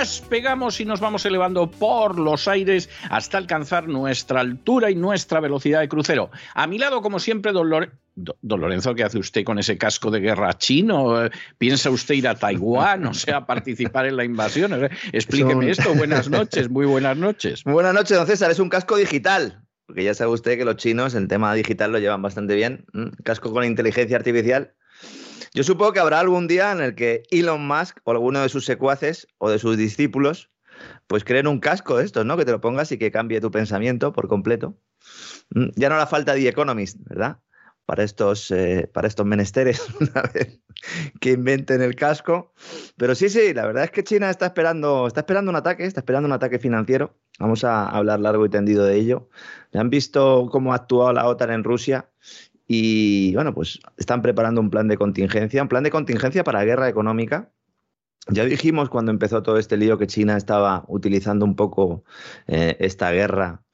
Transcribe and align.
despegamos 0.00 0.80
y 0.80 0.84
nos 0.86 0.98
vamos 1.00 1.24
elevando 1.26 1.70
por 1.70 2.18
los 2.18 2.48
aires 2.48 2.88
hasta 3.10 3.38
alcanzar 3.38 3.86
nuestra 3.86 4.40
altura 4.40 4.90
y 4.90 4.94
nuestra 4.94 5.40
velocidad 5.40 5.80
de 5.80 5.88
crucero. 5.88 6.30
A 6.54 6.66
mi 6.66 6.78
lado, 6.78 7.02
como 7.02 7.18
siempre, 7.18 7.52
don, 7.52 7.68
Lore- 7.68 7.90
don 8.16 8.60
Lorenzo, 8.60 8.94
¿qué 8.94 9.04
hace 9.04 9.18
usted 9.18 9.44
con 9.44 9.58
ese 9.58 9.76
casco 9.76 10.10
de 10.10 10.20
guerra 10.20 10.54
chino? 10.56 11.28
¿Piensa 11.58 11.90
usted 11.90 12.14
ir 12.14 12.28
a 12.28 12.34
Taiwán, 12.34 13.06
o 13.06 13.14
sea, 13.14 13.44
participar 13.46 14.06
en 14.06 14.16
la 14.16 14.24
invasión? 14.24 14.84
Eh, 14.84 14.88
Explíqueme 15.12 15.70
esto. 15.70 15.94
Buenas 15.94 16.28
noches, 16.30 16.70
muy 16.70 16.86
buenas 16.86 17.16
noches. 17.16 17.62
Buenas 17.64 17.92
noches, 17.94 18.16
don 18.16 18.26
César. 18.26 18.50
Es 18.50 18.58
un 18.58 18.70
casco 18.70 18.96
digital. 18.96 19.62
Porque 19.86 20.04
ya 20.04 20.14
sabe 20.14 20.30
usted 20.30 20.56
que 20.56 20.64
los 20.64 20.76
chinos 20.76 21.14
el 21.14 21.26
tema 21.28 21.52
digital 21.52 21.90
lo 21.92 21.98
llevan 21.98 22.22
bastante 22.22 22.54
bien. 22.54 22.86
¿m? 22.94 23.10
Casco 23.24 23.52
con 23.52 23.64
inteligencia 23.64 24.16
artificial. 24.16 24.72
Yo 25.52 25.64
supongo 25.64 25.92
que 25.92 26.00
habrá 26.00 26.20
algún 26.20 26.46
día 26.46 26.72
en 26.72 26.80
el 26.80 26.94
que 26.94 27.24
Elon 27.30 27.66
Musk 27.66 27.98
o 28.04 28.12
alguno 28.12 28.40
de 28.40 28.48
sus 28.48 28.64
secuaces 28.64 29.26
o 29.38 29.50
de 29.50 29.58
sus 29.58 29.76
discípulos 29.76 30.50
pues 31.06 31.24
creen 31.24 31.46
un 31.46 31.60
casco 31.60 31.96
de 31.96 32.04
estos, 32.04 32.24
¿no? 32.24 32.36
Que 32.36 32.44
te 32.44 32.52
lo 32.52 32.60
pongas 32.60 32.92
y 32.92 32.98
que 32.98 33.10
cambie 33.10 33.40
tu 33.40 33.50
pensamiento 33.50 34.12
por 34.12 34.28
completo. 34.28 34.76
¿m? 35.54 35.70
Ya 35.76 35.88
no 35.88 35.96
hará 35.96 36.06
falta 36.06 36.34
The 36.34 36.48
Economist, 36.48 36.98
¿verdad? 37.00 37.38
Para 37.84 38.04
estos, 38.04 38.50
eh, 38.52 38.88
para 38.92 39.08
estos 39.08 39.26
menesteres, 39.26 39.84
una 40.00 40.22
vez 40.32 40.60
que 41.20 41.32
inventen 41.32 41.82
el 41.82 41.96
casco. 41.96 42.54
Pero 42.96 43.14
sí, 43.14 43.28
sí, 43.28 43.52
la 43.52 43.66
verdad 43.66 43.84
es 43.84 43.90
que 43.90 44.04
China 44.04 44.30
está 44.30 44.46
esperando, 44.46 45.06
está 45.06 45.20
esperando 45.20 45.50
un 45.50 45.56
ataque, 45.56 45.84
está 45.84 46.00
esperando 46.00 46.26
un 46.26 46.32
ataque 46.32 46.58
financiero. 46.58 47.16
Vamos 47.38 47.64
a 47.64 47.88
hablar 47.88 48.20
largo 48.20 48.46
y 48.46 48.50
tendido 48.50 48.84
de 48.84 48.96
ello. 48.96 49.28
Ya 49.72 49.80
han 49.80 49.90
visto 49.90 50.48
cómo 50.52 50.72
ha 50.72 50.76
actuado 50.76 51.12
la 51.12 51.26
OTAN 51.26 51.50
en 51.50 51.64
Rusia 51.64 52.10
y, 52.72 53.34
bueno, 53.34 53.52
pues 53.52 53.80
están 53.96 54.22
preparando 54.22 54.60
un 54.60 54.70
plan 54.70 54.86
de 54.86 54.96
contingencia, 54.96 55.60
un 55.60 55.66
plan 55.66 55.82
de 55.82 55.90
contingencia 55.90 56.44
para 56.44 56.62
guerra 56.62 56.88
económica. 56.88 57.50
Ya 58.28 58.44
dijimos 58.44 58.88
cuando 58.88 59.10
empezó 59.10 59.42
todo 59.42 59.58
este 59.58 59.76
lío 59.76 59.98
que 59.98 60.06
China 60.06 60.36
estaba 60.36 60.84
utilizando 60.86 61.44
un 61.44 61.56
poco 61.56 62.04
eh, 62.46 62.76
esta 62.78 63.10
guerra, 63.10 63.64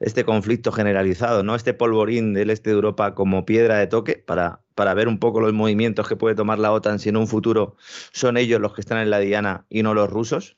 este 0.00 0.24
conflicto 0.24 0.72
generalizado, 0.72 1.42
¿no? 1.42 1.54
Este 1.54 1.74
polvorín 1.74 2.32
del 2.32 2.48
este 2.48 2.70
de 2.70 2.76
Europa 2.76 3.14
como 3.14 3.44
piedra 3.44 3.76
de 3.76 3.88
toque 3.88 4.24
para, 4.26 4.62
para 4.74 4.94
ver 4.94 5.08
un 5.08 5.18
poco 5.18 5.42
los 5.42 5.52
movimientos 5.52 6.08
que 6.08 6.16
puede 6.16 6.34
tomar 6.34 6.58
la 6.58 6.72
OTAN 6.72 6.98
si 6.98 7.10
en 7.10 7.18
un 7.18 7.28
futuro 7.28 7.76
son 8.12 8.38
ellos 8.38 8.58
los 8.58 8.72
que 8.72 8.80
están 8.80 8.96
en 8.96 9.10
la 9.10 9.18
diana 9.18 9.66
y 9.68 9.82
no 9.82 9.92
los 9.92 10.08
rusos. 10.08 10.56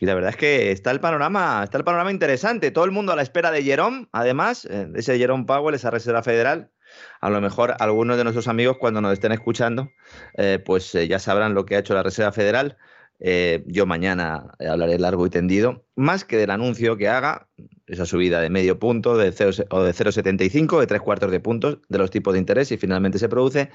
Y 0.00 0.06
la 0.06 0.16
verdad 0.16 0.30
es 0.30 0.36
que 0.36 0.72
está 0.72 0.90
el 0.90 0.98
panorama, 0.98 1.60
está 1.62 1.78
el 1.78 1.84
panorama 1.84 2.10
interesante. 2.10 2.72
Todo 2.72 2.86
el 2.86 2.90
mundo 2.90 3.12
a 3.12 3.16
la 3.16 3.22
espera 3.22 3.52
de 3.52 3.62
Jerome, 3.62 4.08
además, 4.10 4.64
eh, 4.64 4.86
de 4.90 4.98
ese 4.98 5.16
Jerome 5.16 5.44
Powell, 5.44 5.76
esa 5.76 5.92
Reserva 5.92 6.24
Federal. 6.24 6.72
A 7.20 7.30
lo 7.30 7.40
mejor 7.40 7.74
algunos 7.78 8.16
de 8.16 8.24
nuestros 8.24 8.48
amigos, 8.48 8.76
cuando 8.78 9.00
nos 9.00 9.12
estén 9.12 9.32
escuchando, 9.32 9.90
eh, 10.34 10.58
pues 10.64 10.94
eh, 10.94 11.08
ya 11.08 11.18
sabrán 11.18 11.54
lo 11.54 11.66
que 11.66 11.76
ha 11.76 11.78
hecho 11.78 11.94
la 11.94 12.02
Reserva 12.02 12.32
Federal. 12.32 12.76
Eh, 13.18 13.64
yo 13.66 13.86
mañana 13.86 14.52
hablaré 14.60 14.98
largo 14.98 15.26
y 15.26 15.30
tendido, 15.30 15.86
más 15.94 16.24
que 16.24 16.36
del 16.36 16.50
anuncio 16.50 16.96
que 16.96 17.08
haga, 17.08 17.48
esa 17.86 18.04
subida 18.04 18.40
de 18.40 18.50
medio 18.50 18.78
punto 18.78 19.16
de 19.16 19.32
0, 19.32 19.64
o 19.70 19.82
de 19.82 19.92
0,75, 19.92 20.80
de 20.80 20.86
tres 20.86 21.00
cuartos 21.00 21.30
de 21.30 21.40
puntos, 21.40 21.78
de 21.88 21.98
los 21.98 22.10
tipos 22.10 22.34
de 22.34 22.40
interés, 22.40 22.68
si 22.68 22.76
finalmente 22.76 23.18
se 23.18 23.30
produce, 23.30 23.70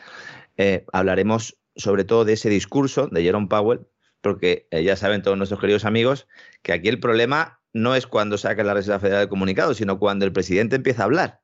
hablaremos 0.94 1.58
sobre 1.76 2.04
todo 2.04 2.24
de 2.24 2.34
ese 2.34 2.50
discurso 2.50 3.08
de 3.08 3.24
Jerome 3.24 3.48
Powell, 3.48 3.88
porque 4.22 4.68
ya 4.72 4.96
saben 4.96 5.24
todos 5.24 5.38
nuestros 5.38 5.60
queridos 5.60 5.86
amigos 5.86 6.28
que 6.62 6.74
aquí 6.74 6.90
el 6.90 7.00
problema 7.00 7.62
no 7.74 7.96
es 7.96 8.08
cuando 8.08 8.38
saca 8.38 8.64
la 8.64 8.74
Reserva 8.74 9.00
Federal 9.00 9.24
el 9.24 9.30
comunicado, 9.30 9.74
sino 9.74 10.00
cuando 10.00 10.26
el 10.26 10.34
presidente 10.34 10.76
empieza 10.76 11.04
a 11.04 11.06
hablar. 11.06 11.41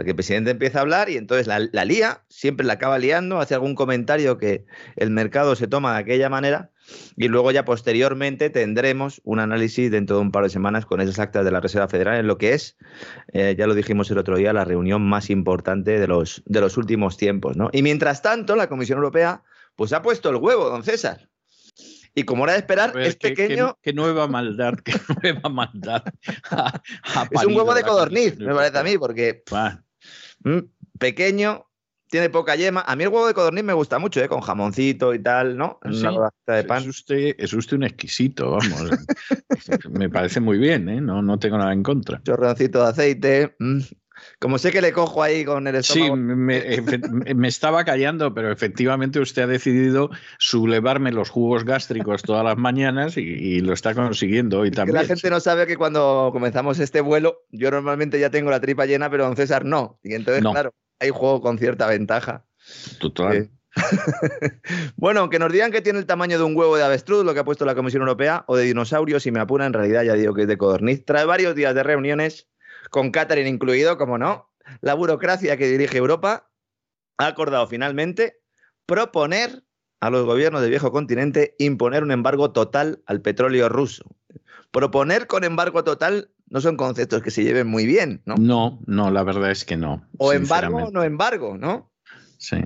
Porque 0.00 0.12
el 0.12 0.16
presidente 0.16 0.50
empieza 0.50 0.78
a 0.78 0.80
hablar 0.80 1.10
y 1.10 1.18
entonces 1.18 1.46
la, 1.46 1.58
la 1.72 1.84
lía, 1.84 2.22
siempre 2.30 2.64
la 2.64 2.72
acaba 2.72 2.98
liando, 2.98 3.38
hace 3.38 3.52
algún 3.52 3.74
comentario 3.74 4.38
que 4.38 4.64
el 4.96 5.10
mercado 5.10 5.54
se 5.56 5.66
toma 5.66 5.92
de 5.92 5.98
aquella 5.98 6.30
manera 6.30 6.70
y 7.18 7.28
luego 7.28 7.50
ya 7.50 7.66
posteriormente 7.66 8.48
tendremos 8.48 9.20
un 9.24 9.40
análisis 9.40 9.90
dentro 9.90 10.16
de 10.16 10.22
un 10.22 10.32
par 10.32 10.44
de 10.44 10.48
semanas 10.48 10.86
con 10.86 11.02
esas 11.02 11.18
actas 11.18 11.44
de 11.44 11.50
la 11.50 11.60
Reserva 11.60 11.86
Federal 11.86 12.18
en 12.18 12.28
lo 12.28 12.38
que 12.38 12.54
es, 12.54 12.78
eh, 13.34 13.54
ya 13.58 13.66
lo 13.66 13.74
dijimos 13.74 14.10
el 14.10 14.16
otro 14.16 14.38
día, 14.38 14.54
la 14.54 14.64
reunión 14.64 15.02
más 15.06 15.28
importante 15.28 15.98
de 16.00 16.06
los, 16.08 16.42
de 16.46 16.62
los 16.62 16.78
últimos 16.78 17.18
tiempos. 17.18 17.58
¿no? 17.58 17.68
Y 17.70 17.82
mientras 17.82 18.22
tanto, 18.22 18.56
la 18.56 18.70
Comisión 18.70 18.96
Europea 18.96 19.42
pues 19.76 19.92
ha 19.92 20.00
puesto 20.00 20.30
el 20.30 20.36
huevo, 20.36 20.70
don 20.70 20.82
César. 20.82 21.28
Y 22.12 22.24
como 22.24 22.42
era 22.42 22.54
de 22.54 22.58
esperar, 22.58 22.92
ver, 22.92 23.06
es 23.06 23.14
qué- 23.16 23.34
qué- 23.34 23.42
pequeño, 23.46 23.78
Qué, 23.80 23.92
nueva 23.92 24.26
maldad, 24.26 24.74
qué 24.84 24.92
nueva 25.22 25.48
maldad. 25.48 26.02
ha- 26.50 26.82
ha 27.14 27.28
es 27.30 27.44
un 27.44 27.54
huevo 27.54 27.72
de 27.72 27.82
codorniz, 27.82 28.36
me 28.36 28.52
parece 28.52 28.78
a 28.78 28.82
mí, 28.82 28.98
porque. 28.98 29.44
Mm, 30.44 30.58
pequeño, 30.98 31.66
tiene 32.08 32.28
poca 32.30 32.56
yema. 32.56 32.82
A 32.86 32.96
mí 32.96 33.04
el 33.04 33.08
huevo 33.10 33.26
de 33.26 33.34
codorniz 33.34 33.62
me 33.64 33.72
gusta 33.72 33.98
mucho, 33.98 34.20
¿eh? 34.22 34.28
con 34.28 34.40
jamoncito 34.40 35.14
y 35.14 35.20
tal, 35.22 35.56
¿no? 35.56 35.78
En 35.84 35.94
Sí, 35.94 36.06
una 36.06 36.30
de 36.46 36.60
Es 36.60 36.64
pan. 36.66 36.88
usted, 36.88 37.34
es 37.38 37.52
usted 37.52 37.76
un 37.76 37.84
exquisito, 37.84 38.50
vamos. 38.50 38.90
Me 39.90 40.08
parece 40.10 40.40
muy 40.40 40.58
bien, 40.58 40.88
¿eh? 40.88 41.00
No, 41.00 41.22
no 41.22 41.38
tengo 41.38 41.56
nada 41.58 41.72
en 41.72 41.82
contra. 41.82 42.20
chorroncito 42.24 42.82
de 42.82 42.88
aceite. 42.88 43.54
mm. 43.58 43.78
Como 44.38 44.58
sé 44.58 44.70
que 44.72 44.80
le 44.80 44.92
cojo 44.92 45.22
ahí 45.22 45.44
con 45.44 45.66
el 45.66 45.82
Sí, 45.84 45.92
estómago. 46.02 46.16
me, 46.16 46.58
efe- 46.76 47.34
me 47.34 47.48
estaba 47.48 47.84
callando, 47.84 48.32
pero 48.34 48.50
efectivamente 48.52 49.20
usted 49.20 49.42
ha 49.42 49.46
decidido 49.46 50.10
sublevarme 50.38 51.12
los 51.12 51.30
jugos 51.30 51.64
gástricos 51.64 52.22
todas 52.22 52.44
las 52.44 52.56
mañanas 52.56 53.16
y, 53.16 53.20
y 53.20 53.60
lo 53.60 53.72
está 53.72 53.94
consiguiendo 53.94 54.60
hoy 54.60 54.70
que 54.70 54.76
también. 54.76 54.96
la 54.96 55.04
gente 55.04 55.30
no 55.30 55.40
sabe 55.40 55.66
que 55.66 55.76
cuando 55.76 56.30
comenzamos 56.32 56.78
este 56.78 57.00
vuelo, 57.00 57.42
yo 57.50 57.70
normalmente 57.70 58.18
ya 58.18 58.30
tengo 58.30 58.50
la 58.50 58.60
tripa 58.60 58.86
llena, 58.86 59.10
pero 59.10 59.24
don 59.24 59.36
César 59.36 59.64
no. 59.64 59.98
Y 60.02 60.14
entonces, 60.14 60.42
No. 60.42 60.52
claro, 60.52 60.74
hay 60.98 61.10
juego 61.10 61.40
con 61.40 61.58
cierta 61.58 61.86
ventaja. 61.86 62.44
Total. 62.98 63.36
Eh, 63.36 63.50
bueno, 64.96 65.20
aunque 65.20 65.38
nos 65.38 65.52
digan 65.52 65.70
que 65.70 65.80
tiene 65.80 65.98
el 65.98 66.06
tamaño 66.06 66.38
de 66.38 66.44
un 66.44 66.56
huevo 66.56 66.76
de 66.76 66.82
avestruz, 66.84 67.24
lo 67.24 67.34
que 67.34 67.40
ha 67.40 67.44
puesto 67.44 67.64
la 67.64 67.74
Comisión 67.74 68.02
Europea, 68.02 68.44
o 68.48 68.56
de 68.56 68.64
dinosaurio, 68.64 69.20
si 69.20 69.30
me 69.30 69.40
apura, 69.40 69.66
en 69.66 69.72
realidad 69.72 70.02
ya 70.02 70.14
digo 70.14 70.34
que 70.34 70.42
es 70.42 70.48
de 70.48 70.58
codorniz. 70.58 71.04
Trae 71.04 71.24
varios 71.24 71.54
días 71.54 71.74
de 71.74 71.82
reuniones, 71.82 72.48
con 72.90 73.10
Catherine 73.10 73.48
incluido, 73.48 73.96
como 73.96 74.18
no. 74.18 74.50
La 74.80 74.94
burocracia 74.94 75.56
que 75.56 75.68
dirige 75.68 75.98
Europa 75.98 76.50
ha 77.18 77.26
acordado 77.26 77.66
finalmente 77.66 78.40
proponer 78.86 79.64
a 80.00 80.10
los 80.10 80.24
gobiernos 80.24 80.62
del 80.62 80.70
viejo 80.70 80.92
continente 80.92 81.54
imponer 81.58 82.02
un 82.02 82.10
embargo 82.10 82.52
total 82.52 83.02
al 83.06 83.20
petróleo 83.20 83.68
ruso. 83.68 84.04
Proponer 84.70 85.26
con 85.26 85.44
embargo 85.44 85.84
total 85.84 86.30
no 86.48 86.60
son 86.60 86.76
conceptos 86.76 87.22
que 87.22 87.30
se 87.30 87.44
lleven 87.44 87.66
muy 87.66 87.86
bien, 87.86 88.22
¿no? 88.24 88.34
No, 88.36 88.80
no, 88.86 89.10
la 89.10 89.22
verdad 89.22 89.50
es 89.50 89.64
que 89.64 89.76
no. 89.76 90.06
O 90.18 90.32
embargo 90.32 90.84
o 90.84 90.90
no 90.90 91.04
embargo, 91.04 91.56
¿no? 91.56 91.92
Sí. 92.38 92.64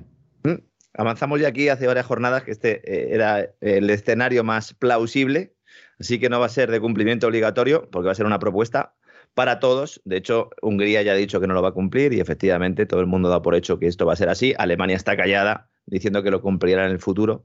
Avanzamos 0.97 1.41
ya 1.41 1.49
aquí 1.49 1.69
hace 1.69 1.88
varias 1.88 2.06
jornadas 2.06 2.44
que 2.44 2.53
este 2.53 2.81
eh, 2.85 3.15
era 3.15 3.49
el 3.61 3.91
escenario 3.91 4.44
más 4.44 4.75
plausible, 4.75 5.56
así 5.99 6.21
que 6.21 6.29
no 6.29 6.38
va 6.38 6.47
a 6.47 6.50
ser 6.50 6.71
de 6.71 6.81
cumplimiento 6.81 7.26
obligatorio, 7.26 7.91
porque 7.91 8.06
va 8.06 8.12
a 8.12 8.15
ser 8.15 8.26
una 8.26 8.38
propuesta 8.38 8.94
para 9.35 9.61
todos. 9.61 10.01
De 10.05 10.17
hecho, 10.17 10.51
Hungría 10.63 11.03
ya 11.03 11.13
ha 11.13 11.17
dicho 11.17 11.41
que 11.41 11.47
no 11.47 11.55
lo 11.55 11.63
va 11.63 11.71
a 11.71 11.73
cumplir 11.73 12.13
y 12.13 12.21
efectivamente 12.21 12.87
todo 12.87 13.01
el 13.01 13.07
mundo 13.07 13.29
da 13.29 13.43
por 13.43 13.55
hecho 13.55 13.79
que 13.79 13.87
esto 13.87 14.07
va 14.07 14.15
a 14.15 14.17
ser 14.17 14.29
así. 14.29 14.55
Alemania 14.59 14.97
está 14.97 15.17
callada 15.17 15.69
diciendo 15.87 16.23
que 16.23 16.31
lo 16.31 16.41
cumplirá 16.41 16.87
en 16.87 16.93
el 16.93 16.99
futuro, 16.99 17.45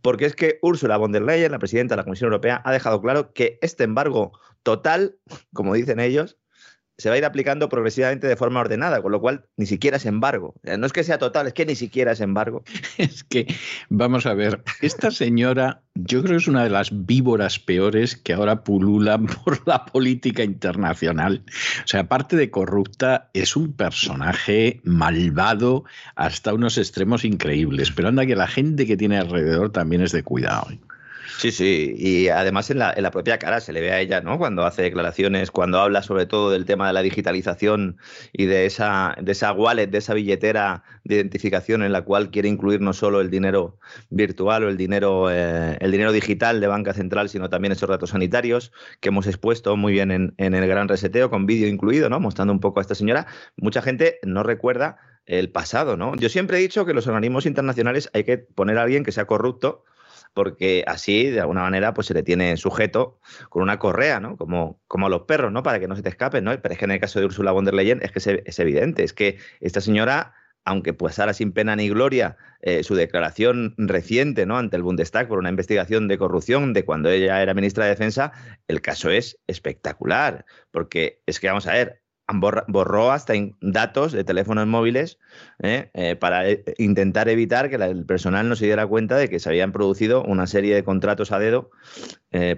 porque 0.00 0.26
es 0.26 0.36
que 0.36 0.58
Ursula 0.62 0.96
von 0.96 1.12
der 1.12 1.22
Leyen, 1.22 1.50
la 1.50 1.58
presidenta 1.58 1.94
de 1.94 1.96
la 1.98 2.04
Comisión 2.04 2.28
Europea, 2.28 2.62
ha 2.64 2.72
dejado 2.72 3.00
claro 3.02 3.32
que 3.32 3.58
este 3.62 3.84
embargo 3.84 4.32
total, 4.62 5.16
como 5.52 5.74
dicen 5.74 5.98
ellos, 5.98 6.38
se 7.00 7.08
va 7.08 7.14
a 7.14 7.18
ir 7.18 7.24
aplicando 7.24 7.68
progresivamente 7.68 8.26
de 8.26 8.36
forma 8.36 8.60
ordenada, 8.60 9.02
con 9.02 9.12
lo 9.12 9.20
cual 9.20 9.46
ni 9.56 9.66
siquiera 9.66 9.96
es 9.96 10.06
embargo. 10.06 10.54
No 10.62 10.86
es 10.86 10.92
que 10.92 11.02
sea 11.02 11.18
total, 11.18 11.46
es 11.46 11.54
que 11.54 11.66
ni 11.66 11.74
siquiera 11.74 12.12
es 12.12 12.20
embargo. 12.20 12.62
Es 12.98 13.24
que, 13.24 13.46
vamos 13.88 14.26
a 14.26 14.34
ver, 14.34 14.62
esta 14.82 15.10
señora 15.10 15.82
yo 15.94 16.22
creo 16.22 16.32
que 16.32 16.42
es 16.42 16.48
una 16.48 16.64
de 16.64 16.70
las 16.70 17.06
víboras 17.06 17.58
peores 17.58 18.16
que 18.16 18.32
ahora 18.32 18.62
pululan 18.62 19.26
por 19.44 19.66
la 19.66 19.86
política 19.86 20.42
internacional. 20.44 21.44
O 21.84 21.88
sea, 21.88 22.00
aparte 22.00 22.36
de 22.36 22.50
corrupta, 22.50 23.30
es 23.32 23.56
un 23.56 23.72
personaje 23.72 24.80
malvado 24.84 25.84
hasta 26.16 26.54
unos 26.54 26.78
extremos 26.78 27.24
increíbles. 27.24 27.90
Pero 27.90 28.08
anda 28.08 28.26
que 28.26 28.36
la 28.36 28.46
gente 28.46 28.86
que 28.86 28.96
tiene 28.96 29.18
alrededor 29.18 29.72
también 29.72 30.02
es 30.02 30.12
de 30.12 30.22
cuidado. 30.22 30.68
Sí, 31.38 31.52
sí, 31.52 31.94
y 31.96 32.28
además 32.28 32.70
en 32.70 32.78
la, 32.78 32.92
en 32.92 33.02
la, 33.02 33.10
propia 33.10 33.38
cara 33.38 33.60
se 33.60 33.72
le 33.72 33.80
ve 33.80 33.92
a 33.92 34.00
ella, 34.00 34.20
¿no? 34.20 34.38
Cuando 34.38 34.64
hace 34.64 34.82
declaraciones, 34.82 35.50
cuando 35.50 35.80
habla 35.80 36.02
sobre 36.02 36.26
todo 36.26 36.50
del 36.50 36.64
tema 36.64 36.86
de 36.86 36.92
la 36.92 37.02
digitalización 37.02 37.98
y 38.32 38.46
de 38.46 38.66
esa, 38.66 39.16
de 39.20 39.32
esa 39.32 39.52
wallet, 39.52 39.86
de 39.86 39.98
esa 39.98 40.14
billetera 40.14 40.82
de 41.04 41.16
identificación 41.16 41.82
en 41.82 41.92
la 41.92 42.02
cual 42.02 42.30
quiere 42.30 42.48
incluir 42.48 42.80
no 42.80 42.92
solo 42.92 43.20
el 43.20 43.30
dinero 43.30 43.78
virtual 44.10 44.64
o 44.64 44.68
el 44.68 44.76
dinero, 44.76 45.30
eh, 45.30 45.76
el 45.80 45.92
dinero 45.92 46.12
digital 46.12 46.60
de 46.60 46.66
banca 46.66 46.92
central, 46.92 47.28
sino 47.28 47.48
también 47.48 47.72
esos 47.72 47.88
datos 47.88 48.10
sanitarios 48.10 48.72
que 49.00 49.08
hemos 49.08 49.26
expuesto 49.26 49.76
muy 49.76 49.92
bien 49.92 50.10
en, 50.10 50.34
en 50.36 50.54
el 50.54 50.66
gran 50.66 50.88
reseteo, 50.88 51.30
con 51.30 51.46
vídeo 51.46 51.68
incluido, 51.68 52.08
¿no? 52.08 52.20
Mostrando 52.20 52.52
un 52.52 52.60
poco 52.60 52.80
a 52.80 52.82
esta 52.82 52.94
señora. 52.94 53.26
Mucha 53.56 53.82
gente 53.82 54.18
no 54.22 54.42
recuerda 54.42 54.98
el 55.26 55.50
pasado, 55.50 55.96
¿no? 55.96 56.16
Yo 56.16 56.28
siempre 56.28 56.58
he 56.58 56.60
dicho 56.60 56.84
que 56.84 56.94
los 56.94 57.06
organismos 57.06 57.46
internacionales 57.46 58.10
hay 58.12 58.24
que 58.24 58.38
poner 58.38 58.78
a 58.78 58.82
alguien 58.82 59.04
que 59.04 59.12
sea 59.12 59.26
corrupto 59.26 59.84
porque 60.34 60.84
así, 60.86 61.30
de 61.30 61.40
alguna 61.40 61.62
manera, 61.62 61.94
pues 61.94 62.06
se 62.06 62.14
le 62.14 62.22
tiene 62.22 62.56
sujeto 62.56 63.18
con 63.48 63.62
una 63.62 63.78
correa, 63.78 64.20
¿no? 64.20 64.36
Como, 64.36 64.80
como 64.86 65.06
a 65.06 65.10
los 65.10 65.22
perros, 65.22 65.52
¿no? 65.52 65.62
Para 65.62 65.80
que 65.80 65.88
no 65.88 65.96
se 65.96 66.02
te 66.02 66.08
escapen, 66.08 66.44
¿no? 66.44 66.60
Pero 66.60 66.72
es 66.72 66.78
que 66.78 66.84
en 66.84 66.92
el 66.92 67.00
caso 67.00 67.18
de 67.20 67.26
Ursula 67.26 67.52
von 67.52 67.64
der 67.64 67.74
Leyen 67.74 68.00
es 68.02 68.12
que 68.12 68.42
es, 68.44 68.58
evidente, 68.58 69.02
es 69.04 69.12
que 69.12 69.38
esta 69.60 69.80
señora 69.80 70.34
aunque 70.62 70.94
ahora 71.18 71.32
sin 71.32 71.52
pena 71.52 71.74
ni 71.74 71.88
gloria 71.88 72.36
eh, 72.60 72.82
su 72.82 72.94
declaración 72.94 73.74
reciente 73.78 74.44
¿no? 74.44 74.58
ante 74.58 74.76
el 74.76 74.82
Bundestag 74.82 75.26
por 75.26 75.38
una 75.38 75.48
investigación 75.48 76.06
de 76.06 76.18
corrupción 76.18 76.74
de 76.74 76.84
cuando 76.84 77.08
ella 77.08 77.40
era 77.42 77.54
ministra 77.54 77.84
de 77.84 77.90
Defensa, 77.90 78.32
el 78.68 78.82
caso 78.82 79.08
es 79.08 79.38
espectacular, 79.46 80.44
porque 80.70 81.22
es 81.24 81.40
que 81.40 81.48
vamos 81.48 81.66
a 81.66 81.72
ver, 81.72 82.02
borró 82.32 83.12
hasta 83.12 83.34
datos 83.60 84.12
de 84.12 84.24
teléfonos 84.24 84.66
móviles 84.66 85.18
¿eh? 85.62 85.90
Eh, 85.94 86.16
para 86.16 86.48
eh, 86.48 86.64
intentar 86.78 87.28
evitar 87.28 87.70
que 87.70 87.76
el 87.76 88.04
personal 88.04 88.48
no 88.48 88.56
se 88.56 88.66
diera 88.66 88.86
cuenta 88.86 89.16
de 89.16 89.28
que 89.28 89.38
se 89.38 89.48
habían 89.48 89.72
producido 89.72 90.22
una 90.24 90.46
serie 90.46 90.74
de 90.74 90.84
contratos 90.84 91.32
a 91.32 91.38
dedo 91.38 91.70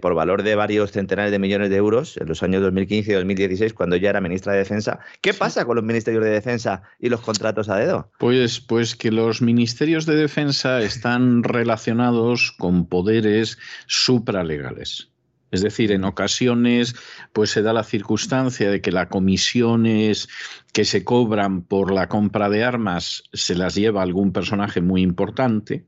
por 0.03 0.15
valor 0.15 0.43
de 0.43 0.55
varios 0.55 0.93
centenares 0.93 1.33
de 1.33 1.39
millones 1.39 1.71
de 1.71 1.77
euros 1.77 2.19
en 2.19 2.29
los 2.29 2.43
años 2.43 2.61
2015 2.61 3.11
y 3.11 3.15
2016, 3.15 3.73
cuando 3.73 3.97
ya 3.97 4.11
era 4.11 4.21
ministra 4.21 4.53
de 4.53 4.59
Defensa. 4.59 4.99
¿Qué 5.23 5.33
pasa 5.33 5.65
con 5.65 5.77
los 5.77 5.85
ministerios 5.85 6.23
de 6.23 6.31
Defensa 6.31 6.83
y 6.99 7.09
los 7.09 7.23
contratos 7.23 7.71
a 7.71 7.77
dedo? 7.77 8.11
Pues, 8.19 8.61
pues 8.61 8.97
que 8.97 9.11
los 9.11 9.41
ministerios 9.41 10.05
de 10.05 10.15
Defensa 10.15 10.83
están 10.83 11.43
relacionados 11.43 12.53
con 12.59 12.87
poderes 12.87 13.57
supralegales. 13.87 15.12
Es 15.53 15.63
decir, 15.63 15.93
en 15.93 16.05
ocasiones 16.05 16.97
pues 17.33 17.51
se 17.51 17.63
da 17.63 17.73
la 17.73 17.85
circunstancia 17.85 18.71
de 18.71 18.81
que 18.81 18.91
las 18.91 19.09
comisiones 19.09 20.29
que 20.73 20.85
se 20.85 21.05
cobran 21.05 21.63
por 21.63 21.93
la 21.93 22.09
compra 22.09 22.49
de 22.49 22.65
armas 22.65 23.23
se 23.33 23.55
las 23.55 23.75
lleva 23.75 24.03
algún 24.03 24.33
personaje 24.33 24.81
muy 24.81 25.03
importante 25.03 25.85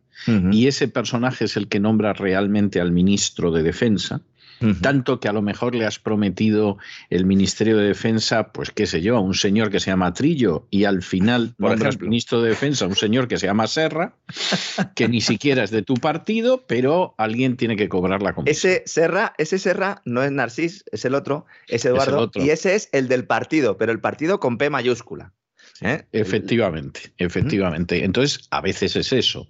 y 0.52 0.68
ese 0.68 0.86
personaje 0.86 1.46
es 1.46 1.56
el 1.56 1.66
que 1.68 1.80
nombra 1.80 2.12
realmente 2.12 2.80
al 2.80 2.92
ministro 2.92 3.50
de 3.50 3.64
Defensa 3.64 4.22
tanto 4.80 5.20
que 5.20 5.28
a 5.28 5.32
lo 5.32 5.42
mejor 5.42 5.74
le 5.74 5.86
has 5.86 5.98
prometido 5.98 6.78
el 7.10 7.26
Ministerio 7.26 7.76
de 7.76 7.86
Defensa, 7.86 8.52
pues 8.52 8.70
qué 8.70 8.86
sé 8.86 9.00
yo, 9.00 9.16
a 9.16 9.20
un 9.20 9.34
señor 9.34 9.70
que 9.70 9.80
se 9.80 9.90
llama 9.90 10.12
Trillo 10.12 10.66
y 10.70 10.84
al 10.84 11.02
final 11.02 11.54
nombras 11.58 12.00
ministro 12.00 12.42
de 12.42 12.50
Defensa 12.50 12.84
a 12.84 12.88
un 12.88 12.96
señor 12.96 13.28
que 13.28 13.38
se 13.38 13.46
llama 13.46 13.66
Serra, 13.66 14.16
que 14.94 15.08
ni 15.08 15.20
siquiera 15.20 15.64
es 15.64 15.70
de 15.70 15.82
tu 15.82 15.94
partido, 15.94 16.64
pero 16.66 17.14
alguien 17.18 17.56
tiene 17.56 17.76
que 17.76 17.88
cobrar 17.88 18.22
la 18.22 18.34
comisión. 18.34 18.72
Ese 18.72 18.82
Serra, 18.86 19.34
ese 19.38 19.58
Serra 19.58 20.02
no 20.04 20.22
es 20.22 20.30
Narcís, 20.30 20.84
es 20.90 21.04
el 21.04 21.14
otro, 21.14 21.46
es 21.68 21.84
Eduardo, 21.84 22.30
y 22.34 22.50
ese 22.50 22.74
es 22.74 22.88
el 22.92 23.08
del 23.08 23.26
partido, 23.26 23.76
pero 23.76 23.92
el 23.92 24.00
partido 24.00 24.40
con 24.40 24.58
P 24.58 24.70
mayúscula. 24.70 25.32
¿Eh? 25.80 26.04
Efectivamente, 26.12 27.12
efectivamente. 27.18 28.04
Entonces, 28.04 28.46
a 28.50 28.60
veces 28.60 28.94
es 28.96 29.12
eso. 29.12 29.48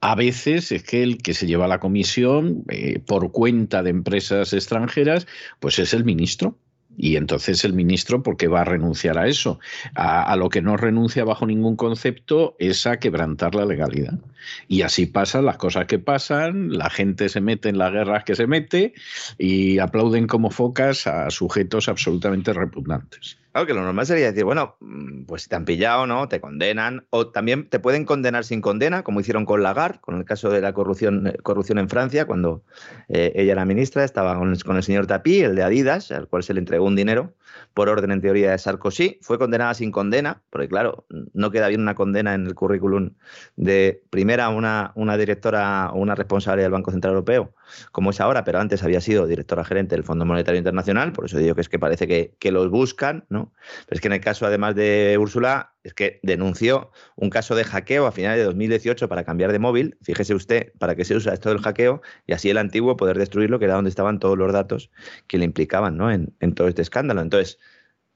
A 0.00 0.14
veces 0.14 0.72
es 0.72 0.82
que 0.82 1.02
el 1.02 1.18
que 1.18 1.34
se 1.34 1.46
lleva 1.46 1.68
la 1.68 1.80
comisión 1.80 2.64
eh, 2.68 3.00
por 3.00 3.32
cuenta 3.32 3.82
de 3.82 3.90
empresas 3.90 4.52
extranjeras, 4.52 5.26
pues 5.60 5.78
es 5.78 5.92
el 5.92 6.04
ministro. 6.04 6.56
Y 7.00 7.14
entonces 7.14 7.64
el 7.64 7.74
ministro, 7.74 8.24
¿por 8.24 8.36
qué 8.36 8.48
va 8.48 8.62
a 8.62 8.64
renunciar 8.64 9.18
a 9.18 9.28
eso? 9.28 9.60
A, 9.94 10.34
lo 10.34 10.48
que 10.48 10.62
no 10.62 10.76
renuncia 10.76 11.24
bajo 11.24 11.46
ningún 11.46 11.76
concepto 11.76 12.56
es 12.58 12.88
a 12.88 12.98
quebrantar 12.98 13.54
la 13.54 13.64
legalidad. 13.64 14.18
Y 14.66 14.82
así 14.82 15.06
pasan 15.06 15.44
las 15.44 15.58
cosas 15.58 15.86
que 15.86 16.00
pasan, 16.00 16.76
la 16.76 16.90
gente 16.90 17.28
se 17.28 17.40
mete 17.40 17.68
en 17.68 17.78
las 17.78 17.92
guerras 17.92 18.24
que 18.24 18.34
se 18.34 18.48
mete 18.48 18.94
y 19.38 19.78
aplauden 19.78 20.26
como 20.26 20.50
focas 20.50 21.06
a 21.06 21.30
sujetos 21.30 21.88
absolutamente 21.88 22.52
repugnantes. 22.52 23.38
Claro, 23.52 23.66
que 23.66 23.74
lo 23.74 23.82
normal 23.82 24.06
sería 24.06 24.26
decir, 24.26 24.44
bueno, 24.44 24.76
mm, 24.80 25.24
pues 25.24 25.42
si 25.42 25.48
te 25.48 25.56
han 25.56 25.64
pillado, 25.64 26.06
¿no? 26.06 26.28
Te 26.28 26.40
condenan. 26.40 27.06
O 27.10 27.28
también 27.28 27.68
te 27.68 27.78
pueden 27.80 28.04
condenar 28.04 28.44
sin 28.44 28.60
condena, 28.60 29.02
como 29.02 29.20
hicieron 29.20 29.46
con 29.46 29.62
Lagarde, 29.62 30.00
con 30.00 30.16
el 30.16 30.24
caso 30.24 30.50
de 30.50 30.60
la 30.60 30.74
corrupción, 30.74 31.28
eh, 31.28 31.36
corrupción 31.42 31.78
en 31.78 31.88
Francia, 31.88 32.26
cuando 32.26 32.62
eh, 33.08 33.32
ella 33.34 33.52
era 33.52 33.64
ministra, 33.64 34.04
estaba 34.04 34.36
con, 34.36 34.76
el 34.76 34.82
señor 34.82 35.06
Tapí, 35.06 35.40
el 35.40 35.54
de 35.54 35.62
Adidas, 35.62 36.10
al 36.12 36.28
cual 36.28 36.42
se 36.42 36.52
le 36.52 36.60
entregó 36.60 36.84
un 36.84 36.96
dinero 36.96 37.32
por 37.74 37.88
orden 37.88 38.10
en 38.10 38.20
teoría 38.20 38.50
de 38.50 38.58
Sarkozy. 38.58 39.18
Fue 39.22 39.38
condenada 39.38 39.72
sin 39.74 39.92
condena, 39.92 40.42
porque 40.50 40.68
claro, 40.68 41.06
no 41.32 41.50
queda 41.50 41.68
bien 41.68 41.80
una 41.80 41.94
condena 41.94 42.34
en 42.34 42.46
el 42.46 42.54
currículum 42.54 43.14
de 43.56 44.02
primera 44.10 44.50
una, 44.50 44.92
una 44.94 45.16
directora 45.16 45.90
o 45.92 45.98
una 45.98 46.14
responsable 46.14 46.62
del 46.62 46.72
Banco 46.72 46.90
Central 46.90 47.12
Europeo, 47.12 47.54
como 47.92 48.10
es 48.10 48.20
ahora, 48.20 48.44
pero 48.44 48.60
antes 48.60 48.82
había 48.82 49.00
sido 49.00 49.26
directora 49.26 49.64
gerente 49.64 49.94
del 49.94 50.04
Fondo 50.04 50.24
Monetario 50.24 50.58
Internacional, 50.58 51.12
por 51.12 51.26
eso 51.26 51.38
digo 51.38 51.54
que 51.54 51.60
es 51.60 51.68
que 51.68 51.78
parece 51.78 52.06
que, 52.06 52.34
que 52.38 52.52
los 52.52 52.70
buscan, 52.70 53.24
¿no? 53.28 53.52
Pero 53.86 53.96
es 53.96 54.00
que 54.00 54.08
en 54.08 54.14
el 54.14 54.20
caso 54.20 54.46
además 54.46 54.74
de 54.74 55.16
Úrsula, 55.18 55.72
es 55.88 55.94
que 55.94 56.20
denunció 56.22 56.90
un 57.16 57.30
caso 57.30 57.54
de 57.54 57.64
hackeo 57.64 58.06
a 58.06 58.12
finales 58.12 58.38
de 58.38 58.44
2018 58.44 59.08
para 59.08 59.24
cambiar 59.24 59.52
de 59.52 59.58
móvil. 59.58 59.96
Fíjese 60.02 60.34
usted 60.34 60.72
para 60.78 60.94
qué 60.94 61.04
se 61.04 61.16
usa 61.16 61.32
esto 61.32 61.48
del 61.48 61.60
hackeo 61.60 62.02
y 62.26 62.32
así 62.32 62.50
el 62.50 62.58
antiguo 62.58 62.96
poder 62.96 63.16
destruirlo, 63.18 63.58
que 63.58 63.64
era 63.64 63.74
donde 63.74 63.90
estaban 63.90 64.18
todos 64.18 64.36
los 64.36 64.52
datos 64.52 64.90
que 65.26 65.38
le 65.38 65.44
implicaban 65.44 65.96
¿no? 65.96 66.10
en, 66.10 66.34
en 66.40 66.54
todo 66.54 66.68
este 66.68 66.82
escándalo. 66.82 67.22
Entonces, 67.22 67.58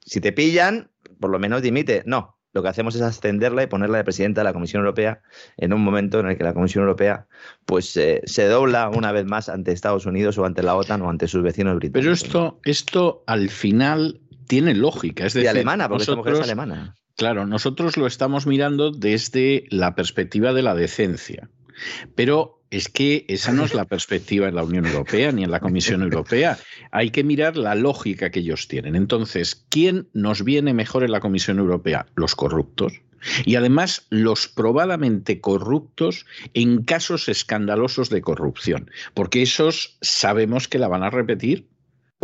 si 0.05 0.21
te 0.21 0.31
pillan, 0.31 0.91
por 1.19 1.29
lo 1.29 1.39
menos 1.39 1.61
dimite. 1.61 2.03
No, 2.05 2.32
lo 2.53 2.61
que 2.61 2.69
hacemos 2.69 2.95
es 2.95 3.01
ascenderla 3.01 3.63
y 3.63 3.67
ponerla 3.67 3.97
de 3.97 4.03
presidenta 4.03 4.41
de 4.41 4.45
la 4.45 4.53
Comisión 4.53 4.81
Europea 4.81 5.21
en 5.57 5.73
un 5.73 5.83
momento 5.83 6.19
en 6.19 6.27
el 6.27 6.37
que 6.37 6.43
la 6.43 6.53
Comisión 6.53 6.83
Europea 6.83 7.27
pues 7.65 7.97
eh, 7.97 8.21
se 8.25 8.45
dobla 8.45 8.89
una 8.89 9.11
vez 9.11 9.25
más 9.25 9.49
ante 9.49 9.71
Estados 9.71 10.05
Unidos 10.05 10.37
o 10.37 10.45
ante 10.45 10.63
la 10.63 10.75
OTAN 10.75 11.01
o 11.01 11.09
ante 11.09 11.27
sus 11.27 11.43
vecinos 11.43 11.75
británicos. 11.75 12.01
Pero 12.03 12.13
esto, 12.13 12.59
esto 12.63 13.23
al 13.27 13.49
final 13.49 14.21
tiene 14.47 14.75
lógica. 14.75 15.25
Es 15.25 15.33
decir, 15.33 15.45
y 15.45 15.49
alemana, 15.49 15.89
porque 15.89 16.03
esta 16.03 16.15
mujer 16.15 16.33
es 16.33 16.41
alemana. 16.41 16.95
Claro, 17.15 17.45
nosotros 17.45 17.97
lo 17.97 18.07
estamos 18.07 18.47
mirando 18.47 18.91
desde 18.91 19.65
la 19.69 19.95
perspectiva 19.95 20.53
de 20.53 20.63
la 20.63 20.75
decencia. 20.75 21.49
Pero 22.15 22.62
es 22.73 22.89
que 22.89 23.25
esa 23.27 23.53
no 23.53 23.65
es 23.65 23.75
la 23.75 23.85
perspectiva 23.85 24.47
en 24.47 24.55
la 24.55 24.63
Unión 24.63 24.87
Europea 24.87 25.31
ni 25.31 25.43
en 25.43 25.51
la 25.51 25.59
Comisión 25.59 26.01
Europea. 26.01 26.57
Hay 26.91 27.11
que 27.11 27.23
mirar 27.23 27.55
la 27.55 27.75
lógica 27.75 28.31
que 28.31 28.39
ellos 28.39 28.67
tienen. 28.67 28.95
Entonces, 28.95 29.63
¿quién 29.69 30.07
nos 30.13 30.43
viene 30.43 30.73
mejor 30.73 31.03
en 31.03 31.11
la 31.11 31.19
Comisión 31.19 31.59
Europea? 31.59 32.07
Los 32.15 32.33
corruptos. 32.33 32.93
Y 33.45 33.55
además 33.55 34.07
los 34.09 34.47
probadamente 34.47 35.39
corruptos 35.39 36.25
en 36.55 36.83
casos 36.83 37.29
escandalosos 37.29 38.09
de 38.09 38.21
corrupción, 38.21 38.89
porque 39.13 39.43
esos 39.43 39.97
sabemos 40.01 40.67
que 40.67 40.79
la 40.79 40.87
van 40.87 41.03
a 41.03 41.11
repetir 41.11 41.67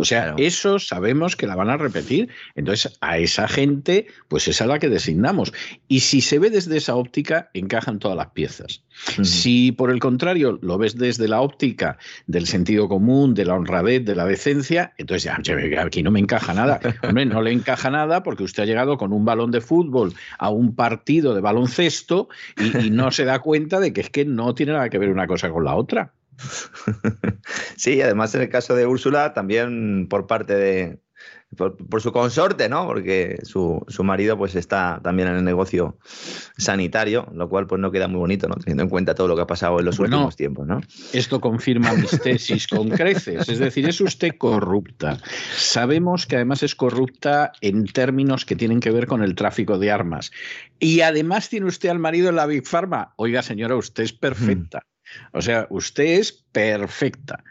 o 0.00 0.04
sea, 0.04 0.34
eso 0.38 0.78
sabemos 0.78 1.36
que 1.36 1.46
la 1.46 1.54
van 1.54 1.68
a 1.68 1.76
repetir. 1.76 2.30
Entonces, 2.54 2.96
a 3.00 3.18
esa 3.18 3.46
gente, 3.48 4.06
pues 4.28 4.48
es 4.48 4.62
a 4.62 4.66
la 4.66 4.78
que 4.78 4.88
designamos. 4.88 5.52
Y 5.88 6.00
si 6.00 6.22
se 6.22 6.38
ve 6.38 6.48
desde 6.48 6.78
esa 6.78 6.94
óptica, 6.96 7.50
encajan 7.52 7.98
todas 7.98 8.16
las 8.16 8.28
piezas. 8.28 8.82
Si 9.22 9.72
por 9.72 9.90
el 9.90 9.98
contrario 9.98 10.58
lo 10.62 10.78
ves 10.78 10.96
desde 10.96 11.28
la 11.28 11.40
óptica 11.40 11.98
del 12.26 12.46
sentido 12.46 12.88
común, 12.88 13.34
de 13.34 13.44
la 13.44 13.54
honradez, 13.54 14.04
de 14.04 14.14
la 14.14 14.24
decencia, 14.24 14.92
entonces 14.96 15.24
ya, 15.24 15.38
aquí 15.82 16.02
no 16.02 16.10
me 16.10 16.20
encaja 16.20 16.54
nada. 16.54 16.80
Hombre, 17.02 17.26
no 17.26 17.42
le 17.42 17.52
encaja 17.52 17.90
nada 17.90 18.22
porque 18.22 18.44
usted 18.44 18.62
ha 18.62 18.66
llegado 18.66 18.96
con 18.96 19.12
un 19.12 19.24
balón 19.24 19.50
de 19.50 19.60
fútbol 19.60 20.14
a 20.38 20.50
un 20.50 20.74
partido 20.74 21.34
de 21.34 21.40
baloncesto 21.40 22.28
y, 22.56 22.86
y 22.86 22.90
no 22.90 23.10
se 23.10 23.24
da 23.24 23.40
cuenta 23.40 23.80
de 23.80 23.92
que 23.92 24.00
es 24.00 24.10
que 24.10 24.24
no 24.24 24.54
tiene 24.54 24.72
nada 24.72 24.88
que 24.88 24.98
ver 24.98 25.10
una 25.10 25.26
cosa 25.26 25.50
con 25.50 25.64
la 25.64 25.74
otra. 25.74 26.14
sí, 27.76 28.00
además 28.02 28.34
en 28.34 28.42
el 28.42 28.48
caso 28.48 28.74
de 28.74 28.86
Úrsula, 28.86 29.34
también 29.34 30.06
por 30.08 30.26
parte 30.26 30.54
de, 30.54 30.98
por, 31.56 32.00
su 32.00 32.12
consorte, 32.12 32.68
¿no? 32.68 32.86
Porque 32.86 33.40
su, 33.42 33.84
marido 34.04 34.38
pues 34.38 34.54
está 34.54 35.00
también 35.02 35.28
en 35.28 35.36
el 35.36 35.44
negocio 35.44 35.98
sanitario, 36.56 37.28
lo 37.34 37.48
cual 37.48 37.66
pues 37.66 37.80
no 37.80 37.90
queda 37.90 38.08
muy 38.08 38.20
bonito, 38.20 38.48
¿no? 38.48 38.54
Teniendo 38.54 38.84
en 38.84 38.88
cuenta 38.88 39.14
todo 39.14 39.26
lo 39.28 39.34
que 39.34 39.42
ha 39.42 39.46
pasado 39.46 39.78
en 39.80 39.84
los 39.84 39.98
últimos 39.98 40.36
tiempos, 40.36 40.66
¿no? 40.66 40.80
Esto 41.12 41.40
confirma 41.40 41.92
mis 41.94 42.10
tesis 42.22 42.68
con 42.68 42.88
creces, 42.90 43.48
es 43.48 43.58
decir, 43.58 43.88
es 43.88 44.00
usted 44.00 44.36
corrupta. 44.38 45.18
Sabemos 45.56 46.26
que 46.26 46.36
además 46.36 46.62
es 46.62 46.74
corrupta 46.74 47.52
en 47.60 47.86
términos 47.86 48.44
que 48.44 48.56
tienen 48.56 48.80
que 48.80 48.92
ver 48.92 49.06
con 49.06 49.22
el 49.22 49.34
tráfico 49.34 49.78
de 49.78 49.90
armas. 49.90 50.30
Y 50.78 51.00
además 51.00 51.48
tiene 51.48 51.66
usted 51.66 51.88
al 51.88 51.98
marido 51.98 52.28
en 52.28 52.36
la 52.36 52.46
Big 52.46 52.66
Pharma. 52.66 53.12
Oiga, 53.16 53.42
señora, 53.42 53.76
usted 53.76 54.04
es 54.04 54.12
perfecta. 54.12 54.86
O 55.32 55.42
sea, 55.42 55.66
usted 55.70 56.04
es 56.04 56.32
perfecta. 56.32 57.42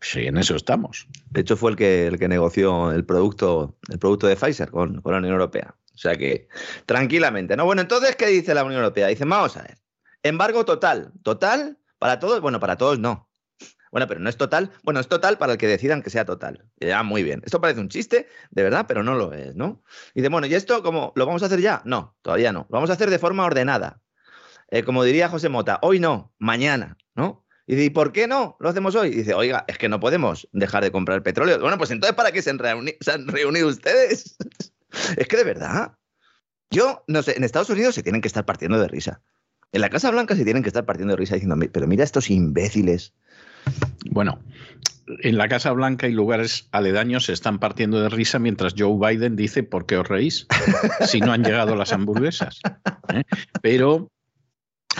Sí, 0.00 0.26
en 0.26 0.38
eso 0.38 0.56
estamos. 0.56 1.06
De 1.30 1.42
hecho, 1.42 1.56
fue 1.56 1.72
el 1.72 1.76
que, 1.76 2.06
el 2.06 2.18
que 2.18 2.28
negoció 2.28 2.90
el 2.90 3.04
producto, 3.04 3.76
el 3.88 3.98
producto 3.98 4.26
de 4.26 4.36
Pfizer 4.36 4.70
con, 4.70 5.02
la 5.04 5.18
Unión 5.18 5.32
Europea. 5.32 5.74
O 5.94 5.98
sea 5.98 6.16
que, 6.16 6.48
tranquilamente. 6.86 7.56
¿no? 7.56 7.66
Bueno, 7.66 7.82
entonces, 7.82 8.16
¿qué 8.16 8.26
dice 8.28 8.54
la 8.54 8.64
Unión 8.64 8.80
Europea? 8.80 9.08
Dice, 9.08 9.24
vamos 9.26 9.56
a 9.56 9.62
ver. 9.62 9.76
Embargo 10.22 10.64
total. 10.64 11.12
¿Total? 11.22 11.78
¿Para 11.98 12.18
todos? 12.18 12.40
Bueno, 12.40 12.60
para 12.60 12.76
todos 12.76 12.98
no. 12.98 13.28
Bueno, 13.90 14.06
pero 14.06 14.20
no 14.20 14.30
es 14.30 14.36
total. 14.36 14.70
Bueno, 14.82 15.00
es 15.00 15.08
total 15.08 15.36
para 15.36 15.52
el 15.52 15.58
que 15.58 15.66
decidan 15.66 16.02
que 16.02 16.10
sea 16.10 16.24
total. 16.24 16.64
Ya, 16.78 17.02
muy 17.02 17.22
bien. 17.22 17.42
Esto 17.44 17.60
parece 17.60 17.80
un 17.80 17.88
chiste, 17.88 18.28
de 18.50 18.62
verdad, 18.62 18.86
pero 18.88 19.02
no 19.02 19.14
lo 19.14 19.32
es, 19.32 19.56
¿no? 19.56 19.82
Y 20.14 20.20
dice, 20.20 20.30
bueno, 20.30 20.46
¿y 20.46 20.54
esto 20.54 20.82
cómo 20.82 21.12
lo 21.16 21.26
vamos 21.26 21.42
a 21.42 21.46
hacer 21.46 21.60
ya? 21.60 21.82
No, 21.84 22.16
todavía 22.22 22.52
no. 22.52 22.60
Lo 22.70 22.74
vamos 22.74 22.90
a 22.90 22.94
hacer 22.94 23.10
de 23.10 23.18
forma 23.18 23.44
ordenada. 23.44 24.00
Eh, 24.70 24.84
como 24.84 25.04
diría 25.04 25.28
José 25.28 25.48
Mota, 25.48 25.78
hoy 25.82 25.98
no, 25.98 26.32
mañana, 26.38 26.96
¿no? 27.14 27.44
Y 27.66 27.74
dice, 27.74 27.86
¿y 27.86 27.90
por 27.90 28.12
qué 28.12 28.26
no 28.26 28.56
lo 28.60 28.68
hacemos 28.68 28.94
hoy? 28.94 29.08
Y 29.08 29.16
dice, 29.16 29.34
oiga, 29.34 29.64
es 29.68 29.78
que 29.78 29.88
no 29.88 30.00
podemos 30.00 30.48
dejar 30.52 30.82
de 30.82 30.90
comprar 30.90 31.22
petróleo. 31.22 31.60
Bueno, 31.60 31.78
pues 31.78 31.90
entonces, 31.90 32.16
¿para 32.16 32.32
qué 32.32 32.42
se 32.42 32.50
han, 32.50 32.58
reunido 32.58 33.68
ustedes? 33.68 34.36
es 35.16 35.28
que 35.28 35.36
de 35.36 35.44
verdad, 35.44 35.92
yo 36.70 37.04
no 37.06 37.22
sé, 37.22 37.36
en 37.36 37.44
Estados 37.44 37.70
Unidos 37.70 37.94
se 37.94 38.02
tienen 38.02 38.20
que 38.20 38.28
estar 38.28 38.44
partiendo 38.44 38.78
de 38.80 38.88
risa. 38.88 39.22
En 39.72 39.82
la 39.82 39.90
Casa 39.90 40.10
Blanca 40.10 40.34
se 40.34 40.44
tienen 40.44 40.62
que 40.62 40.68
estar 40.68 40.84
partiendo 40.84 41.12
de 41.12 41.18
risa 41.18 41.34
diciendo, 41.34 41.56
pero 41.72 41.86
mira 41.86 42.02
estos 42.02 42.28
imbéciles. 42.30 43.12
Bueno, 44.10 44.40
en 45.22 45.36
la 45.36 45.48
Casa 45.48 45.70
Blanca 45.72 46.08
y 46.08 46.12
lugares 46.12 46.68
aledaños 46.72 47.26
se 47.26 47.32
están 47.32 47.58
partiendo 47.58 48.00
de 48.00 48.08
risa 48.08 48.38
mientras 48.38 48.74
Joe 48.76 48.98
Biden 48.98 49.36
dice, 49.36 49.62
¿por 49.62 49.86
qué 49.86 49.96
os 49.96 50.08
reís? 50.08 50.46
Si 51.06 51.20
no 51.20 51.32
han 51.32 51.44
llegado 51.44 51.76
las 51.76 51.92
hamburguesas. 51.92 52.60
¿eh? 53.14 53.22
Pero 53.62 54.10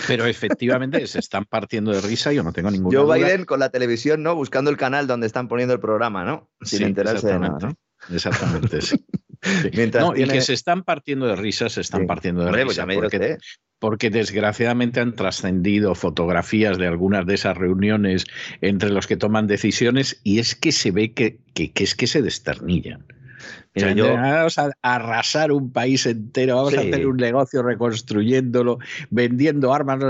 pero 0.07 0.27
efectivamente 0.27 1.07
se 1.07 1.19
están 1.19 1.45
partiendo 1.45 1.93
de 1.93 2.01
risa, 2.01 2.33
yo 2.33 2.43
no 2.43 2.53
tengo 2.53 2.71
ningún 2.71 2.95
Joe 2.95 3.19
Biden 3.19 3.45
con 3.45 3.61
la 3.61 3.71
televisión, 3.71 4.23
¿no? 4.23 4.35
Buscando 4.35 4.71
el 4.71 4.77
canal 4.77 5.07
donde 5.07 5.27
están 5.27 5.49
poniendo 5.49 5.75
el 5.75 5.81
programa, 5.81 6.25
¿no? 6.25 6.49
Sin 6.63 6.83
enterarse 6.83 7.27
de 7.27 7.39
nada. 7.39 7.75
Exactamente, 8.11 8.81
sí. 8.81 9.05
Y 9.43 10.27
que 10.27 10.43
se 10.43 10.53
están 10.53 10.85
partiendo 10.85 11.27
de 11.27 11.35
risa, 11.35 11.71
se 11.71 11.81
están 11.81 12.07
partiendo 12.07 12.45
de 12.45 12.51
pues 12.51 12.77
risa. 12.77 12.87
porque, 12.87 13.39
porque, 13.79 14.11
desgraciadamente 14.11 15.01
han 15.01 15.15
trascendido 15.15 15.95
fotografías 15.95 16.77
de 16.77 16.87
algunas 16.87 17.25
de 17.25 17.37
esas 17.37 17.57
reuniones 17.57 18.27
entre 18.61 18.91
los 18.91 19.07
que 19.07 19.17
toman 19.17 19.47
decisiones 19.47 20.21
y 20.25 20.41
es 20.41 20.55
que 20.55 20.73
se 20.73 20.91
ve 20.91 21.15
que, 21.15 21.39
que 21.55 21.73
es 21.75 21.95
que 21.95 22.07
se 22.07 22.21
desternillan 22.21 23.07
vamos 23.75 24.59
a 24.59 24.71
arrasar 24.83 25.53
un 25.53 25.73
país 25.73 26.07
entero, 26.07 26.57
vamos 26.57 26.77
a 26.77 26.81
hacer 26.81 27.07
un 27.07 27.17
negocio 27.17 27.63
reconstruyéndolo, 27.63 28.79
vendiendo 29.11 29.73
armas, 29.73 30.01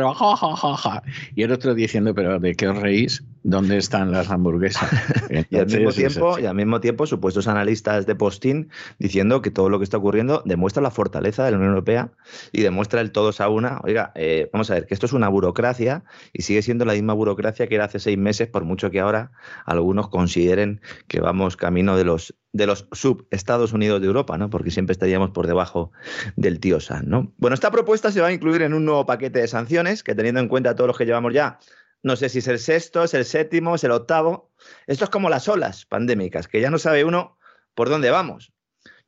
y 1.34 1.42
el 1.42 1.52
otro 1.52 1.74
diciendo, 1.74 2.14
pero 2.14 2.38
¿de 2.38 2.54
qué 2.54 2.68
os 2.68 2.78
reís? 2.78 3.22
¿Dónde 3.42 3.78
están 3.78 4.12
las 4.12 4.30
hamburguesas? 4.30 4.90
y, 5.50 5.56
al 5.56 5.66
mismo 5.66 5.92
tiempo, 5.92 6.38
y 6.38 6.44
al 6.44 6.54
mismo 6.54 6.80
tiempo, 6.80 7.06
supuestos 7.06 7.48
analistas 7.48 8.06
de 8.06 8.14
postín 8.14 8.68
diciendo 8.98 9.40
que 9.40 9.50
todo 9.50 9.70
lo 9.70 9.78
que 9.78 9.84
está 9.84 9.96
ocurriendo 9.96 10.42
demuestra 10.44 10.82
la 10.82 10.90
fortaleza 10.90 11.44
de 11.44 11.52
la 11.52 11.56
Unión 11.56 11.70
Europea 11.70 12.12
y 12.52 12.60
demuestra 12.60 13.00
el 13.00 13.12
todos 13.12 13.40
a 13.40 13.48
una. 13.48 13.80
Oiga, 13.84 14.12
eh, 14.14 14.50
vamos 14.52 14.70
a 14.70 14.74
ver, 14.74 14.86
que 14.86 14.92
esto 14.92 15.06
es 15.06 15.14
una 15.14 15.28
burocracia 15.28 16.04
y 16.34 16.42
sigue 16.42 16.60
siendo 16.60 16.84
la 16.84 16.92
misma 16.92 17.14
burocracia 17.14 17.66
que 17.66 17.76
era 17.76 17.86
hace 17.86 17.98
seis 17.98 18.18
meses, 18.18 18.48
por 18.48 18.64
mucho 18.64 18.90
que 18.90 19.00
ahora 19.00 19.32
algunos 19.64 20.08
consideren 20.08 20.82
que 21.08 21.20
vamos 21.20 21.56
camino 21.56 21.96
de 21.96 22.04
los 22.04 22.34
de 22.52 22.66
los 22.66 22.88
sub-Estados 22.92 23.49
Unidos 23.72 24.00
de 24.00 24.06
Europa, 24.06 24.38
¿no? 24.38 24.50
Porque 24.50 24.70
siempre 24.70 24.92
estaríamos 24.92 25.30
por 25.30 25.46
debajo 25.46 25.92
del 26.36 26.60
tío 26.60 26.80
San, 26.80 27.08
¿no? 27.08 27.32
Bueno, 27.38 27.54
esta 27.54 27.70
propuesta 27.70 28.12
se 28.12 28.20
va 28.20 28.28
a 28.28 28.32
incluir 28.32 28.62
en 28.62 28.74
un 28.74 28.84
nuevo 28.84 29.06
paquete 29.06 29.40
de 29.40 29.48
sanciones 29.48 30.02
que 30.02 30.14
teniendo 30.14 30.40
en 30.40 30.48
cuenta 30.48 30.74
todos 30.74 30.88
los 30.88 30.98
que 30.98 31.06
llevamos 31.06 31.34
ya, 31.34 31.58
no 32.02 32.16
sé 32.16 32.28
si 32.28 32.38
es 32.38 32.48
el 32.48 32.58
sexto, 32.58 33.04
es 33.04 33.14
el 33.14 33.24
séptimo, 33.24 33.74
es 33.74 33.84
el 33.84 33.90
octavo. 33.90 34.50
Esto 34.86 35.04
es 35.04 35.10
como 35.10 35.28
las 35.28 35.48
olas 35.48 35.84
pandémicas, 35.84 36.48
que 36.48 36.60
ya 36.60 36.70
no 36.70 36.78
sabe 36.78 37.04
uno 37.04 37.38
por 37.74 37.88
dónde 37.88 38.10
vamos. 38.10 38.52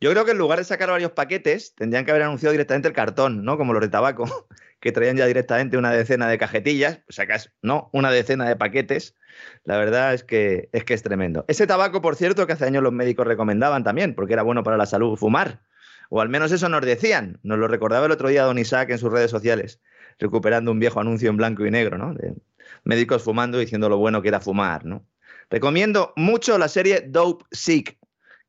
Yo 0.03 0.11
creo 0.11 0.25
que 0.25 0.33
en 0.33 0.39
lugar 0.39 0.59
de 0.59 0.65
sacar 0.65 0.91
varios 0.91 1.13
paquetes, 1.13 1.75
tendrían 1.77 2.05
que 2.05 2.11
haber 2.11 2.25
anunciado 2.25 2.51
directamente 2.53 2.89
el 2.89 2.95
cartón, 2.95 3.45
¿no? 3.45 3.57
Como 3.57 3.73
los 3.73 3.81
de 3.81 3.89
tabaco, 3.89 4.25
que 4.81 4.93
traían 4.93 5.17
ya 5.17 5.27
directamente 5.27 5.79
una 5.79 5.93
decena 5.93 6.29
de 6.29 6.39
cajetillas, 6.39 7.01
sacas, 7.09 7.53
¿no? 7.63 7.89
Una 7.93 8.11
decena 8.11 8.49
de 8.49 8.57
paquetes 8.57 9.15
la 9.65 9.77
verdad 9.77 10.15
es 10.15 10.25
que, 10.25 10.69
es 10.73 10.85
que 10.85 10.95
es 10.95 11.03
tremendo. 11.03 11.45
Ese 11.49 11.67
tabaco, 11.67 12.03
por 12.03 12.17
cierto, 12.17 12.47
que 12.47 12.53
hace 12.53 12.65
años 12.65 12.83
los 12.83 12.93
médicos 12.93 13.27
recomendaban 13.27 13.85
también, 13.85 14.15
porque 14.15 14.33
era 14.33 14.43
bueno 14.43 14.63
para 14.63 14.77
la 14.77 14.87
salud 14.87 15.17
fumar. 15.17 15.63
O 16.11 16.21
al 16.21 16.29
menos 16.29 16.53
eso 16.53 16.69
nos 16.69 16.83
decían. 16.83 17.39
Nos 17.43 17.59
lo 17.59 17.69
recordaba 17.69 18.07
el 18.07 18.13
otro 18.13 18.29
día 18.29 18.43
Don 18.43 18.59
Isaac 18.59 18.91
en 18.91 18.99
sus 18.99 19.13
redes 19.13 19.31
sociales, 19.31 19.81
recuperando 20.19 20.71
un 20.71 20.81
viejo 20.81 21.01
anuncio 21.01 21.31
en 21.31 21.37
blanco 21.37 21.65
y 21.65 21.71
negro, 21.71 21.97
¿no? 21.97 22.15
De 22.15 22.35
médicos 22.85 23.23
fumando 23.23 23.59
diciendo 23.59 23.89
lo 23.89 23.99
bueno 23.99 24.21
que 24.21 24.29
era 24.29 24.41
fumar, 24.41 24.85
¿no? 24.85 25.07
Recomiendo 25.49 26.13
mucho 26.17 26.59
la 26.59 26.69
serie 26.69 27.05
Dope 27.07 27.45
Sick, 27.51 27.99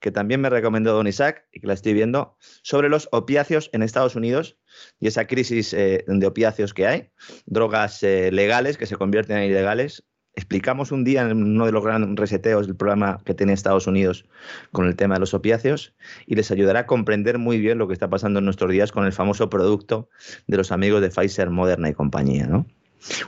que 0.03 0.11
también 0.11 0.41
me 0.41 0.49
recomendó 0.49 0.91
Don 0.91 1.07
Isaac 1.07 1.47
y 1.53 1.61
que 1.61 1.67
la 1.67 1.73
estoy 1.73 1.93
viendo, 1.93 2.35
sobre 2.61 2.89
los 2.89 3.07
opiáceos 3.13 3.69
en 3.71 3.83
Estados 3.83 4.17
Unidos 4.17 4.57
y 4.99 5.07
esa 5.07 5.27
crisis 5.27 5.73
eh, 5.73 6.03
de 6.05 6.27
opiáceos 6.27 6.73
que 6.73 6.85
hay, 6.85 7.09
drogas 7.45 8.03
eh, 8.03 8.29
legales 8.29 8.77
que 8.77 8.85
se 8.85 8.97
convierten 8.97 9.37
en 9.37 9.49
ilegales 9.49 10.03
explicamos 10.35 10.91
un 10.91 11.05
día 11.05 11.21
en 11.21 11.41
uno 11.41 11.65
de 11.67 11.71
los 11.71 11.85
grandes 11.85 12.19
reseteos 12.19 12.67
del 12.67 12.75
programa 12.75 13.21
que 13.23 13.33
tiene 13.33 13.53
Estados 13.53 13.87
Unidos 13.87 14.25
con 14.73 14.87
el 14.87 14.97
tema 14.97 15.13
de 15.13 15.21
los 15.21 15.33
opiáceos 15.33 15.95
y 16.25 16.35
les 16.35 16.51
ayudará 16.51 16.81
a 16.81 16.85
comprender 16.85 17.37
muy 17.37 17.59
bien 17.59 17.77
lo 17.77 17.87
que 17.87 17.93
está 17.93 18.09
pasando 18.09 18.39
en 18.39 18.45
nuestros 18.45 18.71
días 18.71 18.91
con 18.91 19.05
el 19.05 19.13
famoso 19.13 19.49
producto 19.49 20.09
de 20.47 20.57
los 20.57 20.73
amigos 20.73 21.01
de 21.01 21.11
Pfizer, 21.11 21.49
Moderna 21.49 21.87
y 21.87 21.93
compañía. 21.93 22.47
¿no? 22.47 22.65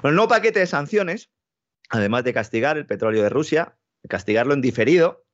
Bueno, 0.02 0.10
el 0.10 0.16
nuevo 0.16 0.28
paquete 0.28 0.60
de 0.60 0.68
sanciones, 0.68 1.30
además 1.90 2.26
de 2.26 2.34
castigar 2.34 2.78
el 2.78 2.86
petróleo 2.86 3.24
de 3.24 3.30
Rusia, 3.30 3.78
castigarlo 4.10 4.54
en 4.54 4.62
diferido, 4.62 5.25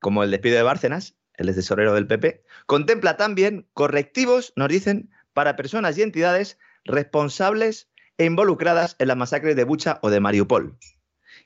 como 0.00 0.24
el 0.24 0.30
despido 0.30 0.56
de 0.56 0.62
Bárcenas, 0.62 1.16
el 1.34 1.54
tesorero 1.54 1.94
del 1.94 2.06
PP, 2.06 2.42
contempla 2.66 3.16
también 3.16 3.68
correctivos, 3.72 4.52
nos 4.56 4.68
dicen, 4.68 5.10
para 5.32 5.56
personas 5.56 5.96
y 5.96 6.02
entidades 6.02 6.58
responsables 6.84 7.88
e 8.18 8.24
involucradas 8.24 8.96
en 8.98 9.08
la 9.08 9.14
masacre 9.14 9.54
de 9.54 9.64
Bucha 9.64 9.98
o 10.02 10.10
de 10.10 10.20
Mariupol. 10.20 10.76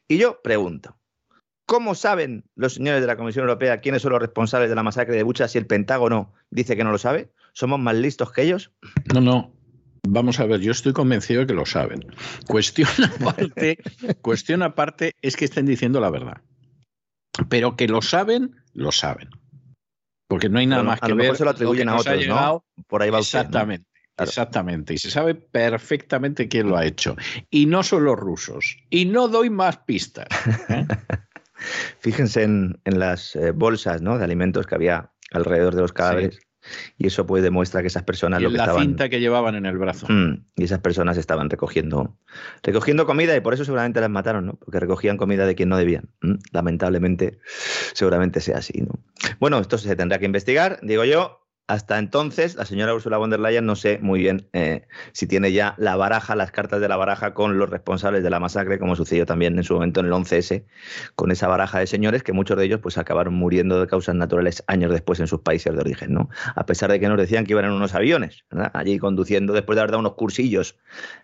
Y 0.09 0.19
yo 0.19 0.43
pregunto, 0.43 0.99
¿cómo 1.67 1.95
saben 1.95 2.45
los 2.57 2.75
señores 2.75 3.01
de 3.01 3.07
la 3.07 3.17
Comisión 3.17 3.45
Europea 3.45 3.81
quiénes 3.81 4.03
son 4.03 4.13
los 4.13 4.21
responsables 4.21 4.69
de 4.69 4.77
la 4.77 4.83
masacre 4.83 5.17
de 5.17 5.23
Bucha 5.23 5.49
si 5.49 5.59
el 5.59 5.67
Pentágono 5.67 6.33
dice 6.51 6.77
que 6.77 6.85
no 6.85 6.91
lo 6.91 6.99
sabe? 6.99 7.31
¿Somos 7.53 7.79
más 7.79 7.95
listos 7.95 8.33
que 8.33 8.43
ellos? 8.43 8.73
No, 9.13 9.21
no. 9.21 9.55
Vamos 10.07 10.39
a 10.39 10.47
ver, 10.47 10.61
yo 10.61 10.73
estoy 10.73 10.93
convencido 10.93 11.41
de 11.41 11.47
que 11.47 11.55
lo 11.55 11.65
saben. 11.65 12.01
Cuestión 12.47 12.89
aparte, 13.21 13.79
cuestión 14.21 14.63
aparte 14.63 15.13
es 15.23 15.37
que 15.37 15.47
estén 15.47 15.65
diciendo 15.65 16.01
la 16.01 16.11
verdad. 16.11 16.43
Pero 17.49 17.77
que 17.77 17.89
lo 17.89 18.03
saben, 18.03 18.57
lo 18.73 18.93
saben. 18.93 19.31
Porque 20.29 20.49
no 20.49 20.59
hay 20.59 20.67
nada 20.67 20.83
más 20.83 21.01
que 21.01 21.09
lo 21.09 21.17
ver. 21.17 21.25
Mejor 21.25 21.37
se 21.37 21.45
lo 21.45 21.51
atribuyen 21.51 21.89
a 21.89 21.97
otros, 21.97 22.27
¿no? 22.27 22.65
Por 22.87 23.03
ahí 23.03 23.11
va 23.11 23.19
Exactamente. 23.19 23.87
Exactamente, 24.17 24.95
y 24.95 24.99
se 24.99 25.11
sabe 25.11 25.35
perfectamente 25.35 26.47
quién 26.47 26.69
lo 26.69 26.77
ha 26.77 26.85
hecho. 26.85 27.17
Y 27.51 27.67
no 27.67 27.83
son 27.83 28.05
los 28.05 28.17
rusos. 28.17 28.77
Y 28.89 29.07
no 29.07 29.27
doy 29.27 29.51
más 29.51 29.79
pistas. 29.79 30.29
¿eh? 30.69 30.87
Fíjense 31.99 32.45
en, 32.45 32.79
las 32.85 33.35
eh, 33.35 33.51
bolsas 33.51 34.03
¿no? 34.03 34.17
de 34.17 34.25
alimentos 34.25 34.67
que 34.67 34.75
había 34.77 35.11
alrededor 35.33 35.75
de 35.75 35.81
los 35.81 35.93
cadáveres. 35.93 36.39
Y 36.99 37.07
eso 37.07 37.27
pues 37.27 37.43
demuestra 37.43 37.81
que 37.81 37.89
esas 37.89 38.03
personas 38.03 38.41
y 38.41 38.45
lo 38.45 38.51
que 38.51 38.57
la 38.57 38.75
cinta 38.75 39.09
que 39.09 39.21
llevaban 39.21 39.55
en 39.55 39.67
el 39.67 39.79
brazo. 39.79 40.07
Mm, 40.09 40.45
y 40.57 40.65
esas 40.65 40.81
personas 40.81 41.17
estaban 41.17 41.51
recogiendo, 41.51 42.17
recogiendo 42.63 43.07
comida 43.07 43.37
y 43.37 43.41
por 43.41 43.55
eso 43.55 43.65
seguramente 43.65 44.01
las 44.01 44.11
mataron, 44.11 44.47
¿no? 44.47 44.55
Porque 44.55 44.81
recogían 44.81 45.17
comida 45.17 45.47
de 45.47 45.55
quien 45.55 45.69
no 45.69 45.77
debían. 45.77 46.11
Lamentablemente, 46.53 47.39
seguramente 47.93 48.41
sea 48.41 48.59
así, 48.59 48.81
¿no? 48.81 48.99
Bueno, 49.41 49.59
esto 49.59 49.79
se 49.79 49.95
tendrá 49.97 50.19
que 50.19 50.27
investigar, 50.27 50.79
digo 50.83 51.05
yo, 51.05 51.44
hasta 51.67 51.99
entonces, 51.99 52.57
la 52.57 52.67
señora 52.67 52.95
Ursula 52.95 53.17
von 53.17 53.31
der 53.31 53.41
Leyen 53.41 53.65
no 53.65 53.75
sé 53.75 53.99
muy 54.03 54.21
bien 54.21 54.49
eh, 54.53 54.83
si 55.13 55.27
tiene 55.27 55.51
ya 55.51 55.75
la 55.79 55.97
baraja, 55.97 56.37
las 56.37 56.51
cartas 56.51 56.79
de 56.79 56.89
la 56.89 56.97
baraja 56.97 57.33
con 57.33 57.57
los 57.57 57.71
responsables 57.71 58.23
de 58.23 58.29
la 58.29 58.39
masacre, 58.39 58.79
como 58.79 58.95
sucedió 58.97 59.25
también 59.25 59.57
en 59.57 59.65
su 59.65 59.73
momento 59.73 60.01
en 60.01 60.07
el 60.07 60.13
11S, 60.13 60.67
con 61.15 61.31
esa 61.31 61.49
baraja 61.49 61.79
de 61.79 61.87
señores 61.87 62.23
que 62.23 62.35
muchos 62.35 62.59
de 62.59 62.67
ellos 62.67 62.81
pues 62.83 62.99
acabaron 62.99 63.33
muriendo 63.33 63.81
de 63.81 63.87
causas 63.87 64.15
naturales 64.15 64.63
años 64.67 64.93
después 64.93 65.21
en 65.21 65.27
sus 65.27 65.41
países 65.41 65.73
de 65.73 65.81
origen, 65.81 66.13
¿no? 66.13 66.29
A 66.55 66.67
pesar 66.67 66.91
de 66.91 67.01
que 67.01 67.09
nos 67.09 67.17
decían 67.17 67.47
que 67.47 67.53
iban 67.53 67.65
en 67.65 67.73
unos 67.73 67.95
aviones, 67.95 68.45
allí 68.75 68.99
conduciendo 68.99 69.55
después 69.55 69.77
de 69.77 69.81
haber 69.81 69.93
dado 69.93 70.01
unos 70.01 70.15
cursillos 70.17 70.77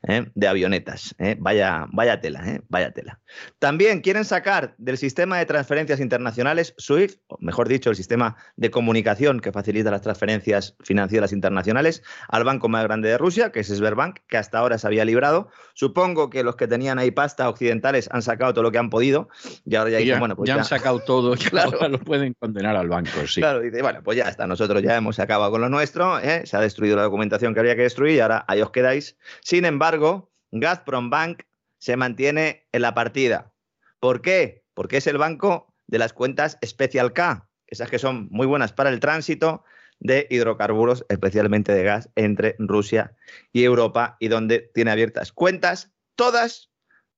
¿eh? 0.08 0.30
de 0.34 0.48
avionetas. 0.48 1.14
¿eh? 1.18 1.36
Vaya, 1.38 1.86
vaya 1.92 2.22
tela, 2.22 2.62
vaya 2.70 2.92
tela. 2.92 3.20
También 3.58 4.00
quieren 4.00 4.24
sacar 4.24 4.74
del 4.78 4.96
sistema 4.96 5.36
de 5.36 5.44
transferencias 5.44 6.00
internacionales 6.00 6.74
SWIFT, 6.78 7.20
o 7.26 7.36
mejor 7.40 7.68
dicho, 7.68 7.90
el 7.90 7.96
sistema 7.96 8.36
de 8.56 8.70
comunicación 8.70 9.40
que 9.40 9.52
facilita 9.52 9.90
las 9.90 10.00
transferencias 10.00 10.29
financieras 10.40 11.32
internacionales 11.32 12.02
al 12.28 12.44
banco 12.44 12.68
más 12.68 12.84
grande 12.84 13.08
de 13.08 13.18
Rusia, 13.18 13.50
que 13.50 13.60
es 13.60 13.68
Sberbank, 13.68 14.20
que 14.28 14.36
hasta 14.36 14.58
ahora 14.58 14.78
se 14.78 14.86
había 14.86 15.04
librado. 15.04 15.48
Supongo 15.74 16.30
que 16.30 16.44
los 16.44 16.56
que 16.56 16.68
tenían 16.68 16.98
ahí 16.98 17.10
pasta 17.10 17.48
occidentales 17.48 18.08
han 18.12 18.22
sacado 18.22 18.52
todo 18.52 18.62
lo 18.62 18.72
que 18.72 18.78
han 18.78 18.90
podido 18.90 19.28
y 19.64 19.74
ahora 19.74 20.00
ya, 20.00 20.18
bueno, 20.18 20.36
pues 20.36 20.48
ya, 20.48 20.54
han 20.54 20.64
sacado 20.64 21.00
todo, 21.00 21.34
y 21.52 21.56
ahora 21.56 21.88
lo 21.88 21.98
pueden 21.98 22.34
condenar 22.34 22.76
al 22.76 22.88
banco, 22.88 23.26
sí. 23.26 23.40
Claro, 23.40 23.60
dice, 23.60 23.82
bueno, 23.82 24.02
pues 24.02 24.16
ya 24.18 24.24
está, 24.24 24.46
nosotros 24.46 24.82
ya 24.82 24.96
hemos 24.96 25.18
acabado 25.18 25.50
con 25.50 25.60
lo 25.60 25.68
nuestro, 25.68 26.18
¿eh? 26.20 26.42
se 26.44 26.56
ha 26.56 26.60
destruido 26.60 26.96
la 26.96 27.02
documentación 27.02 27.54
que 27.54 27.60
había 27.60 27.76
que 27.76 27.82
destruir 27.82 28.16
y 28.16 28.20
ahora 28.20 28.44
ahí 28.46 28.60
os 28.60 28.70
quedáis. 28.70 29.16
Sin 29.40 29.64
embargo, 29.64 30.30
Gazprom 30.52 31.10
Bank 31.10 31.42
se 31.78 31.96
mantiene 31.96 32.66
en 32.72 32.82
la 32.82 32.94
partida. 32.94 33.52
¿Por 33.98 34.22
qué? 34.22 34.64
Porque 34.74 34.98
es 34.98 35.06
el 35.06 35.18
banco 35.18 35.74
de 35.86 35.98
las 35.98 36.12
cuentas 36.12 36.58
Special 36.64 37.12
K, 37.12 37.48
esas 37.66 37.90
que 37.90 37.98
son 37.98 38.28
muy 38.30 38.46
buenas 38.46 38.72
para 38.72 38.90
el 38.90 39.00
tránsito, 39.00 39.64
de 40.00 40.26
hidrocarburos, 40.30 41.06
especialmente 41.08 41.72
de 41.72 41.84
gas, 41.84 42.10
entre 42.16 42.56
Rusia 42.58 43.14
y 43.52 43.62
Europa 43.62 44.16
y 44.18 44.28
donde 44.28 44.70
tiene 44.74 44.90
abiertas 44.90 45.32
cuentas 45.32 45.92
todas 46.16 46.70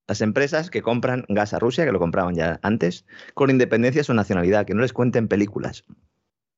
las 0.08 0.20
empresas 0.20 0.68
que 0.68 0.82
compran 0.82 1.24
gas 1.28 1.54
a 1.54 1.58
Rusia, 1.58 1.84
que 1.84 1.92
lo 1.92 1.98
compraban 1.98 2.34
ya 2.34 2.58
antes, 2.62 3.06
con 3.34 3.50
independencia 3.50 4.00
de 4.00 4.04
su 4.04 4.14
nacionalidad, 4.14 4.66
que 4.66 4.74
no 4.74 4.82
les 4.82 4.92
cuenten 4.92 5.28
películas. 5.28 5.84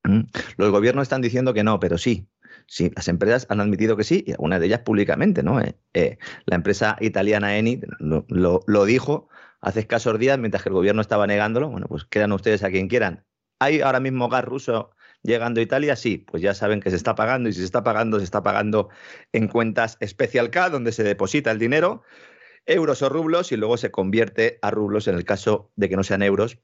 ¿Mm? 0.03 0.23
Los 0.57 0.71
gobiernos 0.71 1.03
están 1.03 1.23
diciendo 1.23 1.55
que 1.55 1.65
no, 1.65 1.79
pero 1.79 1.99
sí. 1.99 2.27
Sí, 2.67 2.91
las 2.95 3.09
empresas 3.09 3.47
han 3.51 3.61
admitido 3.61 3.97
que 3.97 4.05
sí, 4.05 4.25
y 4.27 4.33
algunas 4.33 4.61
de 4.61 4.67
ellas 4.67 4.81
públicamente, 4.81 5.43
¿no? 5.43 5.61
Eh, 5.61 5.77
eh, 5.93 6.19
la 6.47 6.57
empresa 6.57 6.97
italiana 7.01 7.59
Eni 7.59 7.81
lo, 7.99 8.61
lo, 8.67 8.85
dijo 8.85 9.29
hace 9.61 9.81
escasos 9.81 10.19
días, 10.19 10.39
mientras 10.39 10.63
que 10.63 10.71
el 10.71 10.75
gobierno 10.75 11.03
estaba 11.03 11.27
negándolo. 11.27 11.69
Bueno, 11.69 11.87
pues 11.89 12.05
quedan 12.05 12.33
ustedes 12.33 12.63
a 12.65 12.71
quien 12.71 12.89
quieran. 12.89 13.25
Hay 13.59 13.83
ahora 13.83 14.01
mismo 14.01 14.29
gas 14.29 14.45
ruso 14.45 14.94
llegando 15.25 15.59
a 15.59 15.63
Italia, 15.63 15.97
sí, 15.97 16.19
pues 16.19 16.43
ya 16.43 16.55
saben 16.55 16.81
que 16.81 16.91
se 16.91 16.97
está 16.97 17.17
pagando 17.17 17.49
y 17.49 17.53
si 17.53 17.59
se 17.59 17.65
está 17.65 17.83
pagando, 17.83 18.19
se 18.19 18.25
está 18.25 18.43
pagando 18.43 18.91
en 19.33 19.49
cuentas 19.49 19.99
Special 20.05 20.51
K, 20.51 20.71
donde 20.71 20.93
se 20.93 21.03
deposita 21.03 21.51
el 21.51 21.59
dinero, 21.59 22.03
euros 22.67 23.03
o 23.03 23.09
rublos, 23.09 23.51
y 23.51 23.57
luego 23.57 23.77
se 23.77 23.91
convierte 23.91 24.59
a 24.63 24.71
rublos 24.71 25.09
en 25.09 25.17
el 25.17 25.25
caso 25.25 25.71
de 25.77 25.89
que 25.89 25.97
no 25.97 26.05
sean 26.05 26.23
euros, 26.23 26.59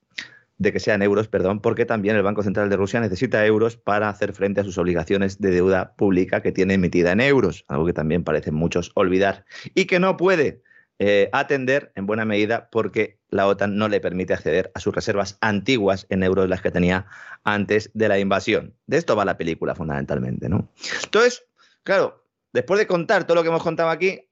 de 0.59 0.73
que 0.73 0.79
sean 0.79 1.01
euros, 1.01 1.27
perdón, 1.27 1.61
porque 1.61 1.87
también 1.87 2.17
el 2.17 2.23
Banco 2.23 2.43
Central 2.43 2.69
de 2.69 2.77
Rusia 2.77 3.01
necesita 3.01 3.45
euros 3.47 3.79
para 3.79 4.11
hacer 4.11 4.35
frente 4.35 4.61
a 4.61 4.65
sus 4.65 4.77
obligaciones 4.77 5.41
de 5.41 5.51
deuda 5.51 5.95
pública 5.97 6.43
que 6.43 6.53
tiene 6.53 6.75
emitida 6.75 7.13
en 7.13 7.23
euros, 7.23 7.65
algo 7.67 7.87
que 7.87 7.95
también 7.95 8.25
parecen 8.25 8.55
muchos 8.55 8.93
olvidar, 8.95 9.47
y 9.75 9.87
que 9.87 9.99
no 9.99 10.19
puede 10.19 10.63
eh, 10.99 11.31
atender 11.33 11.93
en 11.95 12.05
buena 12.05 12.27
medida 12.27 12.69
porque 12.71 13.20
la 13.31 13.47
OTAN 13.47 13.77
no 13.77 13.89
le 13.89 14.01
permite 14.01 14.35
acceder 14.35 14.71
a 14.75 14.81
sus 14.81 14.95
reservas 14.95 15.39
antiguas 15.41 16.07
en 16.09 16.23
euros, 16.23 16.49
las 16.49 16.61
que 16.61 16.71
tenía 16.71 17.07
antes 17.45 17.91
de 17.95 18.09
la 18.09 18.19
invasión. 18.19 18.75
De 18.87 18.97
esto 18.97 19.17
va 19.17 19.25
la 19.25 19.37
película 19.37 19.75
fundamentalmente, 19.75 20.49
¿no? 20.49 20.71
Entonces, 21.05 21.45
claro, 21.83 22.27
después 22.53 22.79
de 22.79 22.87
contar 22.87 23.25
todo 23.25 23.37
lo 23.37 23.43
que 23.43 23.49
hemos 23.49 23.63
contado 23.63 23.91
aquí, 23.91 24.29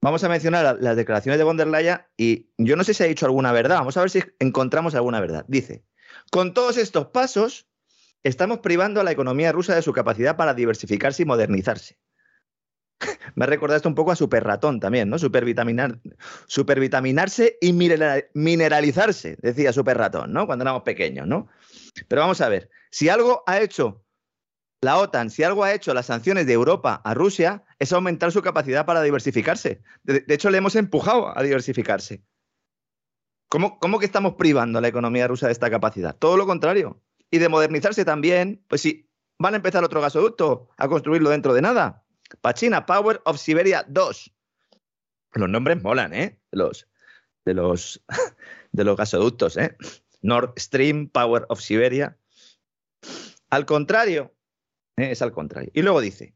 vamos 0.00 0.22
a 0.24 0.28
mencionar 0.28 0.78
las 0.80 0.96
declaraciones 0.96 1.38
de 1.38 1.44
von 1.44 1.56
der 1.56 1.68
Leyen 1.68 2.00
y 2.16 2.50
yo 2.58 2.76
no 2.76 2.84
sé 2.84 2.94
si 2.94 3.02
ha 3.02 3.06
dicho 3.06 3.26
alguna 3.26 3.52
verdad, 3.52 3.76
vamos 3.76 3.96
a 3.96 4.00
ver 4.00 4.10
si 4.10 4.22
encontramos 4.38 4.94
alguna 4.94 5.20
verdad. 5.20 5.44
Dice, 5.48 5.84
con 6.30 6.54
todos 6.54 6.76
estos 6.76 7.06
pasos, 7.06 7.68
estamos 8.22 8.58
privando 8.58 9.00
a 9.00 9.04
la 9.04 9.12
economía 9.12 9.52
rusa 9.52 9.74
de 9.74 9.82
su 9.82 9.92
capacidad 9.92 10.36
para 10.36 10.54
diversificarse 10.54 11.22
y 11.22 11.26
modernizarse. 11.26 11.98
Me 13.34 13.44
ha 13.44 13.48
recordado 13.48 13.76
esto 13.76 13.88
un 13.88 13.94
poco 13.94 14.12
a 14.12 14.16
super 14.16 14.44
ratón 14.44 14.80
también, 14.80 15.08
¿no? 15.08 15.18
Supervitaminar, 15.18 15.98
supervitaminarse 16.46 17.58
y 17.60 17.72
mineralizarse, 17.72 19.36
decía 19.40 19.72
super 19.72 19.98
ratón, 19.98 20.32
¿no? 20.32 20.46
Cuando 20.46 20.62
éramos 20.62 20.82
pequeños, 20.82 21.26
¿no? 21.26 21.48
Pero 22.08 22.22
vamos 22.22 22.40
a 22.40 22.48
ver, 22.48 22.70
si 22.90 23.08
algo 23.08 23.42
ha 23.46 23.60
hecho 23.60 24.04
la 24.84 24.98
OTAN, 24.98 25.30
si 25.30 25.42
algo 25.42 25.64
ha 25.64 25.72
hecho 25.72 25.94
las 25.94 26.06
sanciones 26.06 26.46
de 26.46 26.52
Europa 26.52 27.00
a 27.04 27.14
Rusia, 27.14 27.64
es 27.78 27.92
aumentar 27.92 28.30
su 28.30 28.42
capacidad 28.42 28.84
para 28.84 29.02
diversificarse. 29.02 29.82
De, 30.02 30.24
hecho, 30.28 30.50
le 30.50 30.58
hemos 30.58 30.76
empujado 30.76 31.36
a 31.36 31.42
diversificarse. 31.42 32.22
¿Cómo, 33.48 33.78
¿Cómo, 33.78 33.98
que 33.98 34.06
estamos 34.06 34.34
privando 34.34 34.78
a 34.78 34.82
la 34.82 34.88
economía 34.88 35.26
rusa 35.26 35.46
de 35.46 35.52
esta 35.52 35.70
capacidad? 35.70 36.14
Todo 36.16 36.36
lo 36.36 36.46
contrario. 36.46 37.00
Y 37.30 37.38
de 37.38 37.48
modernizarse 37.48 38.04
también, 38.04 38.62
pues 38.68 38.82
si 38.82 39.08
van 39.38 39.54
a 39.54 39.56
empezar 39.56 39.82
otro 39.84 40.00
gasoducto 40.00 40.68
a 40.76 40.88
construirlo 40.88 41.30
dentro 41.30 41.54
de 41.54 41.62
nada. 41.62 42.03
Pachina 42.40 42.86
Power 42.86 43.20
of 43.24 43.38
Siberia 43.38 43.84
2. 43.88 44.32
Los 45.34 45.48
nombres 45.48 45.82
molan, 45.82 46.14
¿eh? 46.14 46.40
Los, 46.50 46.88
de, 47.44 47.54
los, 47.54 48.04
de 48.72 48.84
los 48.84 48.96
gasoductos, 48.96 49.56
¿eh? 49.56 49.76
Nord 50.22 50.54
Stream 50.58 51.08
Power 51.08 51.46
of 51.48 51.60
Siberia. 51.60 52.16
Al 53.50 53.66
contrario, 53.66 54.34
¿eh? 54.96 55.10
es 55.10 55.22
al 55.22 55.32
contrario. 55.32 55.70
Y 55.74 55.82
luego 55.82 56.00
dice, 56.00 56.34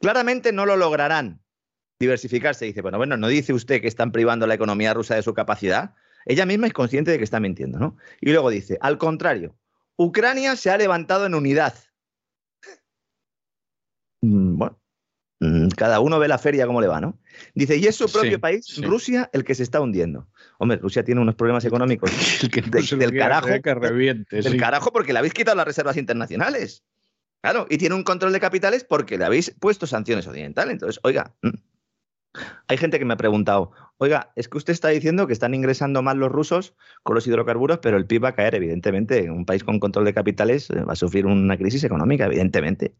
claramente 0.00 0.52
no 0.52 0.66
lo 0.66 0.76
lograrán 0.76 1.42
diversificarse. 2.00 2.64
Dice, 2.64 2.82
bueno, 2.82 2.98
bueno, 2.98 3.16
no 3.16 3.28
dice 3.28 3.52
usted 3.52 3.80
que 3.80 3.88
están 3.88 4.12
privando 4.12 4.46
la 4.46 4.54
economía 4.54 4.92
rusa 4.92 5.14
de 5.14 5.22
su 5.22 5.34
capacidad. 5.34 5.94
Ella 6.26 6.46
misma 6.46 6.66
es 6.66 6.72
consciente 6.72 7.10
de 7.10 7.18
que 7.18 7.24
está 7.24 7.40
mintiendo, 7.40 7.78
¿no? 7.78 7.96
Y 8.20 8.32
luego 8.32 8.50
dice, 8.50 8.78
al 8.80 8.98
contrario, 8.98 9.56
Ucrania 9.96 10.56
se 10.56 10.70
ha 10.70 10.76
levantado 10.76 11.26
en 11.26 11.34
unidad. 11.34 11.74
Mm, 14.24 14.56
bueno, 14.56 14.80
cada 15.76 16.00
uno 16.00 16.18
ve 16.18 16.28
la 16.28 16.38
feria 16.38 16.66
como 16.66 16.80
le 16.80 16.86
va, 16.86 17.00
¿no? 17.00 17.18
Dice, 17.54 17.76
y 17.76 17.86
es 17.86 17.96
su 17.96 18.10
propio 18.10 18.40
país, 18.40 18.80
Rusia, 18.82 19.30
el 19.32 19.44
que 19.44 19.54
se 19.54 19.62
está 19.62 19.80
hundiendo. 19.80 20.28
Hombre, 20.58 20.78
Rusia 20.78 21.04
tiene 21.04 21.20
unos 21.20 21.34
problemas 21.34 21.64
económicos 21.64 22.10
del 22.98 23.18
carajo. 23.18 23.48
Que 23.62 23.74
reviente, 23.74 24.40
del 24.40 24.56
carajo 24.56 24.92
porque 24.92 25.12
le 25.12 25.18
habéis 25.18 25.34
quitado 25.34 25.56
las 25.56 25.66
reservas 25.66 25.96
internacionales. 25.96 26.84
Claro, 27.42 27.66
y 27.68 27.78
tiene 27.78 27.96
un 27.96 28.04
control 28.04 28.32
de 28.32 28.38
capitales 28.38 28.84
porque 28.84 29.18
le 29.18 29.24
habéis 29.24 29.50
puesto 29.58 29.86
sanciones 29.86 30.26
occidentales. 30.28 30.74
Entonces, 30.74 31.00
oiga, 31.02 31.34
mm, 31.42 31.50
hay 32.68 32.76
gente 32.76 32.98
que 33.00 33.04
me 33.04 33.14
ha 33.14 33.16
preguntado, 33.16 33.72
oiga, 33.98 34.32
es 34.36 34.48
que 34.48 34.58
usted 34.58 34.72
está 34.72 34.88
diciendo 34.88 35.26
que 35.26 35.32
están 35.32 35.52
ingresando 35.54 36.02
más 36.02 36.16
los 36.16 36.30
rusos 36.30 36.74
con 37.02 37.14
los 37.14 37.26
hidrocarburos, 37.26 37.78
pero 37.78 37.96
el 37.96 38.06
PIB 38.06 38.24
va 38.24 38.28
a 38.28 38.34
caer, 38.34 38.54
evidentemente. 38.54 39.28
Un 39.30 39.44
país 39.44 39.64
con 39.64 39.80
control 39.80 40.04
de 40.04 40.14
capitales 40.14 40.70
eh, 40.70 40.84
va 40.84 40.92
a 40.92 40.96
sufrir 40.96 41.26
una 41.26 41.56
crisis 41.56 41.82
económica, 41.82 42.26
evidentemente. 42.26 42.94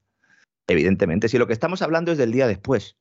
Evidentemente, 0.66 1.28
si 1.28 1.38
lo 1.38 1.46
que 1.46 1.52
estamos 1.52 1.82
hablando 1.82 2.12
es 2.12 2.18
del 2.18 2.32
día 2.32 2.46
después. 2.46 2.96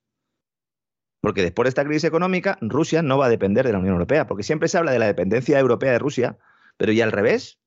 Porque 1.21 1.43
después 1.43 1.65
de 1.65 1.69
esta 1.69 1.85
crisis 1.85 2.05
económica, 2.05 2.57
Rusia 2.61 3.01
no 3.03 3.17
va 3.17 3.27
a 3.27 3.29
depender 3.29 3.65
de 3.65 3.73
la 3.73 3.79
Unión 3.79 3.93
Europea, 3.93 4.27
porque 4.27 4.43
siempre 4.43 4.67
se 4.67 4.77
habla 4.77 4.91
de 4.91 4.99
la 4.99 5.05
dependencia 5.05 5.59
europea 5.59 5.91
de 5.91 5.99
Rusia, 5.99 6.37
pero 6.77 6.91
ya 6.91 7.03
al 7.03 7.11
revés. 7.11 7.59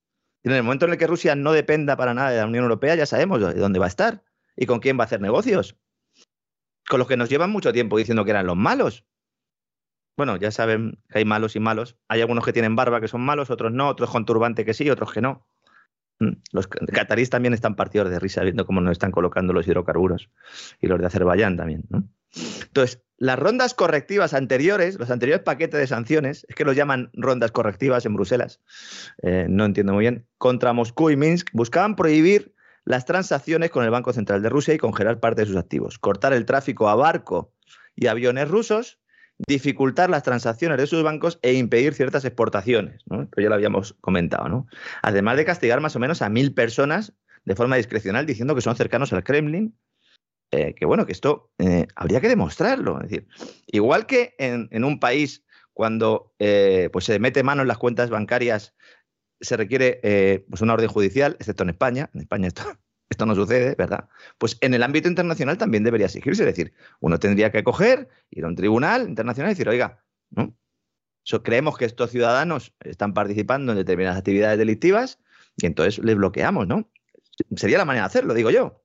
En 0.42 0.52
el 0.52 0.62
momento 0.62 0.87
en 0.87 0.92
el 0.92 0.98
que 0.98 1.07
Rusia 1.07 1.37
no 1.37 1.52
dependa 1.52 1.96
para 1.96 2.14
nada 2.14 2.30
de 2.30 2.38
la 2.38 2.46
Unión 2.46 2.64
Europea, 2.64 2.96
ya 2.96 3.07
sabemos 3.07 3.40
de 3.40 3.54
dónde 3.54 3.78
va 3.78 3.87
a 3.87 3.88
estar 3.88 4.24
y 4.57 4.66
con 4.66 4.80
quién 4.80 4.98
va 4.98 5.04
a 5.04 5.07
hacer 5.07 5.20
negocios. 5.20 5.76
Con 6.88 6.98
los 6.98 7.09
que 7.09 7.16
nos 7.16 7.30
llevan 7.30 7.50
mucho 7.50 7.72
tiempo 7.72 7.96
diciendo 7.96 8.24
que 8.24 8.33
eran 8.33 8.46
los 8.46 8.57
malos. 8.57 9.07
Bueno, 10.16 10.37
ya 10.37 10.50
saben 10.50 11.02
que 11.09 11.18
hay 11.18 11.24
malos 11.24 11.57
y 11.57 11.61
malos. 11.61 11.96
Hay 12.09 12.20
algunos 12.20 12.44
que 12.44 12.52
tienen 12.52 12.76
barba 12.76 13.00
que 13.00 13.09
son 13.09 13.22
malos, 13.22 13.50
otros 13.50 13.72
no, 13.72 13.88
otros 13.88 14.11
con 14.11 14.26
turbante 14.26 14.64
que 14.64 14.74
sí, 14.74 14.90
otros 14.90 15.12
que 15.12 15.20
no. 15.20 15.46
Mm, 16.20 16.33
los 16.53 16.66
catarís 16.66 17.31
también 17.31 17.55
están 17.55 17.74
partidos 17.74 18.11
de 18.11 18.18
risa 18.18 18.42
viendo 18.42 18.66
cómo 18.66 18.81
nos 18.81 18.92
están 18.92 19.11
colocando 19.11 19.53
los 19.53 19.66
hidrocarburos 19.66 20.31
y 20.81 20.87
los 20.87 21.00
de 21.00 21.07
Azerbaiyán 21.07 21.57
también. 21.57 21.85
Entonces, 22.62 23.03
las 23.16 23.38
rondas 23.38 23.74
correctivas 23.74 24.35
anteriores, 24.35 24.98
los 24.98 25.11
anteriores 25.11 25.44
paquetes 25.44 25.79
de 25.81 25.87
sanciones, 25.87 26.46
es 26.48 26.55
que 26.55 26.64
los 26.64 26.77
llaman 26.77 27.11
rondas 27.14 27.53
correctivas 27.53 28.07
en 28.07 28.14
Bruselas, 28.14 28.61
eh, 29.22 29.46
no 29.48 29.64
entiendo 29.64 29.92
muy 29.92 30.03
bien, 30.03 30.27
contra 30.38 30.72
Moscú 30.72 31.11
y 31.11 31.16
Minsk, 31.16 31.48
buscaban 31.53 31.96
prohibir 31.96 32.55
las 32.85 33.07
transacciones 33.07 33.70
con 33.70 33.85
el 33.85 33.90
Banco 33.90 34.12
Central 34.12 34.42
de 34.42 34.48
Rusia 34.48 34.74
y 34.74 34.79
congelar 34.79 35.20
parte 35.20 35.42
de 35.42 35.46
sus 35.46 35.57
activos, 35.57 35.98
cortar 35.98 36.33
el 36.33 36.44
tráfico 36.44 36.88
a 36.88 36.94
barco 36.94 37.53
y 37.96 38.09
aviones 38.09 38.48
rusos 38.48 38.98
dificultar 39.38 40.11
las 40.11 40.23
transacciones 40.23 40.79
de 40.79 40.87
sus 40.87 41.03
bancos 41.03 41.38
e 41.42 41.55
impedir 41.55 41.94
ciertas 41.94 42.25
exportaciones, 42.25 43.01
¿no? 43.07 43.29
ya 43.37 43.49
lo 43.49 43.55
habíamos 43.55 43.94
comentado, 44.01 44.49
¿no? 44.49 44.66
Además 45.03 45.37
de 45.37 45.44
castigar 45.44 45.81
más 45.81 45.97
o 45.97 45.99
menos 45.99 46.23
a 46.23 46.29
mil 46.29 46.55
personas 46.55 47.14
de 47.44 47.57
forma 47.57 47.77
discrecional 47.77 48.27
diciendo 48.27 48.55
que 48.55 48.61
son 48.61 48.77
cercanos 48.77 49.12
al 49.12 49.25
Kremlin, 49.25 49.77
eh, 50.51 50.75
que 50.75 50.87
bueno, 50.87 51.05
que 51.05 51.12
esto 51.12 51.51
eh, 51.59 51.87
habría 51.97 52.20
que 52.20 52.29
demostrarlo. 52.29 53.01
Es 53.03 53.11
decir, 53.11 53.27
igual 53.66 54.07
que 54.07 54.35
en, 54.38 54.85
un 54.85 55.01
país 55.01 55.44
cuando 55.73 56.33
eh, 56.38 56.88
pues 56.92 57.07
se 57.07 57.18
mete 57.18 57.42
mano 57.42 57.62
en 57.62 57.68
las 57.68 57.79
cuentas 57.79 58.11
bancarias 58.11 58.75
se 59.40 59.57
requiere 59.57 60.44
pues 60.49 60.62
una 60.62 60.75
orden 60.75 60.88
judicial, 60.88 61.37
excepto 61.38 61.64
en 61.64 61.70
España, 61.70 62.09
en 62.14 62.20
España 62.20 62.49
esto 62.49 62.62
esto 63.11 63.27
no 63.27 63.35
sucede, 63.35 63.75
¿verdad? 63.77 64.09
Pues 64.38 64.57
en 64.61 64.75
el 64.75 64.83
ámbito 64.83 65.09
internacional 65.09 65.59
también 65.59 65.85
debería 65.85 66.07
exigirse, 66.07 66.43
es 66.43 66.57
decir, 66.57 66.73
uno 67.01 67.19
tendría 67.19 67.51
que 67.53 67.62
coger, 67.62 68.09
ir 68.31 68.45
a 68.45 68.49
un 68.49 68.57
tribunal 68.57 69.09
internacional 69.09 69.51
y 69.51 69.55
decir, 69.55 69.69
oiga, 69.69 70.03
¿no? 70.31 70.55
creemos 71.43 71.79
que 71.79 71.85
estos 71.85 72.11
ciudadanos 72.11 72.75
están 72.81 73.14
participando 73.14 73.73
en 73.73 73.79
determinadas 73.79 74.19
actividades 74.19 74.59
delictivas 74.59 75.19
y 75.57 75.67
entonces 75.67 76.05
les 76.05 76.17
bloqueamos, 76.17 76.67
¿no? 76.67 76.90
Sería 77.57 77.79
la 77.79 77.85
manera 77.85 78.05
de 78.05 78.09
hacerlo, 78.09 78.35
digo 78.35 78.51
yo. 78.51 78.83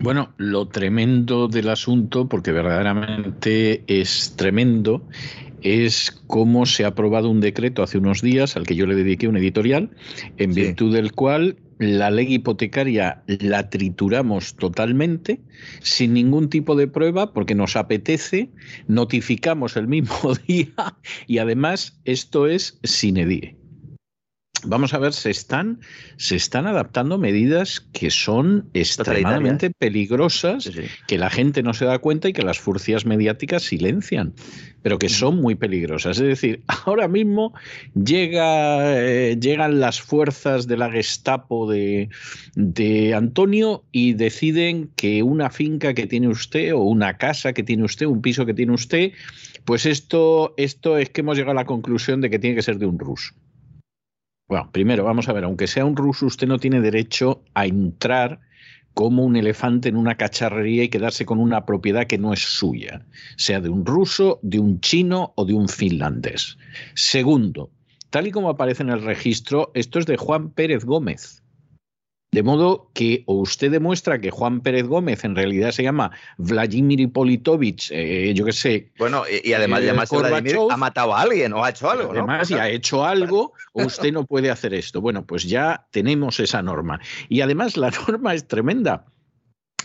Bueno, 0.00 0.32
lo 0.38 0.68
tremendo 0.68 1.48
del 1.48 1.68
asunto, 1.68 2.28
porque 2.28 2.52
verdaderamente 2.52 3.84
es 3.86 4.34
tremendo, 4.36 5.06
es 5.60 6.10
cómo 6.26 6.66
se 6.66 6.84
ha 6.84 6.88
aprobado 6.88 7.28
un 7.28 7.40
decreto 7.40 7.82
hace 7.82 7.98
unos 7.98 8.22
días 8.22 8.56
al 8.56 8.66
que 8.66 8.76
yo 8.76 8.86
le 8.86 8.94
dediqué 8.94 9.28
un 9.28 9.36
editorial, 9.36 9.90
en 10.38 10.54
virtud 10.54 10.94
del 10.94 11.12
cual 11.12 11.58
la 11.78 12.10
ley 12.10 12.34
hipotecaria 12.34 13.22
la 13.26 13.70
trituramos 13.70 14.56
totalmente, 14.56 15.40
sin 15.80 16.14
ningún 16.14 16.48
tipo 16.48 16.76
de 16.76 16.88
prueba, 16.88 17.32
porque 17.32 17.54
nos 17.54 17.76
apetece, 17.76 18.50
notificamos 18.86 19.76
el 19.76 19.88
mismo 19.88 20.34
día 20.46 20.96
y 21.26 21.38
además 21.38 21.98
esto 22.04 22.46
es 22.46 22.78
sin 22.82 23.16
edie 23.16 23.57
vamos 24.64 24.94
a 24.94 24.98
ver, 24.98 25.12
se 25.12 25.30
están, 25.30 25.80
se 26.16 26.36
están 26.36 26.66
adaptando 26.66 27.18
medidas 27.18 27.80
que 27.92 28.10
son 28.10 28.68
extremadamente 28.74 29.70
peligrosas, 29.70 30.70
que 31.06 31.18
la 31.18 31.30
gente 31.30 31.62
no 31.62 31.74
se 31.74 31.84
da 31.84 31.98
cuenta 31.98 32.28
y 32.28 32.32
que 32.32 32.42
las 32.42 32.58
furcias 32.58 33.06
mediáticas 33.06 33.62
silencian, 33.62 34.34
pero 34.82 34.98
que 34.98 35.08
son 35.08 35.40
muy 35.40 35.54
peligrosas. 35.54 36.18
Es 36.18 36.26
decir, 36.26 36.62
ahora 36.84 37.08
mismo 37.08 37.54
llega, 37.94 39.00
eh, 39.00 39.36
llegan 39.40 39.80
las 39.80 40.00
fuerzas 40.00 40.66
de 40.66 40.76
la 40.76 40.90
Gestapo 40.90 41.70
de, 41.70 42.08
de 42.54 43.14
Antonio 43.14 43.84
y 43.92 44.14
deciden 44.14 44.90
que 44.96 45.22
una 45.22 45.50
finca 45.50 45.94
que 45.94 46.06
tiene 46.06 46.28
usted 46.28 46.74
o 46.74 46.80
una 46.80 47.16
casa 47.16 47.52
que 47.52 47.62
tiene 47.62 47.84
usted, 47.84 48.06
un 48.06 48.22
piso 48.22 48.46
que 48.46 48.54
tiene 48.54 48.72
usted, 48.72 49.12
pues 49.64 49.86
esto, 49.86 50.54
esto 50.56 50.96
es 50.96 51.10
que 51.10 51.20
hemos 51.20 51.36
llegado 51.36 51.52
a 51.52 51.62
la 51.62 51.66
conclusión 51.66 52.20
de 52.20 52.30
que 52.30 52.38
tiene 52.38 52.56
que 52.56 52.62
ser 52.62 52.78
de 52.78 52.86
un 52.86 52.98
ruso. 52.98 53.34
Bueno, 54.48 54.70
primero, 54.72 55.04
vamos 55.04 55.28
a 55.28 55.34
ver, 55.34 55.44
aunque 55.44 55.66
sea 55.66 55.84
un 55.84 55.94
ruso, 55.94 56.24
usted 56.24 56.46
no 56.46 56.58
tiene 56.58 56.80
derecho 56.80 57.42
a 57.52 57.66
entrar 57.66 58.40
como 58.94 59.22
un 59.24 59.36
elefante 59.36 59.90
en 59.90 59.96
una 59.96 60.16
cacharrería 60.16 60.84
y 60.84 60.88
quedarse 60.88 61.26
con 61.26 61.38
una 61.38 61.66
propiedad 61.66 62.06
que 62.06 62.16
no 62.16 62.32
es 62.32 62.40
suya, 62.40 63.04
sea 63.36 63.60
de 63.60 63.68
un 63.68 63.84
ruso, 63.84 64.40
de 64.42 64.58
un 64.58 64.80
chino 64.80 65.34
o 65.36 65.44
de 65.44 65.52
un 65.52 65.68
finlandés. 65.68 66.56
Segundo, 66.94 67.70
tal 68.08 68.26
y 68.26 68.30
como 68.30 68.48
aparece 68.48 68.82
en 68.82 68.88
el 68.88 69.02
registro, 69.02 69.70
esto 69.74 69.98
es 69.98 70.06
de 70.06 70.16
Juan 70.16 70.50
Pérez 70.50 70.86
Gómez. 70.86 71.42
De 72.30 72.42
modo 72.42 72.90
que 72.92 73.24
o 73.26 73.34
usted 73.34 73.70
demuestra 73.70 74.20
que 74.20 74.30
Juan 74.30 74.60
Pérez 74.60 74.86
Gómez 74.86 75.24
en 75.24 75.34
realidad 75.34 75.70
se 75.70 75.82
llama 75.82 76.10
Vladimir 76.36 77.00
Ipolitovich, 77.00 77.90
eh, 77.90 78.34
yo 78.34 78.44
qué 78.44 78.52
sé. 78.52 78.92
Bueno, 78.98 79.22
y, 79.26 79.54
además 79.54 79.82
eh, 79.82 80.16
Vladimir 80.18 80.58
ha 80.70 80.76
matado 80.76 81.14
a 81.14 81.22
alguien 81.22 81.54
o 81.54 81.64
ha 81.64 81.70
hecho 81.70 81.90
algo. 81.90 82.12
Además, 82.12 82.50
¿no? 82.50 82.58
ha 82.58 82.68
hecho 82.68 83.04
algo, 83.04 83.54
o 83.72 83.84
usted 83.84 84.12
no 84.12 84.26
puede 84.26 84.50
hacer 84.50 84.74
esto. 84.74 85.00
Bueno, 85.00 85.24
pues 85.24 85.44
ya 85.44 85.86
tenemos 85.90 86.38
esa 86.38 86.62
norma. 86.62 87.00
Y 87.30 87.40
además 87.40 87.78
la 87.78 87.90
norma 88.08 88.34
es 88.34 88.46
tremenda 88.46 89.06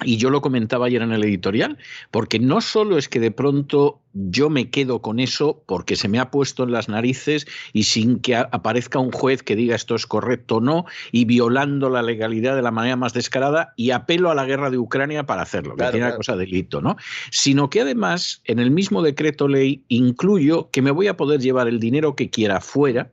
y 0.04 0.18
yo 0.18 0.30
lo 0.30 0.42
comentaba 0.42 0.88
ayer 0.88 1.02
en 1.02 1.12
el 1.12 1.24
editorial, 1.24 1.78
porque 2.12 2.40
no 2.40 2.62
solo 2.62 2.98
es 2.98 3.08
que 3.08 3.20
de 3.20 3.32
pronto 3.32 4.02
yo 4.14 4.50
me 4.50 4.70
quedo 4.70 5.02
con 5.02 5.20
eso 5.20 5.64
porque 5.66 5.96
se 5.96 6.08
me 6.08 6.20
ha 6.20 6.30
puesto 6.30 6.64
en 6.64 6.72
las 6.72 6.90
narices 6.90 7.48
y 7.74 7.84
sin 7.84 8.20
que 8.20 8.36
aparezca 8.36 9.00
un 9.00 9.12
juez 9.12 9.44
que 9.44 9.56
diga 9.56 9.76
esto 9.76 9.96
es 9.96 10.06
correcto 10.06 10.58
o 10.58 10.62
no, 10.62 10.86
y 11.12 11.26
violando 11.26 11.90
la 11.90 12.02
legalidad 12.02 12.56
de 12.56 12.62
la 12.62 12.72
manera 12.72 12.96
más 12.96 13.14
descarada, 13.14 13.74
y 13.76 13.92
apelo 13.92 14.30
a 14.30 14.36
la 14.36 14.46
guerra 14.46 14.70
de 14.70 14.78
Ucrania 14.78 15.26
para 15.26 15.44
hacerlo, 15.44 15.76
que 15.76 15.86
tiene 15.86 16.08
una 16.08 16.16
cosa 16.16 16.36
de 16.36 16.46
delito, 16.46 16.82
¿no? 16.82 16.98
Sino 17.32 17.70
que 17.70 17.82
además 17.82 18.42
en 18.46 18.60
el 18.60 18.72
mismo 18.72 19.02
decreto 19.02 19.48
ley 19.48 19.84
incluyo 19.88 20.70
que 20.72 20.82
me 20.82 20.92
voy 20.92 21.08
a 21.08 21.18
poder 21.18 21.40
llevar 21.40 21.68
el 21.68 21.80
dinero 21.80 22.16
que 22.16 22.30
quiera 22.30 22.62
fuera 22.62 23.12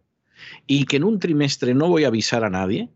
y 0.66 0.84
que 0.84 0.96
en 0.96 1.04
un 1.04 1.18
trimestre 1.18 1.74
no 1.74 1.88
voy 1.88 2.04
a 2.04 2.08
avisar 2.08 2.44
a 2.44 2.50
nadie 2.50 2.88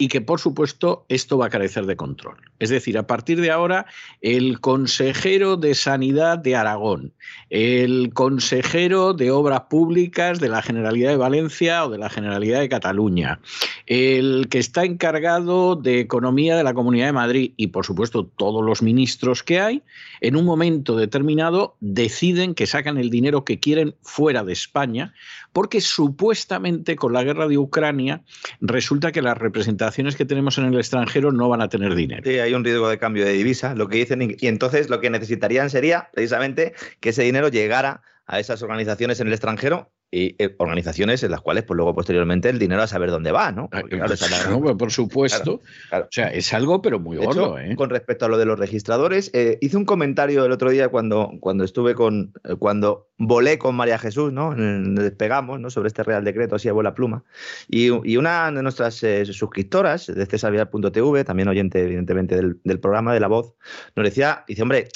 y 0.00 0.08
que 0.08 0.22
por 0.22 0.40
supuesto 0.40 1.04
esto 1.10 1.36
va 1.36 1.46
a 1.46 1.50
carecer 1.50 1.84
de 1.84 1.94
control. 1.94 2.38
Es 2.58 2.70
decir, 2.70 2.96
a 2.96 3.06
partir 3.06 3.38
de 3.38 3.50
ahora, 3.50 3.84
el 4.22 4.58
consejero 4.58 5.58
de 5.58 5.74
Sanidad 5.74 6.38
de 6.38 6.56
Aragón, 6.56 7.12
el 7.50 8.10
consejero 8.14 9.12
de 9.12 9.30
Obras 9.30 9.64
Públicas 9.68 10.40
de 10.40 10.48
la 10.48 10.62
Generalidad 10.62 11.10
de 11.10 11.18
Valencia 11.18 11.84
o 11.84 11.90
de 11.90 11.98
la 11.98 12.08
Generalidad 12.08 12.60
de 12.60 12.70
Cataluña, 12.70 13.40
el 13.84 14.48
que 14.48 14.58
está 14.58 14.84
encargado 14.84 15.76
de 15.76 16.00
Economía 16.00 16.56
de 16.56 16.64
la 16.64 16.72
Comunidad 16.72 17.04
de 17.04 17.12
Madrid 17.12 17.52
y 17.58 17.66
por 17.66 17.84
supuesto 17.84 18.24
todos 18.24 18.64
los 18.64 18.80
ministros 18.80 19.42
que 19.42 19.60
hay, 19.60 19.82
en 20.22 20.34
un 20.34 20.46
momento 20.46 20.96
determinado 20.96 21.76
deciden 21.80 22.54
que 22.54 22.66
sacan 22.66 22.96
el 22.96 23.10
dinero 23.10 23.44
que 23.44 23.60
quieren 23.60 23.94
fuera 24.00 24.44
de 24.44 24.54
España, 24.54 25.12
porque 25.52 25.80
supuestamente 25.80 26.96
con 26.96 27.12
la 27.12 27.24
guerra 27.24 27.48
de 27.48 27.58
Ucrania 27.58 28.22
resulta 28.60 29.12
que 29.12 29.22
las 29.22 29.36
representaciones 29.36 30.16
que 30.16 30.24
tenemos 30.24 30.58
en 30.58 30.66
el 30.66 30.78
extranjero 30.78 31.32
no 31.32 31.48
van 31.48 31.62
a 31.62 31.68
tener 31.68 31.94
dinero. 31.94 32.22
Sí, 32.24 32.38
hay 32.38 32.54
un 32.54 32.64
riesgo 32.64 32.88
de 32.88 32.98
cambio 32.98 33.24
de 33.24 33.32
divisa, 33.32 33.74
lo 33.74 33.88
que 33.88 33.98
dicen, 33.98 34.36
y 34.38 34.46
entonces 34.46 34.88
lo 34.88 35.00
que 35.00 35.10
necesitarían 35.10 35.70
sería 35.70 36.10
precisamente 36.12 36.74
que 37.00 37.10
ese 37.10 37.22
dinero 37.22 37.48
llegara 37.48 38.02
a 38.26 38.38
esas 38.38 38.62
organizaciones 38.62 39.20
en 39.20 39.26
el 39.26 39.32
extranjero 39.32 39.90
y 40.12 40.34
eh, 40.42 40.56
organizaciones 40.58 41.22
en 41.22 41.30
las 41.30 41.40
cuales, 41.40 41.62
pues 41.62 41.76
luego 41.76 41.94
posteriormente 41.94 42.48
el 42.48 42.58
dinero 42.58 42.82
a 42.82 42.88
saber 42.88 43.10
dónde 43.10 43.30
va, 43.30 43.52
¿no? 43.52 43.68
Pues, 43.70 44.76
por 44.76 44.90
supuesto. 44.90 45.60
O 45.92 46.06
sea, 46.10 46.28
es 46.32 46.52
algo, 46.52 46.82
pero 46.82 46.98
muy 46.98 47.16
gordo. 47.16 47.58
¿eh? 47.58 47.76
Con 47.76 47.90
respecto 47.90 48.24
a 48.24 48.28
lo 48.28 48.36
de 48.36 48.44
los 48.44 48.58
registradores, 48.58 49.30
eh, 49.34 49.58
hice 49.60 49.76
un 49.76 49.84
comentario 49.84 50.44
el 50.44 50.50
otro 50.50 50.70
día 50.70 50.88
cuando, 50.88 51.30
cuando 51.38 51.62
estuve 51.62 51.94
con, 51.94 52.32
cuando 52.58 53.10
volé 53.18 53.58
con 53.58 53.76
María 53.76 53.98
Jesús, 53.98 54.32
¿no? 54.32 54.54
Despegamos, 54.54 55.60
¿no? 55.60 55.70
Sobre 55.70 55.88
este 55.88 56.02
Real 56.02 56.24
Decreto, 56.24 56.56
así 56.56 56.68
a 56.68 56.72
vuela 56.72 56.94
pluma. 56.94 57.22
Y, 57.68 57.90
una 57.90 58.50
de 58.50 58.62
nuestras 58.62 59.02
suscriptoras 59.30 60.06
de 60.06 60.26
cesavial.tv, 60.26 61.24
también 61.24 61.48
oyente, 61.48 61.82
evidentemente, 61.82 62.34
del, 62.34 62.60
del, 62.64 62.80
programa 62.80 63.14
de 63.14 63.20
La 63.20 63.28
Voz, 63.28 63.54
nos 63.94 64.04
decía, 64.04 64.44
dice, 64.46 64.62
hombre, 64.62 64.88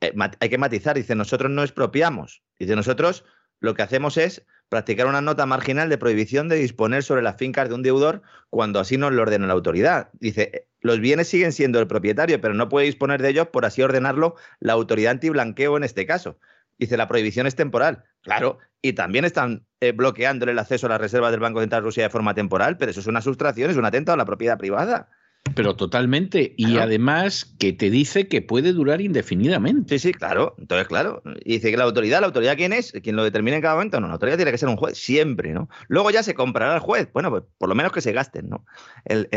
hay 0.00 0.48
que 0.48 0.58
matizar, 0.58 0.96
dice, 0.96 1.14
nosotros 1.14 1.50
no 1.50 1.62
expropiamos, 1.62 2.42
dice, 2.58 2.74
nosotros 2.76 3.24
lo 3.60 3.74
que 3.74 3.82
hacemos 3.82 4.16
es 4.16 4.46
practicar 4.70 5.06
una 5.06 5.20
nota 5.20 5.44
marginal 5.46 5.90
de 5.90 5.98
prohibición 5.98 6.48
de 6.48 6.56
disponer 6.56 7.02
sobre 7.02 7.22
las 7.22 7.36
fincas 7.36 7.68
de 7.68 7.74
un 7.74 7.82
deudor 7.82 8.22
cuando 8.48 8.80
así 8.80 8.96
nos 8.96 9.12
lo 9.12 9.22
ordena 9.22 9.48
la 9.48 9.52
autoridad. 9.52 10.10
Dice, 10.14 10.68
los 10.80 11.00
bienes 11.00 11.28
siguen 11.28 11.52
siendo 11.52 11.80
el 11.80 11.88
propietario, 11.88 12.40
pero 12.40 12.54
no 12.54 12.68
puede 12.68 12.86
disponer 12.86 13.20
de 13.20 13.30
ellos 13.30 13.48
por 13.48 13.66
así 13.66 13.82
ordenarlo 13.82 14.36
la 14.60 14.72
autoridad 14.72 15.10
antiblanqueo 15.10 15.76
en 15.76 15.84
este 15.84 16.06
caso. 16.06 16.38
Dice, 16.78 16.96
la 16.96 17.08
prohibición 17.08 17.46
es 17.46 17.56
temporal. 17.56 18.04
Claro, 18.22 18.58
y 18.80 18.94
también 18.94 19.24
están 19.24 19.66
eh, 19.80 19.92
bloqueándole 19.92 20.52
el 20.52 20.58
acceso 20.58 20.86
a 20.86 20.90
las 20.90 21.00
reservas 21.00 21.32
del 21.32 21.40
Banco 21.40 21.60
Central 21.60 21.82
de 21.82 21.86
Rusia 21.86 22.04
de 22.04 22.10
forma 22.10 22.34
temporal, 22.34 22.78
pero 22.78 22.92
eso 22.92 23.00
es 23.00 23.06
una 23.06 23.20
sustracción, 23.20 23.70
es 23.70 23.76
un 23.76 23.84
atento 23.84 24.12
a 24.12 24.16
la 24.16 24.24
propiedad 24.24 24.56
privada. 24.56 25.10
Pero 25.54 25.74
totalmente. 25.74 26.54
Y 26.56 26.78
además 26.78 27.54
que 27.58 27.72
te 27.72 27.90
dice 27.90 28.28
que 28.28 28.42
puede 28.42 28.72
durar 28.72 29.00
indefinidamente. 29.00 29.98
Sí, 29.98 30.08
sí, 30.08 30.14
claro. 30.14 30.54
Entonces, 30.58 30.86
claro. 30.86 31.22
Y 31.44 31.54
dice 31.54 31.70
que 31.70 31.76
la 31.76 31.84
autoridad, 31.84 32.20
¿la 32.20 32.26
autoridad 32.26 32.56
quién 32.56 32.72
es? 32.72 32.92
¿Quién 33.02 33.16
lo 33.16 33.24
determina 33.24 33.56
en 33.56 33.62
cada 33.62 33.74
momento? 33.74 34.00
No, 34.00 34.06
la 34.06 34.14
autoridad 34.14 34.36
tiene 34.36 34.52
que 34.52 34.58
ser 34.58 34.68
un 34.68 34.76
juez, 34.76 34.98
siempre, 34.98 35.52
¿no? 35.52 35.68
Luego 35.88 36.10
ya 36.10 36.22
se 36.22 36.34
comprará 36.34 36.74
el 36.74 36.80
juez. 36.80 37.08
Bueno, 37.12 37.30
pues 37.30 37.42
por 37.58 37.68
lo 37.68 37.74
menos 37.74 37.92
que 37.92 38.00
se 38.00 38.12
gasten, 38.12 38.48
¿no? 38.48 38.64
El, 39.06 39.28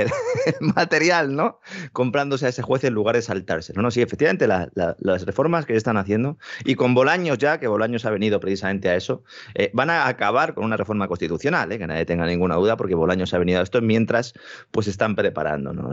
material, 0.59 1.35
¿no? 1.35 1.59
Comprándose 1.93 2.45
a 2.45 2.49
ese 2.49 2.61
juez 2.61 2.83
en 2.83 2.93
lugar 2.93 3.15
de 3.15 3.21
saltarse. 3.21 3.73
No, 3.73 3.81
no, 3.81 3.91
sí, 3.91 4.01
efectivamente, 4.01 4.47
las 4.47 5.25
reformas 5.25 5.65
que 5.65 5.75
están 5.75 5.97
haciendo, 5.97 6.37
y 6.65 6.75
con 6.75 6.93
Bolaños 6.93 7.37
ya, 7.37 7.59
que 7.59 7.67
Bolaños 7.67 8.05
ha 8.05 8.11
venido 8.11 8.39
precisamente 8.39 8.89
a 8.89 8.95
eso, 8.95 9.23
eh, 9.55 9.71
van 9.73 9.89
a 9.89 10.07
acabar 10.07 10.53
con 10.53 10.65
una 10.65 10.77
reforma 10.77 11.07
constitucional, 11.07 11.71
¿eh? 11.71 11.79
que 11.79 11.87
nadie 11.87 12.05
tenga 12.05 12.25
ninguna 12.25 12.55
duda, 12.55 12.77
porque 12.77 12.95
Bolaños 12.95 13.33
ha 13.33 13.37
venido 13.37 13.59
a 13.59 13.63
esto 13.63 13.81
mientras 13.81 14.33
pues 14.71 14.87
están 14.87 15.15
preparándonos. 15.15 15.83
¿no? 15.83 15.92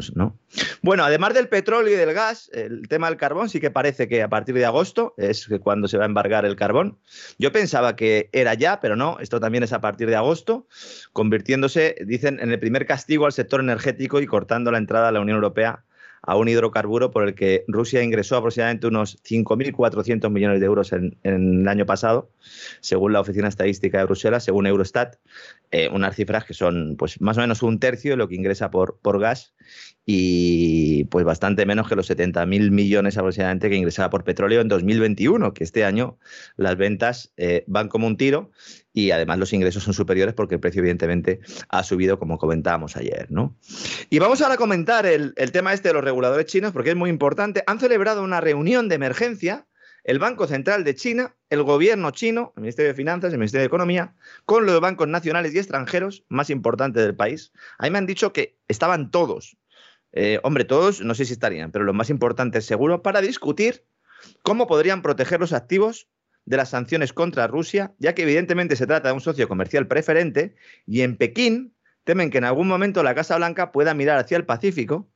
Bueno, 0.83 1.05
además 1.05 1.35
del 1.35 1.49
petróleo 1.49 1.93
y 1.93 1.97
del 1.97 2.13
gas, 2.15 2.51
el 2.53 2.89
tema 2.89 3.09
del 3.09 3.19
carbón 3.19 3.49
sí 3.49 3.61
que 3.61 3.71
parece 3.71 4.09
que 4.09 4.23
a 4.23 4.29
partir 4.29 4.55
de 4.55 4.65
agosto 4.65 5.15
es 5.17 5.49
cuando 5.63 5.89
se 5.89 5.99
va 5.99 6.05
a 6.05 6.07
embargar 6.07 6.45
el 6.45 6.57
carbón. 6.57 6.99
Yo 7.39 7.53
pensaba 7.53 7.97
que 7.97 8.29
era 8.33 8.55
ya, 8.55 8.81
pero 8.81 8.97
no, 8.97 9.19
esto 9.21 9.41
también 9.41 9.65
es 9.65 9.73
a 9.73 9.81
partir 9.81 10.09
de 10.09 10.17
agosto, 10.17 10.67
convirtiéndose, 11.13 11.97
dicen, 12.07 12.41
en 12.41 12.51
el 12.51 12.59
primer 12.59 12.87
castigo 12.87 13.27
al 13.27 13.33
sector 13.33 13.61
energético 13.61 14.21
y 14.21 14.27
cortando 14.27 14.71
la 14.71 14.79
entrada 14.79 15.09
a 15.09 15.13
la 15.13 15.21
Unión 15.21 15.37
Europea 15.37 15.85
a 16.23 16.37
un 16.37 16.49
hidrocarburo 16.49 17.11
por 17.11 17.27
el 17.27 17.35
que 17.35 17.65
Rusia 17.67 18.03
ingresó 18.03 18.37
aproximadamente 18.37 18.87
unos 18.87 19.23
5.400 19.25 20.31
millones 20.31 20.61
de 20.61 20.67
euros 20.67 20.93
en, 20.93 21.17
el 21.23 21.67
año 21.67 21.87
pasado, 21.87 22.31
según 22.81 23.13
la 23.13 23.21
Oficina 23.21 23.49
Estadística 23.49 23.99
de 23.99 24.05
Bruselas, 24.05 24.45
según 24.45 24.67
Eurostat. 24.67 25.17
Eh, 25.73 25.89
unas 25.93 26.17
cifras 26.17 26.45
que 26.45 26.53
son 26.53 26.97
pues 26.99 27.21
más 27.21 27.39
o 27.39 27.41
menos 27.41 27.63
un 27.63 27.79
tercio 27.79 28.13
de 28.13 28.17
lo 28.17 28.29
que 28.29 28.35
ingresa 28.35 28.71
por, 28.73 28.99
por 29.01 29.21
gas 29.21 29.55
y 30.05 31.05
pues 31.05 31.25
bastante 31.25 31.65
menos 31.65 31.89
que 31.89 31.95
los 31.95 32.11
70.000 32.11 32.73
millones 32.73 33.17
aproximadamente 33.17 33.71
que 33.71 33.77
ingresaba 33.77 34.11
por 34.11 34.25
petróleo 34.25 34.61
en 34.61 34.67
2021, 34.67 35.55
que 35.55 35.63
este 35.63 35.85
año 35.85 36.19
las 36.57 36.77
ventas 36.77 37.33
eh, 37.37 37.63
van 37.69 37.89
como 37.89 38.09
un 38.09 38.17
tiro 38.17 38.51
y 38.93 39.13
además 39.13 39.39
los 39.39 39.53
ingresos 39.53 39.85
son 39.85 39.95
superiores 39.95 40.35
porque 40.35 40.57
el 40.57 40.61
precio 40.61 40.81
evidentemente 40.81 41.39
ha 41.69 41.85
subido 41.85 42.19
como 42.19 42.39
comentábamos 42.39 42.97
ayer. 42.97 43.29
¿no? 43.31 43.57
Y 44.09 44.19
vamos 44.19 44.43
ahora 44.43 44.55
a 44.55 44.59
comentar 44.59 45.07
el, 45.07 45.35
el 45.37 45.53
tema 45.53 45.73
este 45.73 45.91
de 45.91 45.95
los 45.95 46.03
reguladores 46.03 46.47
chinos 46.47 46.73
porque 46.73 46.91
es 46.91 46.97
muy 46.97 47.11
importante. 47.11 47.63
Han 47.69 47.79
celebrado 47.79 48.25
una 48.25 48.41
reunión 48.41 48.89
de 48.89 48.97
emergencia 48.97 49.67
el 50.05 50.19
Banco 50.19 50.47
Central 50.47 50.85
de 50.85 50.95
China, 50.95 51.37
el 51.51 51.63
gobierno 51.63 52.11
chino, 52.11 52.53
el 52.57 52.63
Ministerio 52.63 52.91
de 52.91 52.95
Finanzas, 52.95 53.33
el 53.33 53.39
Ministerio 53.39 53.63
de 53.63 53.67
Economía, 53.67 54.15
con 54.45 54.67
los 54.67 54.81
bancos 54.81 55.09
nacionales 55.09 55.55
y 55.55 55.59
extranjeros 55.59 56.25
más 56.29 56.51
importantes 56.51 57.03
del 57.03 57.15
país. 57.15 57.53
Ahí 57.79 57.91
me 57.91 57.99
han 57.99 58.07
dicho 58.07 58.33
que 58.33 58.59
estaban 58.69 59.11
todos, 59.11 59.57
eh, 60.13 60.41
hombre, 60.43 60.65
todos 60.65 61.01
no 61.01 61.15
sé 61.15 61.25
si 61.25 61.33
estarían, 61.33 61.71
pero 61.71 61.85
los 61.85 61.95
más 61.95 62.11
importantes 62.11 62.67
seguro, 62.67 63.03
para 63.03 63.21
discutir 63.21 63.85
cómo 64.43 64.67
podrían 64.67 65.03
proteger 65.03 65.41
los 65.41 65.53
activos 65.53 66.09
de 66.45 66.57
las 66.57 66.71
sanciones 66.71 67.13
contra 67.13 67.47
Rusia, 67.47 67.95
ya 67.99 68.15
que 68.15 68.23
evidentemente 68.23 68.77
se 68.77 68.87
trata 68.87 69.09
de 69.09 69.15
un 69.15 69.21
socio 69.21 69.47
comercial 69.49 69.87
preferente 69.87 70.55
y 70.87 71.03
en 71.03 71.17
Pekín 71.17 71.75
temen 72.05 72.31
que 72.31 72.39
en 72.39 72.45
algún 72.45 72.67
momento 72.67 73.03
la 73.03 73.15
Casa 73.15 73.37
Blanca 73.37 73.73
pueda 73.73 73.95
mirar 73.95 74.19
hacia 74.19 74.37
el 74.37 74.47
Pacífico 74.47 75.09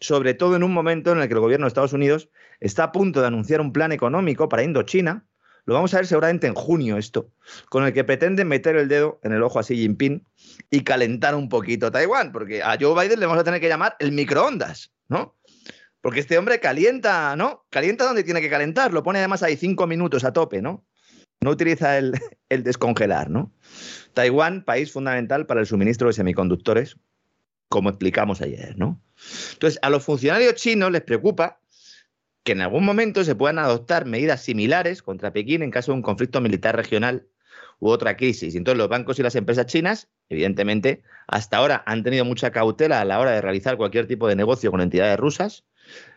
sobre 0.00 0.34
todo 0.34 0.56
en 0.56 0.62
un 0.62 0.72
momento 0.72 1.12
en 1.12 1.18
el 1.18 1.28
que 1.28 1.34
el 1.34 1.40
gobierno 1.40 1.66
de 1.66 1.68
Estados 1.68 1.92
Unidos 1.92 2.28
está 2.60 2.84
a 2.84 2.92
punto 2.92 3.20
de 3.20 3.26
anunciar 3.26 3.60
un 3.60 3.72
plan 3.72 3.92
económico 3.92 4.48
para 4.48 4.62
Indochina. 4.62 5.26
Lo 5.64 5.74
vamos 5.74 5.92
a 5.94 5.96
ver 5.96 6.06
seguramente 6.06 6.46
en 6.46 6.54
junio 6.54 6.96
esto, 6.96 7.32
con 7.68 7.84
el 7.84 7.92
que 7.92 8.04
pretenden 8.04 8.46
meter 8.46 8.76
el 8.76 8.86
dedo 8.86 9.18
en 9.24 9.32
el 9.32 9.42
ojo 9.42 9.58
a 9.58 9.62
Xi 9.62 9.76
Jinping 9.76 10.24
y 10.70 10.82
calentar 10.82 11.34
un 11.34 11.48
poquito 11.48 11.90
Taiwán, 11.90 12.30
porque 12.30 12.62
a 12.62 12.76
Joe 12.80 12.94
Biden 12.94 13.18
le 13.18 13.26
vamos 13.26 13.40
a 13.40 13.44
tener 13.44 13.60
que 13.60 13.68
llamar 13.68 13.96
el 13.98 14.12
microondas, 14.12 14.92
¿no? 15.08 15.34
Porque 16.00 16.20
este 16.20 16.38
hombre 16.38 16.60
calienta, 16.60 17.34
¿no? 17.34 17.66
Calienta 17.68 18.04
donde 18.04 18.22
tiene 18.22 18.40
que 18.40 18.48
calentar, 18.48 18.92
lo 18.92 19.02
pone 19.02 19.18
además 19.18 19.42
ahí 19.42 19.56
cinco 19.56 19.88
minutos 19.88 20.22
a 20.22 20.32
tope, 20.32 20.62
¿no? 20.62 20.86
No 21.40 21.50
utiliza 21.50 21.98
el, 21.98 22.12
el 22.48 22.62
descongelar, 22.62 23.28
¿no? 23.28 23.52
Taiwán, 24.14 24.64
país 24.64 24.92
fundamental 24.92 25.46
para 25.46 25.60
el 25.60 25.66
suministro 25.66 26.06
de 26.06 26.12
semiconductores, 26.12 26.96
como 27.68 27.90
explicamos 27.90 28.40
ayer, 28.40 28.76
¿no? 28.78 29.00
Entonces, 29.52 29.78
a 29.82 29.90
los 29.90 30.04
funcionarios 30.04 30.54
chinos 30.54 30.90
les 30.90 31.02
preocupa 31.02 31.60
que 32.44 32.52
en 32.52 32.60
algún 32.60 32.84
momento 32.84 33.24
se 33.24 33.34
puedan 33.34 33.58
adoptar 33.58 34.06
medidas 34.06 34.42
similares 34.42 35.02
contra 35.02 35.32
Pekín 35.32 35.62
en 35.62 35.70
caso 35.70 35.92
de 35.92 35.96
un 35.96 36.02
conflicto 36.02 36.40
militar 36.40 36.76
regional 36.76 37.26
u 37.80 37.88
otra 37.88 38.16
crisis. 38.16 38.54
Entonces 38.54 38.78
los 38.78 38.88
bancos 38.88 39.18
y 39.18 39.22
las 39.22 39.34
empresas 39.34 39.66
chinas, 39.66 40.08
evidentemente, 40.28 41.02
hasta 41.26 41.56
ahora 41.56 41.82
han 41.86 42.04
tenido 42.04 42.24
mucha 42.24 42.52
cautela 42.52 43.00
a 43.00 43.04
la 43.04 43.18
hora 43.18 43.32
de 43.32 43.40
realizar 43.40 43.76
cualquier 43.76 44.06
tipo 44.06 44.28
de 44.28 44.36
negocio 44.36 44.70
con 44.70 44.80
entidades 44.80 45.18
rusas, 45.18 45.64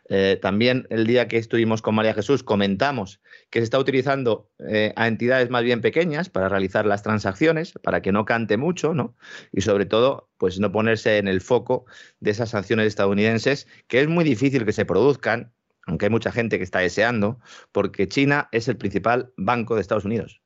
eh, 0.10 0.40
también 0.42 0.88
el 0.90 1.06
día 1.06 1.28
que 1.28 1.38
estuvimos 1.38 1.82
con 1.82 1.96
María 1.96 2.14
Jesús 2.14 2.44
comentamos 2.44 3.22
que 3.50 3.60
se 3.60 3.64
está 3.64 3.80
utilizando 3.80 4.50
eh, 4.60 4.94
a 4.96 5.08
entidades 5.08 5.50
más 5.50 5.64
bien 5.64 5.82
pequeñas 5.82 6.30
para 6.30 6.50
realizar 6.50 6.86
las 6.86 7.04
transacciones, 7.04 7.74
para 7.84 8.02
que 8.02 8.12
no 8.12 8.26
cante 8.26 8.58
mucho, 8.58 8.94
¿no? 8.94 9.16
Y 9.52 9.62
sobre 9.62 9.86
todo, 9.86 10.30
pues 10.38 10.60
no 10.60 10.72
ponerse 10.72 11.18
en 11.18 11.28
el 11.28 11.42
foco 11.42 11.86
de 12.20 12.32
esas 12.32 12.50
sanciones 12.50 12.88
estadounidenses, 12.88 13.68
que 13.88 14.02
es 14.02 14.08
muy 14.08 14.24
difícil 14.24 14.66
que 14.66 14.74
se 14.74 14.86
produzcan, 14.86 15.52
aunque 15.88 16.06
hay 16.06 16.12
mucha 16.12 16.32
gente 16.32 16.58
que 16.58 16.64
está 16.64 16.80
deseando, 16.80 17.40
porque 17.72 18.08
China 18.08 18.50
es 18.52 18.68
el 18.68 18.78
principal 18.78 19.34
banco 19.38 19.76
de 19.76 19.82
Estados 19.82 20.06
Unidos. 20.06 20.42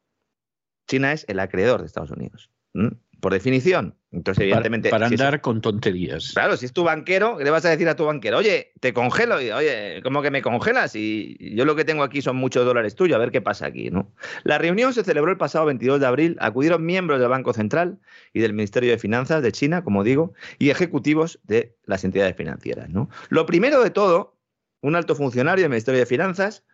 China 0.88 1.12
es 1.14 1.26
el 1.28 1.40
acreedor 1.40 1.82
de 1.82 1.88
Estados 1.88 2.12
Unidos 2.12 2.50
por 3.24 3.32
definición. 3.32 3.96
Entonces, 4.12 4.44
evidentemente. 4.44 4.90
Para, 4.90 5.08
andar 5.08 5.40
con 5.40 5.62
tonterías. 5.62 6.34
Claro, 6.34 6.58
si 6.58 6.66
es 6.66 6.74
tu 6.74 6.84
banquero, 6.84 7.38
¿qué 7.38 7.46
le 7.46 7.52
vas 7.52 7.64
a 7.64 7.70
decir 7.70 7.88
a 7.88 7.96
tu 7.96 8.04
banquero? 8.04 8.38
Oye, 8.38 8.74
te 8.82 8.94
congelo. 8.94 9.42
Y, 9.42 9.50
Oye, 9.50 10.02
¿cómo 10.04 10.22
que 10.22 10.30
me 10.30 10.42
congelas? 10.42 10.94
Y 10.94 11.38
yo 11.56 11.64
lo 11.64 11.74
que 11.78 11.86
tengo 11.86 12.04
aquí 12.04 12.22
son 12.22 12.36
muchos 12.36 12.66
dólares 12.66 12.96
tuyos, 12.96 13.16
a 13.16 13.20
ver 13.20 13.32
qué 13.32 13.40
pasa 13.40 13.66
aquí, 13.66 13.90
¿no? 13.90 14.12
La 14.44 14.58
reunión 14.58 14.94
se 14.94 15.06
celebró 15.06 15.32
el 15.32 15.38
pasado 15.38 15.66
22 15.68 16.02
de 16.02 16.06
abril. 16.06 16.38
Acudieron 16.42 16.86
miembros 16.86 17.22
del 17.22 17.30
Banco 17.30 17.54
Central 17.54 17.98
y 18.34 18.42
del 18.42 18.52
Ministerio 18.52 18.92
de 18.92 18.98
Finanzas 18.98 19.42
de 19.42 19.54
China, 19.54 19.86
como 19.86 20.04
digo, 20.04 20.34
y 20.60 20.70
ejecutivos 20.70 21.40
de 21.44 21.78
las 21.86 22.04
entidades 22.04 22.36
financieras, 22.36 22.90
¿no? 22.90 23.10
Lo 23.30 23.46
primero 23.46 23.82
de 23.82 23.90
todo, 23.90 24.38
un 24.82 24.98
alto 24.98 25.16
funcionario 25.16 25.64
del 25.64 25.72
Ministerio 25.72 26.02
de 26.02 26.06
Finanzas 26.06 26.66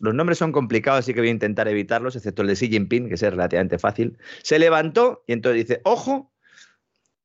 los 0.00 0.14
nombres 0.14 0.38
son 0.38 0.52
complicados, 0.52 1.00
así 1.00 1.14
que 1.14 1.20
voy 1.20 1.28
a 1.28 1.32
intentar 1.32 1.68
evitarlos, 1.68 2.16
excepto 2.16 2.42
el 2.42 2.48
de 2.48 2.54
Xi 2.54 2.68
Jinping, 2.68 3.08
que 3.08 3.14
es 3.14 3.22
relativamente 3.22 3.78
fácil. 3.78 4.18
Se 4.42 4.58
levantó 4.58 5.24
y 5.26 5.32
entonces 5.32 5.66
dice, 5.66 5.80
ojo, 5.84 6.32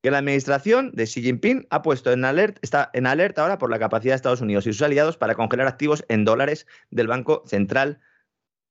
que 0.01 0.11
la 0.11 0.17
administración 0.17 0.91
de 0.93 1.05
Xi 1.05 1.21
Jinping 1.21 1.67
ha 1.69 1.81
puesto 1.81 2.11
en 2.11 2.25
alerta, 2.25 2.59
está 2.61 2.89
en 2.93 3.07
alerta 3.07 3.41
ahora 3.41 3.57
por 3.57 3.69
la 3.69 3.79
capacidad 3.79 4.11
de 4.11 4.17
Estados 4.17 4.41
Unidos 4.41 4.67
y 4.67 4.73
sus 4.73 4.81
aliados 4.81 5.17
para 5.17 5.35
congelar 5.35 5.67
activos 5.67 6.03
en 6.09 6.25
dólares 6.25 6.67
del 6.91 7.07
Banco 7.07 7.43
Central 7.45 8.01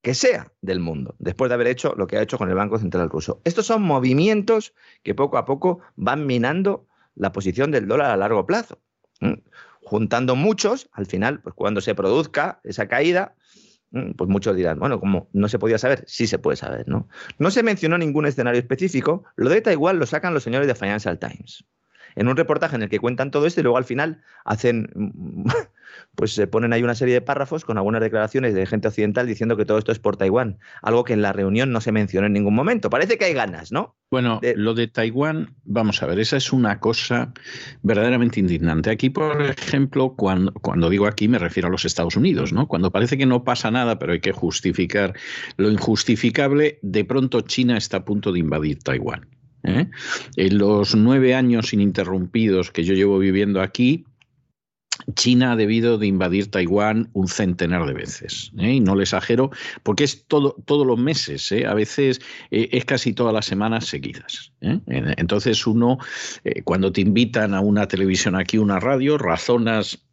que 0.03 0.13
sea 0.13 0.51
del 0.61 0.79
mundo, 0.79 1.15
después 1.17 1.49
de 1.49 1.55
haber 1.55 1.67
hecho 1.67 1.95
lo 1.97 2.07
que 2.07 2.17
ha 2.17 2.21
hecho 2.21 2.37
con 2.37 2.49
el 2.49 2.55
Banco 2.55 2.77
Central 2.77 3.09
ruso. 3.09 3.41
Estos 3.45 3.65
son 3.65 3.81
movimientos 3.81 4.73
que 5.01 5.15
poco 5.15 5.37
a 5.37 5.45
poco 5.45 5.79
van 5.95 6.27
minando 6.27 6.85
la 7.15 7.31
posición 7.31 7.71
del 7.71 7.87
dólar 7.87 8.11
a 8.11 8.17
largo 8.17 8.45
plazo. 8.45 8.79
Juntando 9.81 10.35
muchos, 10.35 10.89
al 10.91 11.05
final, 11.05 11.41
pues 11.41 11.55
cuando 11.55 11.79
se 11.79 11.95
produzca 11.95 12.59
esa 12.63 12.87
caída, 12.87 13.35
pues 14.17 14.29
muchos 14.29 14.55
dirán, 14.55 14.79
bueno, 14.79 14.99
como 14.99 15.29
no 15.33 15.47
se 15.47 15.59
podía 15.59 15.77
saber, 15.77 16.03
sí 16.07 16.25
se 16.25 16.39
puede 16.39 16.57
saber, 16.57 16.87
¿no? 16.87 17.07
No 17.37 17.51
se 17.51 17.61
mencionó 17.61 17.97
ningún 17.97 18.25
escenario 18.25 18.59
específico, 18.59 19.23
lo 19.35 19.49
de 19.49 19.61
Taiwán 19.61 19.99
lo 19.99 20.05
sacan 20.05 20.33
los 20.33 20.43
señores 20.43 20.67
de 20.67 20.75
Financial 20.75 21.19
Times. 21.19 21.65
En 22.15 22.27
un 22.27 22.37
reportaje 22.37 22.75
en 22.75 22.83
el 22.83 22.89
que 22.89 22.99
cuentan 22.99 23.31
todo 23.31 23.45
esto 23.45 23.59
y 23.59 23.63
luego 23.63 23.77
al 23.77 23.85
final 23.85 24.21
hacen 24.45 24.89
pues 26.15 26.33
se 26.33 26.47
ponen 26.47 26.73
ahí 26.73 26.83
una 26.83 26.95
serie 26.95 27.15
de 27.15 27.21
párrafos 27.21 27.65
con 27.65 27.77
algunas 27.77 28.01
declaraciones 28.01 28.53
de 28.53 28.65
gente 28.65 28.87
occidental 28.87 29.27
diciendo 29.27 29.57
que 29.57 29.65
todo 29.65 29.77
esto 29.77 29.91
es 29.91 29.99
por 29.99 30.17
Taiwán, 30.17 30.59
algo 30.81 31.03
que 31.03 31.13
en 31.13 31.21
la 31.21 31.33
reunión 31.33 31.71
no 31.71 31.81
se 31.81 31.91
mencionó 31.91 32.27
en 32.27 32.33
ningún 32.33 32.55
momento. 32.55 32.89
Parece 32.89 33.17
que 33.17 33.25
hay 33.25 33.33
ganas, 33.33 33.71
¿no? 33.71 33.95
Bueno, 34.11 34.39
lo 34.55 34.73
de 34.75 34.87
Taiwán, 34.87 35.55
vamos 35.63 36.03
a 36.03 36.05
ver, 36.05 36.19
esa 36.19 36.37
es 36.37 36.53
una 36.53 36.79
cosa 36.79 37.33
verdaderamente 37.81 38.39
indignante. 38.39 38.91
Aquí, 38.91 39.09
por 39.09 39.41
ejemplo, 39.41 40.13
cuando, 40.15 40.53
cuando 40.53 40.89
digo 40.89 41.07
aquí 41.07 41.27
me 41.27 41.39
refiero 41.39 41.67
a 41.67 41.71
los 41.71 41.85
Estados 41.85 42.15
Unidos, 42.15 42.53
¿no? 42.53 42.67
Cuando 42.67 42.91
parece 42.91 43.17
que 43.17 43.25
no 43.25 43.43
pasa 43.43 43.71
nada, 43.71 43.97
pero 43.97 44.13
hay 44.13 44.19
que 44.19 44.31
justificar 44.31 45.13
lo 45.57 45.71
injustificable, 45.71 46.79
de 46.81 47.05
pronto 47.05 47.41
China 47.41 47.77
está 47.77 47.97
a 47.97 48.05
punto 48.05 48.31
de 48.31 48.39
invadir 48.39 48.79
Taiwán. 48.83 49.27
¿Eh? 49.63 49.89
En 50.35 50.57
los 50.57 50.95
nueve 50.95 51.35
años 51.35 51.73
ininterrumpidos 51.73 52.71
que 52.71 52.83
yo 52.83 52.93
llevo 52.93 53.17
viviendo 53.19 53.61
aquí, 53.61 54.05
China 55.15 55.53
ha 55.53 55.55
debido 55.55 55.97
de 55.97 56.07
invadir 56.07 56.51
Taiwán 56.51 57.09
un 57.13 57.27
centenar 57.27 57.85
de 57.85 57.93
veces. 57.93 58.51
¿eh? 58.59 58.73
Y 58.73 58.79
no 58.79 58.95
le 58.95 59.03
exagero, 59.03 59.49
porque 59.81 60.03
es 60.03 60.25
todo, 60.27 60.55
todos 60.65 60.85
los 60.85 60.99
meses, 60.99 61.51
¿eh? 61.51 61.65
a 61.65 61.73
veces 61.73 62.21
es 62.51 62.85
casi 62.85 63.13
todas 63.13 63.33
las 63.33 63.45
semanas 63.45 63.85
seguidas. 63.85 64.53
Entonces 64.61 65.65
uno, 65.65 65.97
cuando 66.63 66.91
te 66.91 67.01
invitan 67.01 67.53
a 67.53 67.61
una 67.61 67.87
televisión 67.87 68.35
aquí, 68.35 68.57
una 68.57 68.79
radio, 68.79 69.17
razonas 69.17 70.05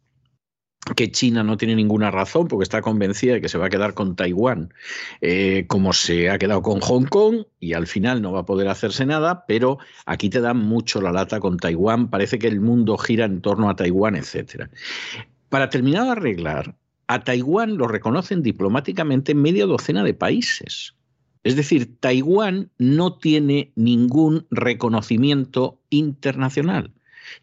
que 0.95 1.11
China 1.11 1.43
no 1.43 1.57
tiene 1.57 1.75
ninguna 1.75 2.09
razón 2.09 2.47
porque 2.47 2.63
está 2.63 2.81
convencida 2.81 3.33
de 3.33 3.41
que 3.41 3.49
se 3.49 3.57
va 3.57 3.67
a 3.67 3.69
quedar 3.69 3.93
con 3.93 4.15
Taiwán 4.15 4.73
eh, 5.21 5.65
como 5.67 5.93
se 5.93 6.29
ha 6.29 6.39
quedado 6.39 6.63
con 6.63 6.79
Hong 6.79 7.05
Kong 7.05 7.43
y 7.59 7.73
al 7.73 7.85
final 7.85 8.21
no 8.21 8.31
va 8.31 8.41
a 8.41 8.45
poder 8.45 8.67
hacerse 8.67 9.05
nada, 9.05 9.45
pero 9.45 9.77
aquí 10.05 10.29
te 10.29 10.41
dan 10.41 10.57
mucho 10.57 10.99
la 11.01 11.11
lata 11.11 11.39
con 11.39 11.57
Taiwán, 11.57 12.09
parece 12.09 12.39
que 12.39 12.47
el 12.47 12.59
mundo 12.59 12.97
gira 12.97 13.25
en 13.25 13.41
torno 13.41 13.69
a 13.69 13.75
Taiwán, 13.75 14.15
etc. 14.15 14.69
Para 15.49 15.69
terminar 15.69 16.05
de 16.05 16.11
arreglar, 16.11 16.75
a 17.07 17.23
Taiwán 17.23 17.77
lo 17.77 17.87
reconocen 17.87 18.41
diplomáticamente 18.41 19.35
media 19.35 19.65
docena 19.67 20.03
de 20.03 20.13
países. 20.15 20.95
Es 21.43 21.55
decir, 21.55 21.99
Taiwán 21.99 22.71
no 22.77 23.17
tiene 23.17 23.71
ningún 23.75 24.47
reconocimiento 24.49 25.79
internacional. 25.89 26.93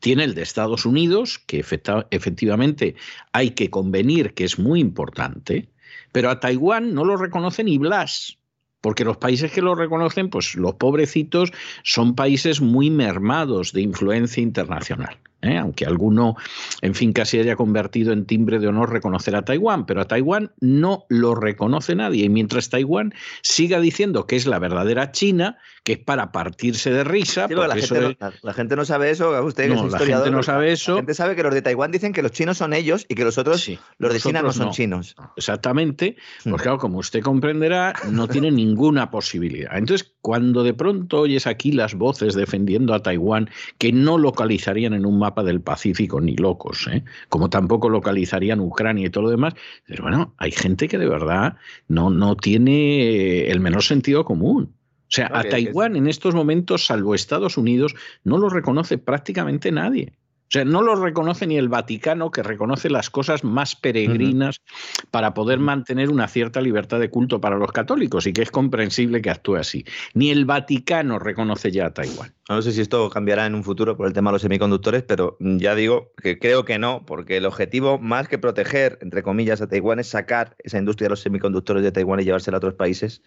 Tiene 0.01 0.25
el 0.25 0.35
de 0.35 0.43
Estados 0.43 0.87
Unidos, 0.87 1.39
que 1.39 1.61
efectivamente 1.61 2.95
hay 3.33 3.51
que 3.51 3.71
convenir 3.71 4.35
que 4.35 4.45
es 4.45 4.59
muy 4.59 4.81
importante, 4.81 5.69
pero 6.13 6.31
a 6.31 6.41
Taiwán 6.41 6.95
no 6.95 7.05
lo 7.05 7.17
reconoce 7.17 7.65
ni 7.65 7.79
Blas, 7.79 8.39
porque 8.81 9.05
los 9.05 9.17
países 9.17 9.51
que 9.53 9.63
lo 9.63 9.75
reconocen, 9.75 10.31
pues 10.31 10.55
los 10.55 10.75
pobrecitos 10.75 11.53
son 11.83 12.15
países 12.15 12.61
muy 12.61 12.91
mermados 12.91 13.73
de 13.73 13.83
influencia 13.83 14.43
internacional. 14.43 15.19
¿eh? 15.43 15.57
aunque 15.57 15.87
alguno, 15.87 16.37
en 16.83 16.95
fin, 16.95 17.13
casi 17.13 17.39
haya 17.39 17.57
convertido 17.57 18.13
en 18.13 18.27
timbre 18.27 18.59
de 18.59 18.69
honor 18.69 18.93
reconocer 18.93 19.37
a 19.37 19.45
Taiwán, 19.45 19.87
pero 19.87 20.01
a 20.01 20.07
Taiwán 20.07 20.53
no 20.61 21.05
lo 21.09 21.35
reconoce 21.35 21.95
nadie. 21.95 22.25
Y 22.25 22.29
mientras 22.29 22.71
Taiwán 22.71 23.15
siga 23.43 23.81
diciendo 23.81 24.27
que 24.27 24.37
es 24.37 24.47
la 24.47 24.59
verdadera 24.59 25.13
China, 25.13 25.59
que 25.89 25.95
es 25.95 25.99
para 26.01 26.33
partirse 26.33 26.91
de 26.91 27.03
risa. 27.03 27.49
la, 27.49 28.53
gente 28.53 28.77
no, 28.77 28.85
sabe 28.85 29.09
eso, 29.09 29.43
usted 29.43 29.69
que 29.69 29.73
es 29.73 29.83
historiador. 29.83 30.09
La 30.09 30.17
gente 30.17 30.31
no 30.37 30.43
sabe 30.43 30.73
eso. 30.73 30.93
La 30.93 30.99
gente 30.99 31.15
sabe 31.15 31.35
que 31.35 31.43
los 31.43 31.55
de 31.55 31.63
Taiwán 31.63 31.91
dicen 31.91 32.13
que 32.13 32.21
los 32.21 32.31
chinos 32.31 32.59
son 32.59 32.75
ellos 32.75 33.07
y 33.09 33.15
que 33.15 33.25
los 33.25 33.39
otros, 33.39 33.67
los 33.97 34.13
de 34.13 34.21
China 34.21 34.43
no 34.43 34.53
son 34.53 34.71
chinos. 34.71 35.17
Exactamente, 35.39 36.17
hmm. 36.45 36.51
porque 36.51 36.65
claro, 36.65 36.77
como 36.77 36.99
usted 36.99 37.23
comprenderá, 37.23 37.95
no 38.11 38.29
tiene 38.29 38.51
ninguna 38.51 39.11
posibilidad. 39.11 39.79
Entonces, 39.79 40.13
cuando 40.21 40.63
de 40.63 40.75
pronto 40.75 41.21
oyes 41.21 41.47
aquí 41.47 41.73
las 41.73 41.95
voces 41.95 42.35
defendiendo 42.35 42.93
a 42.93 43.03
Taiwán, 43.03 43.49
que 43.79 43.91
no 43.91 44.19
localizarían 44.19 44.93
en 44.93 45.07
un 45.07 45.19
mapa 45.19 45.43
del 45.43 45.63
Pacífico 45.63 46.21
ni 46.21 46.37
locos, 46.37 46.87
¿eh? 46.93 47.03
como 47.31 47.49
tampoco 47.49 47.89
localizarían 47.89 48.61
Ucrania 48.61 49.07
y 49.07 49.11
todo 49.11 49.25
lo 49.25 49.31
demás, 49.31 49.55
pero 49.87 50.03
bueno, 50.03 50.35
hay 50.37 50.51
gente 50.51 50.87
que 50.87 50.99
de 50.99 51.09
verdad 51.09 51.57
no, 51.89 52.11
no 52.11 52.37
tiene 52.37 53.51
el 53.51 53.61
menor 53.61 53.85
sentido 53.85 54.27
común. 54.27 54.75
O 55.09 55.11
sea, 55.11 55.31
a 55.33 55.43
Taiwán 55.43 55.97
en 55.97 56.07
estos 56.07 56.35
momentos, 56.35 56.85
salvo 56.85 57.15
Estados 57.15 57.57
Unidos, 57.57 57.95
no 58.25 58.37
lo 58.37 58.51
reconoce 58.51 58.99
prácticamente 58.99 59.73
nadie. 59.73 60.13
O 60.49 60.51
sea, 60.51 60.65
no 60.65 60.81
lo 60.81 60.97
reconoce 60.97 61.47
ni 61.47 61.59
el 61.59 61.69
Vaticano, 61.69 62.31
que 62.31 62.43
reconoce 62.43 62.89
las 62.89 63.11
cosas 63.11 63.45
más 63.45 63.77
peregrinas 63.77 64.63
para 65.11 65.35
poder 65.35 65.59
mantener 65.59 66.09
una 66.09 66.27
cierta 66.27 66.63
libertad 66.63 67.01
de 67.01 67.11
culto 67.11 67.39
para 67.39 67.59
los 67.59 67.71
católicos 67.71 68.27
y 68.27 68.33
que 68.33 68.43
es 68.43 68.51
comprensible 68.51 69.21
que 69.21 69.29
actúe 69.29 69.57
así. 69.57 69.85
Ni 70.15 70.31
el 70.31 70.47
Vaticano 70.47 71.19
reconoce 71.19 71.71
ya 71.71 71.87
a 71.87 71.95
Taiwán. 71.95 72.33
No 72.49 72.63
sé 72.63 72.73
si 72.73 72.81
esto 72.81 73.11
cambiará 73.11 73.45
en 73.45 73.55
un 73.55 73.63
futuro 73.63 73.95
por 73.95 74.07
el 74.07 74.15
tema 74.15 74.31
de 74.31 74.37
los 74.37 74.43
semiconductores, 74.43 75.03
pero 75.03 75.37
ya 75.39 75.75
digo 75.75 76.15
que 76.23 76.39
creo 76.39 76.65
que 76.65 76.79
no, 76.79 77.05
porque 77.05 77.37
el 77.37 77.45
objetivo, 77.45 77.99
más 77.99 78.27
que 78.27 78.39
proteger, 78.39 78.99
entre 79.03 79.23
comillas, 79.23 79.61
a 79.61 79.69
Taiwán, 79.69 79.99
es 79.99 80.09
sacar 80.09 80.57
esa 80.61 80.79
industria 80.79 81.07
de 81.07 81.11
los 81.11 81.21
semiconductores 81.21 81.83
de 81.83 81.93
Taiwán 81.93 82.21
y 82.21 82.25
llevársela 82.25 82.57
a 82.57 82.59
otros 82.59 82.73
países, 82.73 83.21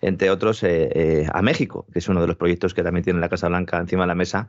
entre 0.00 0.30
otros 0.30 0.62
eh, 0.62 0.88
eh, 0.94 1.26
a 1.34 1.42
México, 1.42 1.86
que 1.92 1.98
es 1.98 2.08
uno 2.08 2.22
de 2.22 2.26
los 2.26 2.36
proyectos 2.36 2.72
que 2.72 2.82
también 2.82 3.04
tiene 3.04 3.20
la 3.20 3.28
Casa 3.28 3.46
Blanca 3.48 3.76
encima 3.76 4.04
de 4.04 4.06
la 4.06 4.14
mesa 4.14 4.48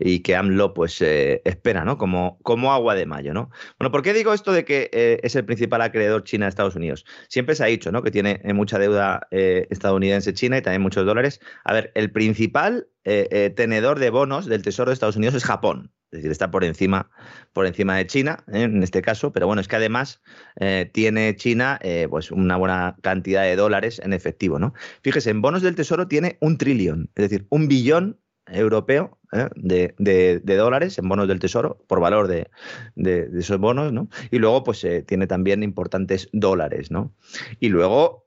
y 0.00 0.18
que 0.18 0.34
AMLO 0.34 0.74
pues 0.74 1.00
eh, 1.00 1.40
espera, 1.44 1.84
¿no? 1.84 1.96
Como, 1.96 2.40
como 2.42 2.72
agua 2.72 2.96
de 2.96 3.06
mayo, 3.06 3.32
¿no? 3.34 3.50
Bueno, 3.78 3.92
¿por 3.92 4.02
qué 4.02 4.12
digo 4.12 4.34
esto 4.34 4.52
de 4.52 4.64
que 4.64 4.90
es 5.22 5.36
el 5.36 5.44
principal 5.44 5.80
acreedor 5.82 6.24
China 6.24 6.46
de 6.46 6.48
Estados 6.48 6.74
Unidos? 6.74 7.06
Siempre 7.28 7.54
se 7.54 7.62
ha 7.62 7.66
dicho, 7.66 7.92
¿no? 7.92 8.02
Que 8.02 8.10
tiene 8.10 8.40
mucha 8.52 8.80
deuda 8.80 9.28
estadounidense 9.30 10.34
China 10.34 10.58
y 10.58 10.62
también 10.62 10.82
muchos 10.82 11.06
dólares. 11.06 11.40
A 11.62 11.72
ver, 11.72 11.92
el 11.94 12.10
principal 12.10 12.88
eh, 13.04 13.28
eh, 13.30 13.50
tenedor 13.50 13.98
de 13.98 14.10
bonos 14.10 14.44
del 14.44 14.62
Tesoro 14.62 14.90
de 14.90 14.94
Estados 14.94 15.16
Unidos 15.16 15.34
es 15.34 15.44
Japón. 15.44 15.92
Es 16.10 16.18
decir, 16.18 16.30
está 16.32 16.50
por 16.50 16.64
encima, 16.64 17.10
por 17.52 17.66
encima 17.66 17.96
de 17.96 18.06
China, 18.06 18.44
¿eh? 18.52 18.62
en 18.62 18.82
este 18.82 19.00
caso, 19.00 19.32
pero 19.32 19.46
bueno, 19.46 19.60
es 19.62 19.68
que 19.68 19.76
además 19.76 20.20
tiene 20.92 21.36
China 21.36 21.78
pues 22.10 22.32
una 22.32 22.56
buena 22.56 22.96
cantidad 23.00 23.44
de 23.44 23.54
dólares 23.54 24.00
en 24.04 24.12
efectivo. 24.12 24.58
¿no? 24.58 24.74
Fíjese, 25.02 25.30
en 25.30 25.40
bonos 25.40 25.62
del 25.62 25.76
Tesoro 25.76 26.08
tiene 26.08 26.36
un 26.40 26.58
trillón, 26.58 27.10
es 27.14 27.30
decir, 27.30 27.46
un 27.48 27.68
billón 27.68 28.18
europeo 28.46 29.18
de, 29.54 30.42
dólares 30.44 30.98
en 30.98 31.08
bonos 31.08 31.28
del 31.28 31.38
Tesoro 31.38 31.84
por 31.86 32.00
valor 32.00 32.26
de, 32.26 32.50
esos 32.96 33.58
bonos, 33.58 33.92
¿no? 33.92 34.08
Y 34.32 34.38
luego, 34.38 34.64
pues 34.64 34.84
tiene 35.06 35.28
también 35.28 35.62
importantes 35.62 36.28
dólares, 36.32 36.90
¿no? 36.90 37.14
Y 37.60 37.68
luego 37.68 38.26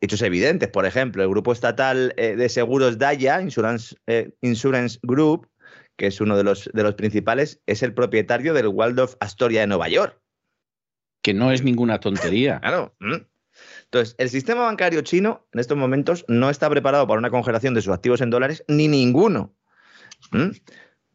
hechos 0.00 0.22
evidentes. 0.22 0.68
Por 0.68 0.86
ejemplo, 0.86 1.22
el 1.22 1.28
grupo 1.28 1.52
estatal 1.52 2.14
eh, 2.16 2.36
de 2.36 2.48
seguros 2.48 2.98
Daya, 2.98 3.40
Insurance, 3.40 3.96
eh, 4.06 4.32
Insurance 4.40 4.98
Group, 5.02 5.48
que 5.96 6.06
es 6.06 6.20
uno 6.20 6.36
de 6.36 6.44
los, 6.44 6.70
de 6.72 6.82
los 6.82 6.94
principales, 6.94 7.60
es 7.66 7.82
el 7.82 7.94
propietario 7.94 8.54
del 8.54 8.68
Waldorf 8.68 9.14
Astoria 9.20 9.60
de 9.60 9.66
Nueva 9.66 9.88
York. 9.88 10.20
Que 11.22 11.34
no 11.34 11.50
es 11.52 11.62
ninguna 11.62 12.00
tontería. 12.00 12.60
Claro. 12.62 12.94
Entonces, 13.84 14.14
el 14.18 14.30
sistema 14.30 14.62
bancario 14.62 15.00
chino 15.00 15.48
en 15.52 15.58
estos 15.58 15.76
momentos 15.76 16.24
no 16.28 16.48
está 16.48 16.70
preparado 16.70 17.06
para 17.08 17.18
una 17.18 17.30
congelación 17.30 17.74
de 17.74 17.82
sus 17.82 17.92
activos 17.92 18.20
en 18.20 18.30
dólares, 18.30 18.64
ni 18.68 18.86
ninguno. 18.86 19.56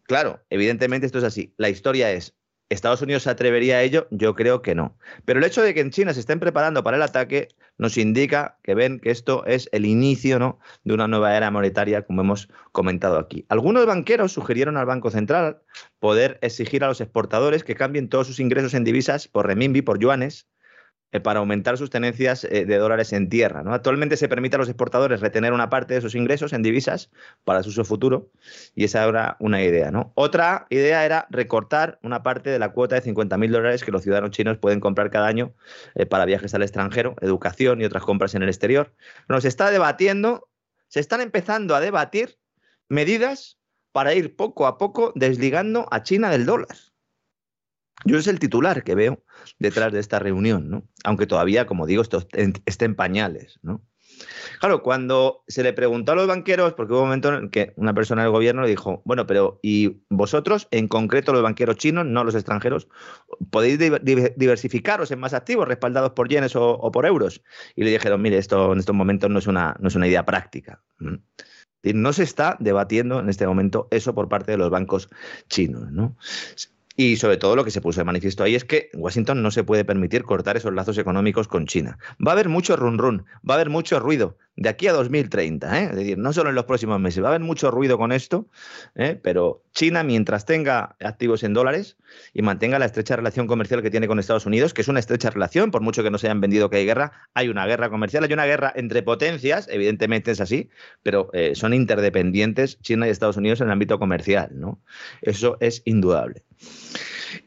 Claro, 0.04 0.43
evidentemente 0.50 1.06
esto 1.06 1.19
es 1.19 1.24
así. 1.24 1.54
La 1.58 1.69
historia 1.69 2.12
es, 2.12 2.36
¿Estados 2.73 3.01
Unidos 3.01 3.23
se 3.23 3.29
atrevería 3.29 3.77
a 3.77 3.81
ello? 3.83 4.07
Yo 4.12 4.36
creo 4.36 4.62
que 4.62 4.75
no. 4.75 4.97
Pero 5.25 5.39
el 5.39 5.45
hecho 5.45 5.62
de 5.62 5.73
que 5.73 5.79
en 5.79 5.91
China 5.91 6.13
se 6.13 6.19
estén 6.19 6.39
preparando 6.39 6.83
para 6.83 6.97
el 6.97 7.03
ataque 7.03 7.49
nos 7.77 7.97
indica 7.97 8.57
que 8.63 8.75
ven 8.75 8.99
que 8.99 9.12
esto 9.12 9.45
es 9.45 9.69
el 9.71 9.86
inicio 9.86 10.39
¿no? 10.39 10.59
de 10.83 10.93
una 10.93 11.07
nueva 11.07 11.36
era 11.36 11.51
monetaria, 11.51 12.03
como 12.03 12.21
hemos 12.21 12.49
comentado 12.71 13.17
aquí. 13.17 13.45
Algunos 13.49 13.86
banqueros 13.86 14.31
sugirieron 14.31 14.77
al 14.77 14.86
Banco 14.86 15.09
Central 15.09 15.62
poder 15.99 16.39
exigir 16.41 16.83
a 16.83 16.88
los 16.88 17.01
exportadores 17.01 17.63
que 17.63 17.75
cambien 17.75 18.09
todos 18.09 18.27
sus 18.27 18.39
ingresos 18.39 18.73
en 18.73 18.83
divisas 18.83 19.27
por 19.27 19.47
renminbi, 19.47 19.81
por 19.81 19.99
yuanes, 19.99 20.47
para 21.19 21.39
aumentar 21.39 21.78
sus 21.78 21.89
tenencias 21.89 22.43
eh, 22.43 22.65
de 22.65 22.78
dólares 22.78 23.13
en 23.13 23.30
tierra. 23.30 23.63
¿no? 23.63 23.73
Actualmente 23.73 24.17
se 24.17 24.28
permite 24.28 24.56
a 24.56 24.60
los 24.60 24.69
exportadores 24.69 25.21
retener 25.21 25.54
una 25.54 25.69
parte 25.69 25.93
de 25.93 26.02
sus 26.02 26.15
ingresos 26.15 26.54
en 26.54 26.63
divisas 26.63 27.12
para 27.43 27.63
su 27.63 27.69
uso 27.69 27.86
futuro 27.86 28.32
y 28.76 28.86
esa 28.86 29.04
era 29.06 29.38
una 29.39 29.62
idea. 29.62 29.91
¿no? 29.91 30.12
Otra 30.15 30.65
idea 30.69 31.06
era 31.06 31.28
recortar 31.30 31.99
una 32.02 32.23
parte 32.23 32.49
de 32.49 32.60
la 32.60 32.69
cuota 32.69 32.95
de 32.95 33.04
50.000 33.04 33.52
dólares 33.52 33.84
que 33.84 33.91
los 33.91 34.04
ciudadanos 34.04 34.32
chinos 34.32 34.58
pueden 34.58 34.80
comprar 34.80 35.12
cada 35.12 35.28
año 35.28 35.54
eh, 35.95 36.06
para 36.06 36.26
viajes 36.26 36.54
al 36.54 36.63
extranjero, 36.63 37.15
educación 37.21 37.82
y 37.82 37.86
otras 37.86 38.04
compras 38.04 38.36
en 38.36 38.43
el 38.43 38.49
exterior. 38.49 38.93
Nos 39.28 39.45
está 39.45 39.71
debatiendo, 39.71 40.49
se 40.88 40.99
están 40.99 41.21
empezando 41.21 41.76
a 41.76 41.80
debatir 41.80 42.38
medidas 42.89 43.58
para 43.91 44.13
ir 44.13 44.36
poco 44.36 44.65
a 44.67 44.78
poco 44.78 45.13
desligando 45.15 45.88
a 45.91 46.04
China 46.04 46.30
del 46.30 46.45
dólar. 46.45 46.76
Yo 48.06 48.17
es 48.17 48.27
el 48.27 48.39
titular 48.39 48.84
que 48.84 48.95
veo 48.95 49.23
detrás 49.60 49.91
de 49.93 49.99
esta 49.99 50.19
reunión, 50.19 50.69
¿no? 50.69 50.84
Aunque 51.03 51.27
todavía, 51.27 51.65
como 51.65 51.86
digo, 51.86 52.01
esto 52.01 52.27
esté 52.65 52.86
en 52.86 52.95
pañales, 52.95 53.60
¿no? 53.62 53.82
Claro, 54.60 54.84
cuando 54.84 55.43
se 55.47 55.63
le 55.63 55.73
preguntó 55.73 56.12
a 56.12 56.15
los 56.15 56.27
banqueros, 56.27 56.73
porque 56.73 56.93
hubo 56.93 57.01
un 57.01 57.08
momento 57.08 57.34
en 57.34 57.49
que 57.49 57.73
una 57.75 57.93
persona 57.93 58.23
del 58.23 58.32
gobierno 58.32 58.62
le 58.62 58.69
dijo, 58.69 59.01
bueno, 59.06 59.27
pero 59.27 59.60
¿y 59.62 60.03
vosotros, 60.10 60.67
en 60.71 60.88
concreto 60.88 61.34
los 61.34 61.43
banqueros 61.43 61.77
chinos, 61.77 62.06
no 62.06 62.23
los 62.23 62.36
extranjeros, 62.36 62.88
podéis 63.49 63.79
diversificaros 63.79 65.12
en 65.12 65.19
más 65.19 65.34
activos 65.34 65.67
respaldados 65.67 66.12
por 66.12 66.29
yenes 66.29 66.56
o, 66.56 66.91
por 66.91 67.06
euros? 67.06 67.43
Y 67.75 67.84
le 67.84 67.91
dijeron, 67.91 68.21
mire, 68.21 68.38
esto 68.38 68.73
en 68.73 68.79
estos 68.79 68.95
momentos 68.95 69.29
no 69.29 69.39
es 69.39 69.47
una, 69.47 69.75
no 69.79 69.88
es 69.88 69.95
una 69.95 70.08
idea 70.08 70.25
práctica. 70.25 70.84
No 70.99 72.13
se 72.13 72.23
está 72.23 72.56
debatiendo 72.60 73.19
en 73.19 73.29
este 73.29 73.45
momento 73.45 73.88
eso 73.91 74.15
por 74.15 74.29
parte 74.29 74.53
de 74.53 74.58
los 74.58 74.69
bancos 74.69 75.10
chinos. 75.49 75.91
¿no? 75.91 76.15
Y 76.95 77.15
sobre 77.17 77.38
todo 77.38 77.56
lo 77.56 77.63
que 77.63 77.71
se 77.71 77.82
puso 77.82 78.01
de 78.01 78.06
manifiesto 78.06 78.43
ahí 78.43 78.53
es 78.53 78.65
que 78.65 78.89
Washington 78.93 79.41
no 79.41 79.49
se 79.49 79.63
puede 79.63 79.84
permitir 79.84 80.23
cortar 80.23 80.58
esos 80.58 80.73
lazos 80.73 80.97
económicos 80.99 81.47
con 81.47 81.65
China. 81.65 81.97
Va 82.25 82.32
a 82.32 82.34
haber 82.34 82.49
mucho 82.49 82.75
run 82.75 82.99
run, 82.99 83.25
va 83.47 83.56
a 83.56 83.58
haber 83.58 83.71
mucho 83.71 83.99
ruido 83.99 84.38
de 84.55 84.69
aquí 84.69 84.87
a 84.87 84.93
2030, 84.93 85.79
¿eh? 85.79 85.83
es 85.85 85.95
decir, 85.95 86.17
no 86.17 86.31
solo 86.31 86.49
en 86.49 86.55
los 86.55 86.65
próximos 86.65 86.99
meses, 86.99 87.23
va 87.23 87.27
a 87.27 87.29
haber 87.31 87.41
mucho 87.41 87.71
ruido 87.71 87.97
con 87.97 88.11
esto, 88.11 88.47
¿eh? 88.95 89.19
pero 89.21 89.63
China 89.73 90.03
mientras 90.03 90.45
tenga 90.45 90.95
activos 90.99 91.43
en 91.43 91.53
dólares 91.53 91.97
y 92.33 92.43
mantenga 92.43 92.77
la 92.77 92.85
estrecha 92.85 93.15
relación 93.15 93.47
comercial 93.47 93.81
que 93.81 93.89
tiene 93.89 94.07
con 94.07 94.19
Estados 94.19 94.45
Unidos, 94.45 94.73
que 94.73 94.81
es 94.81 94.87
una 94.87 94.99
estrecha 94.99 95.31
relación, 95.31 95.71
por 95.71 95.81
mucho 95.81 96.03
que 96.03 96.11
no 96.11 96.19
se 96.19 96.27
hayan 96.27 96.41
vendido 96.41 96.69
que 96.69 96.77
hay 96.77 96.85
guerra, 96.85 97.29
hay 97.33 97.49
una 97.49 97.65
guerra 97.65 97.89
comercial, 97.89 98.23
hay 98.23 98.33
una 98.33 98.45
guerra 98.45 98.71
entre 98.75 99.01
potencias, 99.01 99.67
evidentemente 99.69 100.31
es 100.31 100.39
así, 100.39 100.69
pero 101.01 101.29
eh, 101.33 101.55
son 101.55 101.73
interdependientes 101.73 102.79
China 102.81 103.07
y 103.07 103.09
Estados 103.09 103.37
Unidos 103.37 103.61
en 103.61 103.67
el 103.67 103.73
ámbito 103.73 103.97
comercial, 103.97 104.51
¿no? 104.53 104.79
Eso 105.21 105.57
es 105.61 105.81
indudable. 105.85 106.43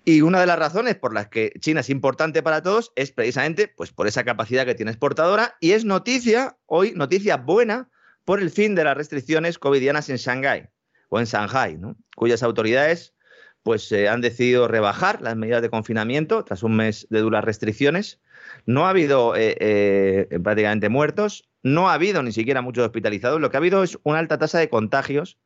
Y 0.04 0.22
una 0.22 0.40
de 0.40 0.46
las 0.46 0.58
razones 0.58 0.96
por 0.96 1.14
las 1.14 1.28
que 1.28 1.52
China 1.60 1.80
es 1.80 1.90
importante 1.90 2.42
para 2.42 2.62
todos 2.62 2.92
es 2.96 3.12
precisamente 3.12 3.68
pues, 3.68 3.92
por 3.92 4.06
esa 4.06 4.24
capacidad 4.24 4.64
que 4.64 4.74
tiene 4.74 4.90
exportadora 4.90 5.56
y 5.60 5.72
es 5.72 5.84
noticia, 5.84 6.56
hoy, 6.66 6.92
noticia 6.94 7.36
buena, 7.36 7.90
por 8.24 8.40
el 8.40 8.50
fin 8.50 8.74
de 8.74 8.84
las 8.84 8.96
restricciones 8.96 9.58
covidianas 9.58 10.10
en 10.10 10.16
Shanghái 10.16 10.68
o 11.08 11.20
en 11.20 11.26
Shanghai, 11.26 11.78
cuyas 12.16 12.42
autoridades 12.42 13.14
pues, 13.62 13.90
eh, 13.92 14.08
han 14.08 14.20
decidido 14.20 14.68
rebajar 14.68 15.22
las 15.22 15.36
medidas 15.36 15.62
de 15.62 15.70
confinamiento 15.70 16.44
tras 16.44 16.62
un 16.62 16.76
mes 16.76 17.06
de 17.10 17.20
duras 17.20 17.44
restricciones. 17.44 18.20
No 18.64 18.86
ha 18.86 18.90
habido 18.90 19.34
eh, 19.36 19.56
eh, 19.60 20.38
prácticamente 20.42 20.88
muertos, 20.88 21.48
no 21.62 21.88
ha 21.88 21.94
habido 21.94 22.22
ni 22.22 22.32
siquiera 22.32 22.62
muchos 22.62 22.84
hospitalizados, 22.84 23.40
lo 23.40 23.50
que 23.50 23.56
ha 23.56 23.58
habido 23.58 23.82
es 23.82 23.98
una 24.02 24.18
alta 24.18 24.38
tasa 24.38 24.58
de 24.58 24.68
contagios 24.68 25.38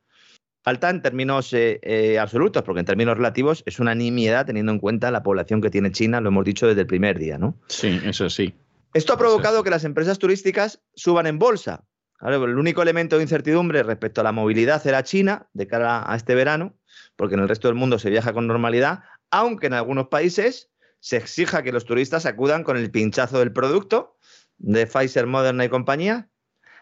Alta 0.64 0.90
en 0.90 1.00
términos 1.00 1.52
eh, 1.54 1.80
eh, 1.82 2.18
absolutos, 2.18 2.62
porque 2.62 2.80
en 2.80 2.86
términos 2.86 3.16
relativos 3.16 3.62
es 3.64 3.80
una 3.80 3.94
nimiedad 3.94 4.44
teniendo 4.44 4.72
en 4.72 4.78
cuenta 4.78 5.10
la 5.10 5.22
población 5.22 5.62
que 5.62 5.70
tiene 5.70 5.90
China, 5.90 6.20
lo 6.20 6.28
hemos 6.28 6.44
dicho 6.44 6.66
desde 6.66 6.82
el 6.82 6.86
primer 6.86 7.18
día, 7.18 7.38
¿no? 7.38 7.56
Sí, 7.68 7.98
eso 8.04 8.28
sí. 8.28 8.54
Esto 8.92 9.14
ha 9.14 9.18
provocado 9.18 9.62
que 9.62 9.70
las 9.70 9.84
empresas 9.84 10.18
turísticas 10.18 10.80
suban 10.94 11.26
en 11.26 11.38
bolsa. 11.38 11.84
el 12.20 12.58
único 12.58 12.82
elemento 12.82 13.16
de 13.16 13.22
incertidumbre 13.22 13.82
respecto 13.82 14.20
a 14.20 14.24
la 14.24 14.32
movilidad 14.32 14.86
era 14.86 15.02
China 15.02 15.48
de 15.54 15.66
cara 15.66 16.10
a 16.10 16.16
este 16.16 16.34
verano, 16.34 16.74
porque 17.16 17.36
en 17.36 17.40
el 17.40 17.48
resto 17.48 17.68
del 17.68 17.76
mundo 17.76 17.98
se 17.98 18.10
viaja 18.10 18.32
con 18.32 18.46
normalidad, 18.46 19.00
aunque 19.30 19.68
en 19.68 19.74
algunos 19.74 20.08
países 20.08 20.70
se 20.98 21.16
exija 21.16 21.62
que 21.62 21.72
los 21.72 21.86
turistas 21.86 22.26
acudan 22.26 22.64
con 22.64 22.76
el 22.76 22.90
pinchazo 22.90 23.38
del 23.38 23.52
producto 23.52 24.18
de 24.58 24.86
Pfizer, 24.86 25.26
Moderna 25.26 25.64
y 25.64 25.68
compañía. 25.70 26.28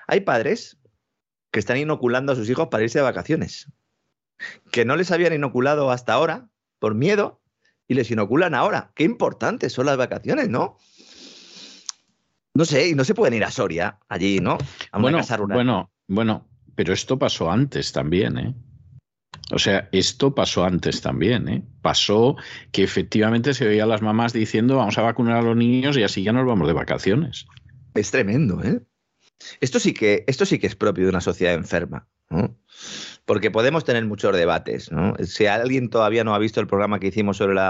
Hay 0.08 0.20
padres 0.20 0.77
que 1.58 1.60
están 1.60 1.78
inoculando 1.78 2.30
a 2.30 2.36
sus 2.36 2.48
hijos 2.48 2.68
para 2.68 2.84
irse 2.84 3.00
de 3.00 3.02
vacaciones, 3.02 3.66
que 4.70 4.84
no 4.84 4.94
les 4.94 5.10
habían 5.10 5.32
inoculado 5.32 5.90
hasta 5.90 6.12
ahora 6.12 6.50
por 6.78 6.94
miedo 6.94 7.40
y 7.88 7.94
les 7.94 8.12
inoculan 8.12 8.54
ahora. 8.54 8.92
Qué 8.94 9.02
importantes 9.02 9.72
son 9.72 9.86
las 9.86 9.96
vacaciones, 9.96 10.48
¿no? 10.48 10.78
No 12.54 12.64
sé, 12.64 12.90
y 12.90 12.94
no 12.94 13.02
se 13.02 13.16
pueden 13.16 13.34
ir 13.34 13.42
a 13.42 13.50
Soria 13.50 13.98
allí, 14.08 14.38
¿no? 14.38 14.56
A 14.92 15.00
bueno, 15.00 15.18
bueno, 15.48 15.90
bueno, 16.06 16.48
pero 16.76 16.92
esto 16.92 17.18
pasó 17.18 17.50
antes 17.50 17.90
también, 17.90 18.38
¿eh? 18.38 18.54
O 19.50 19.58
sea, 19.58 19.88
esto 19.90 20.36
pasó 20.36 20.64
antes 20.64 21.00
también, 21.00 21.48
¿eh? 21.48 21.64
Pasó 21.82 22.36
que 22.70 22.84
efectivamente 22.84 23.52
se 23.52 23.66
veía 23.66 23.82
a 23.82 23.88
las 23.88 24.00
mamás 24.00 24.32
diciendo 24.32 24.76
vamos 24.76 24.96
a 24.96 25.02
vacunar 25.02 25.38
a 25.38 25.42
los 25.42 25.56
niños 25.56 25.96
y 25.96 26.04
así 26.04 26.22
ya 26.22 26.32
nos 26.32 26.46
vamos 26.46 26.68
de 26.68 26.74
vacaciones. 26.74 27.46
Es 27.94 28.12
tremendo, 28.12 28.62
¿eh? 28.62 28.80
Esto 29.60 29.80
sí 29.80 29.94
que, 29.94 30.24
esto 30.26 30.46
sí 30.46 30.58
que 30.58 30.66
es 30.66 30.76
propio 30.76 31.04
de 31.04 31.10
una 31.10 31.20
sociedad 31.20 31.54
enferma. 31.54 32.06
¿no? 32.30 32.56
porque 33.28 33.50
podemos 33.50 33.84
tener 33.84 34.06
muchos 34.06 34.34
debates. 34.34 34.90
¿no? 34.90 35.14
Si 35.22 35.44
alguien 35.44 35.90
todavía 35.90 36.24
no 36.24 36.34
ha 36.34 36.38
visto 36.38 36.60
el 36.60 36.66
programa 36.66 36.98
que 36.98 37.08
hicimos 37.08 37.36
sobre 37.36 37.60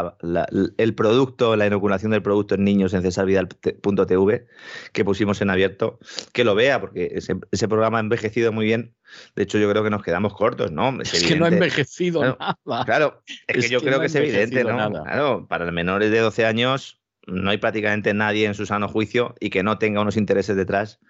el 0.78 0.94
producto, 0.94 1.56
la 1.56 1.66
inoculación 1.66 2.12
del 2.12 2.22
producto 2.22 2.54
en 2.54 2.62
niños 2.62 2.94
en 2.94 3.02
cesarvidal.tv, 3.02 4.46
que 4.92 5.04
pusimos 5.04 5.42
en 5.42 5.50
abierto, 5.50 5.98
que 6.32 6.44
lo 6.44 6.54
vea, 6.54 6.80
porque 6.80 7.12
ese, 7.12 7.68
programa 7.68 7.98
ha 7.98 8.00
envejecido 8.00 8.52
muy 8.52 8.66
bien. 8.66 8.94
De 9.34 9.42
hecho, 9.42 9.58
yo 9.58 9.68
creo 9.68 9.82
que 9.82 9.90
nos 9.90 10.04
quedamos 10.04 10.32
cortos, 10.32 10.70
¿no? 10.70 10.96
Es, 11.02 11.10
que 11.26 11.34
no 11.34 11.46
ha 11.46 11.48
envejecido 11.48 12.38
nada. 12.38 12.84
Claro, 12.84 13.24
es, 13.48 13.64
que 13.64 13.68
yo 13.68 13.80
creo 13.80 13.98
que 13.98 14.06
es 14.06 14.14
evidente, 14.14 14.62
¿no? 14.62 14.92
Claro, 14.92 15.48
para 15.48 15.64
los 15.64 15.74
menores 15.74 16.12
de 16.12 16.20
12 16.20 16.46
años 16.46 17.00
no 17.26 17.50
hay 17.50 17.58
prácticamente 17.58 18.14
nadie 18.14 18.46
en 18.46 18.54
su 18.54 18.64
sano 18.64 18.88
juicio 18.88 19.34
y 19.40 19.50
que 19.50 19.64
no 19.64 19.78
tenga 19.78 20.00
unos 20.00 20.16
intereses 20.16 20.56
detrás 20.56 21.00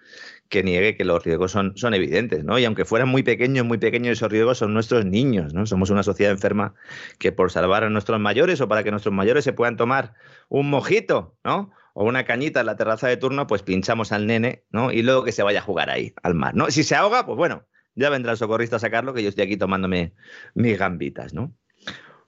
que 0.49 0.63
niegue 0.63 0.97
que 0.97 1.05
los 1.05 1.23
riesgos 1.23 1.51
son, 1.51 1.77
son 1.77 1.93
evidentes, 1.93 2.43
¿no? 2.43 2.57
Y 2.57 2.65
aunque 2.65 2.83
fueran 2.83 3.07
muy 3.07 3.23
pequeños, 3.23 3.65
muy 3.65 3.77
pequeños 3.77 4.13
esos 4.13 4.31
riesgos 4.31 4.57
son 4.57 4.73
nuestros 4.73 5.05
niños, 5.05 5.53
¿no? 5.53 5.65
Somos 5.65 5.91
una 5.91 6.03
sociedad 6.03 6.31
enferma 6.31 6.73
que 7.19 7.31
por 7.31 7.51
salvar 7.51 7.83
a 7.83 7.89
nuestros 7.89 8.19
mayores 8.19 8.59
o 8.59 8.67
para 8.67 8.83
que 8.83 8.91
nuestros 8.91 9.13
mayores 9.13 9.43
se 9.43 9.53
puedan 9.53 9.77
tomar 9.77 10.13
un 10.49 10.69
mojito, 10.69 11.37
¿no? 11.43 11.71
O 11.93 12.05
una 12.05 12.25
cañita 12.25 12.61
en 12.61 12.65
la 12.65 12.75
terraza 12.75 13.07
de 13.07 13.17
turno, 13.17 13.45
pues 13.45 13.61
pinchamos 13.61 14.11
al 14.11 14.25
nene, 14.25 14.65
¿no? 14.71 14.91
Y 14.91 15.03
luego 15.03 15.23
que 15.23 15.31
se 15.31 15.43
vaya 15.43 15.59
a 15.59 15.63
jugar 15.63 15.89
ahí, 15.89 16.13
al 16.23 16.33
mar, 16.33 16.55
¿no? 16.55 16.71
Si 16.71 16.83
se 16.83 16.95
ahoga, 16.95 17.25
pues 17.25 17.37
bueno, 17.37 17.67
ya 17.93 18.09
vendrá 18.09 18.31
el 18.31 18.37
socorrista 18.37 18.77
a 18.77 18.79
sacarlo, 18.79 19.13
que 19.13 19.21
yo 19.21 19.29
estoy 19.29 19.45
aquí 19.45 19.57
tomándome 19.57 20.13
mis 20.55 20.77
gambitas, 20.79 21.33
¿no? 21.33 21.53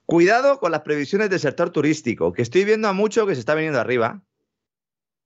Cuidado 0.06 0.58
con 0.58 0.70
las 0.70 0.82
previsiones 0.82 1.30
del 1.30 1.40
sector 1.40 1.70
turístico, 1.70 2.32
que 2.32 2.42
estoy 2.42 2.64
viendo 2.64 2.86
a 2.86 2.92
mucho 2.92 3.26
que 3.26 3.34
se 3.34 3.40
está 3.40 3.54
viniendo 3.54 3.80
arriba, 3.80 4.22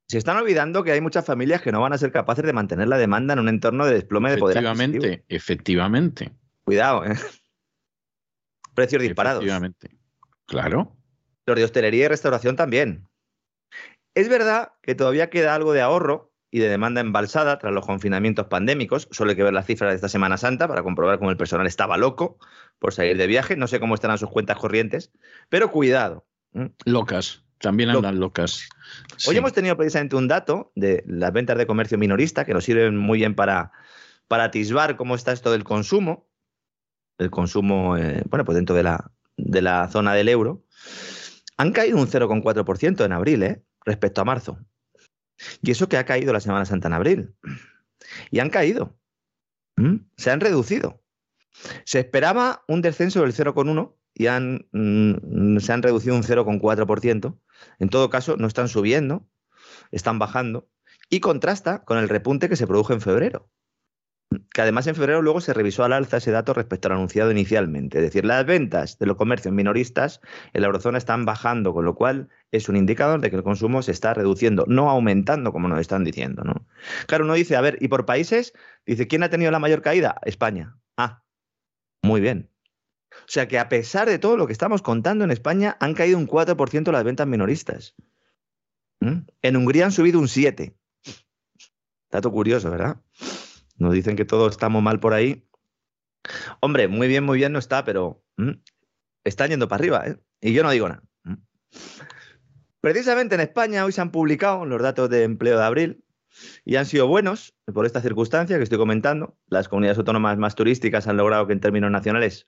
se 0.08 0.18
están 0.18 0.36
olvidando 0.36 0.84
que 0.84 0.92
hay 0.92 1.00
muchas 1.00 1.24
familias 1.24 1.62
que 1.62 1.72
no 1.72 1.80
van 1.80 1.92
a 1.92 1.98
ser 1.98 2.12
capaces 2.12 2.44
de 2.44 2.52
mantener 2.52 2.88
la 2.88 2.98
demanda 2.98 3.32
en 3.32 3.40
un 3.40 3.48
entorno 3.48 3.86
de 3.86 3.94
desplome 3.94 4.30
de 4.30 4.38
poder 4.38 4.56
Efectivamente, 4.56 5.24
efectivamente. 5.28 6.32
Cuidado, 6.64 7.04
¿eh? 7.04 7.16
Precios 8.74 9.02
disparados. 9.02 9.42
Efectivamente. 9.42 9.96
Claro. 10.46 10.96
Los 11.46 11.56
de 11.56 11.64
hostelería 11.64 12.04
y 12.04 12.08
restauración 12.08 12.56
también. 12.56 13.08
Es 14.14 14.28
verdad 14.28 14.72
que 14.82 14.94
todavía 14.94 15.30
queda 15.30 15.54
algo 15.54 15.72
de 15.72 15.80
ahorro 15.80 16.32
y 16.50 16.60
de 16.60 16.68
demanda 16.68 17.00
embalsada 17.00 17.58
tras 17.58 17.72
los 17.72 17.84
confinamientos 17.84 18.46
pandémicos. 18.46 19.08
Solo 19.10 19.30
hay 19.30 19.36
que 19.36 19.42
ver 19.42 19.52
las 19.52 19.66
cifras 19.66 19.90
de 19.90 19.96
esta 19.96 20.08
Semana 20.08 20.36
Santa 20.36 20.68
para 20.68 20.82
comprobar 20.82 21.18
cómo 21.18 21.30
el 21.30 21.36
personal 21.36 21.66
estaba 21.66 21.96
loco 21.96 22.38
por 22.78 22.92
salir 22.92 23.16
de 23.16 23.26
viaje. 23.26 23.56
No 23.56 23.66
sé 23.66 23.80
cómo 23.80 23.94
estarán 23.94 24.18
sus 24.18 24.30
cuentas 24.30 24.56
corrientes, 24.58 25.12
pero 25.48 25.70
cuidado. 25.70 26.26
Locas. 26.84 27.45
También 27.58 27.90
andan 27.90 28.20
locas. 28.20 28.68
Hoy 29.26 29.36
hemos 29.36 29.52
tenido 29.52 29.76
precisamente 29.76 30.16
un 30.16 30.28
dato 30.28 30.72
de 30.74 31.02
las 31.06 31.32
ventas 31.32 31.56
de 31.56 31.66
comercio 31.66 31.96
minorista 31.98 32.44
que 32.44 32.52
nos 32.52 32.64
sirven 32.64 32.96
muy 32.96 33.18
bien 33.18 33.34
para, 33.34 33.72
para 34.28 34.44
atisbar 34.44 34.96
cómo 34.96 35.14
está 35.14 35.32
esto 35.32 35.50
del 35.50 35.64
consumo. 35.64 36.28
El 37.18 37.30
consumo, 37.30 37.96
eh, 37.96 38.22
bueno, 38.28 38.44
pues 38.44 38.56
dentro 38.56 38.76
de 38.76 38.82
la, 38.82 39.10
de 39.36 39.62
la 39.62 39.88
zona 39.88 40.14
del 40.14 40.28
euro. 40.28 40.64
Han 41.56 41.72
caído 41.72 41.96
un 41.96 42.06
0,4% 42.06 43.04
en 43.04 43.12
abril, 43.12 43.42
¿eh? 43.42 43.62
Respecto 43.84 44.20
a 44.20 44.24
marzo. 44.24 44.58
Y 45.62 45.70
eso 45.70 45.88
que 45.88 45.96
ha 45.96 46.04
caído 46.04 46.32
la 46.32 46.40
Semana 46.40 46.66
Santa 46.66 46.88
en 46.88 46.94
abril. 46.94 47.34
Y 48.30 48.40
han 48.40 48.50
caído. 48.50 48.98
¿Mm? 49.76 49.96
Se 50.16 50.30
han 50.30 50.40
reducido. 50.40 51.02
Se 51.84 52.00
esperaba 52.00 52.64
un 52.68 52.82
descenso 52.82 53.22
del 53.22 53.32
0,1 53.32 53.94
y 54.14 54.26
han, 54.26 54.66
mm, 54.72 55.58
se 55.58 55.72
han 55.72 55.82
reducido 55.82 56.16
un 56.16 56.22
0,4%. 56.22 57.38
En 57.78 57.88
todo 57.88 58.10
caso, 58.10 58.36
no 58.36 58.46
están 58.46 58.68
subiendo, 58.68 59.28
están 59.90 60.18
bajando 60.18 60.68
y 61.08 61.20
contrasta 61.20 61.84
con 61.84 61.98
el 61.98 62.08
repunte 62.08 62.48
que 62.48 62.56
se 62.56 62.66
produjo 62.66 62.92
en 62.92 63.00
febrero. 63.00 63.50
Que 64.52 64.62
además 64.62 64.86
en 64.88 64.96
febrero 64.96 65.22
luego 65.22 65.40
se 65.40 65.54
revisó 65.54 65.84
al 65.84 65.92
alza 65.92 66.16
ese 66.16 66.32
dato 66.32 66.52
respecto 66.52 66.88
al 66.88 66.94
anunciado 66.94 67.30
inicialmente. 67.30 67.98
Es 67.98 68.04
decir, 68.04 68.24
las 68.24 68.44
ventas 68.44 68.98
de 68.98 69.06
los 69.06 69.16
comercios 69.16 69.54
minoristas 69.54 70.20
en 70.52 70.62
la 70.62 70.66
eurozona 70.66 70.98
están 70.98 71.24
bajando, 71.24 71.72
con 71.72 71.84
lo 71.84 71.94
cual 71.94 72.28
es 72.50 72.68
un 72.68 72.76
indicador 72.76 73.20
de 73.20 73.30
que 73.30 73.36
el 73.36 73.44
consumo 73.44 73.82
se 73.82 73.92
está 73.92 74.14
reduciendo, 74.14 74.64
no 74.66 74.90
aumentando 74.90 75.52
como 75.52 75.68
nos 75.68 75.80
están 75.80 76.02
diciendo. 76.02 76.42
¿no? 76.42 76.66
Claro, 77.06 77.24
uno 77.24 77.34
dice, 77.34 77.54
a 77.54 77.60
ver, 77.60 77.78
¿y 77.80 77.88
por 77.88 78.04
países? 78.04 78.52
Dice, 78.84 79.06
¿quién 79.06 79.22
ha 79.22 79.30
tenido 79.30 79.52
la 79.52 79.60
mayor 79.60 79.80
caída? 79.80 80.16
España. 80.24 80.76
Ah, 80.96 81.22
muy 82.02 82.20
bien. 82.20 82.50
O 83.20 83.28
sea 83.28 83.48
que 83.48 83.58
a 83.58 83.68
pesar 83.68 84.08
de 84.08 84.18
todo 84.18 84.36
lo 84.36 84.46
que 84.46 84.52
estamos 84.52 84.82
contando 84.82 85.24
en 85.24 85.30
España, 85.30 85.76
han 85.80 85.94
caído 85.94 86.18
un 86.18 86.28
4% 86.28 86.92
las 86.92 87.04
ventas 87.04 87.26
minoristas. 87.26 87.94
¿Mm? 89.00 89.26
En 89.42 89.56
Hungría 89.56 89.86
han 89.86 89.92
subido 89.92 90.18
un 90.18 90.26
7%. 90.26 90.74
Dato 92.10 92.30
curioso, 92.30 92.70
¿verdad? 92.70 93.00
Nos 93.78 93.92
dicen 93.92 94.16
que 94.16 94.24
todos 94.24 94.52
estamos 94.52 94.82
mal 94.82 95.00
por 95.00 95.12
ahí. 95.12 95.46
Hombre, 96.60 96.88
muy 96.88 97.08
bien, 97.08 97.24
muy 97.24 97.38
bien 97.38 97.52
no 97.52 97.58
está, 97.58 97.84
pero 97.84 98.22
¿mm? 98.36 98.52
están 99.24 99.50
yendo 99.50 99.68
para 99.68 99.80
arriba, 99.80 100.06
¿eh? 100.06 100.16
Y 100.40 100.52
yo 100.52 100.62
no 100.62 100.70
digo 100.70 100.88
nada. 100.88 101.02
¿Mm? 101.24 101.34
Precisamente 102.80 103.34
en 103.34 103.40
España 103.40 103.84
hoy 103.84 103.92
se 103.92 104.00
han 104.00 104.12
publicado 104.12 104.64
los 104.64 104.80
datos 104.80 105.10
de 105.10 105.24
empleo 105.24 105.58
de 105.58 105.64
abril 105.64 106.04
y 106.64 106.76
han 106.76 106.86
sido 106.86 107.06
buenos 107.06 107.54
por 107.72 107.86
esta 107.86 108.00
circunstancia 108.00 108.56
que 108.56 108.62
estoy 108.62 108.78
comentando. 108.78 109.36
Las 109.48 109.68
comunidades 109.68 109.98
autónomas 109.98 110.38
más 110.38 110.54
turísticas 110.54 111.06
han 111.08 111.16
logrado 111.16 111.46
que 111.46 111.52
en 111.52 111.60
términos 111.60 111.90
nacionales 111.90 112.46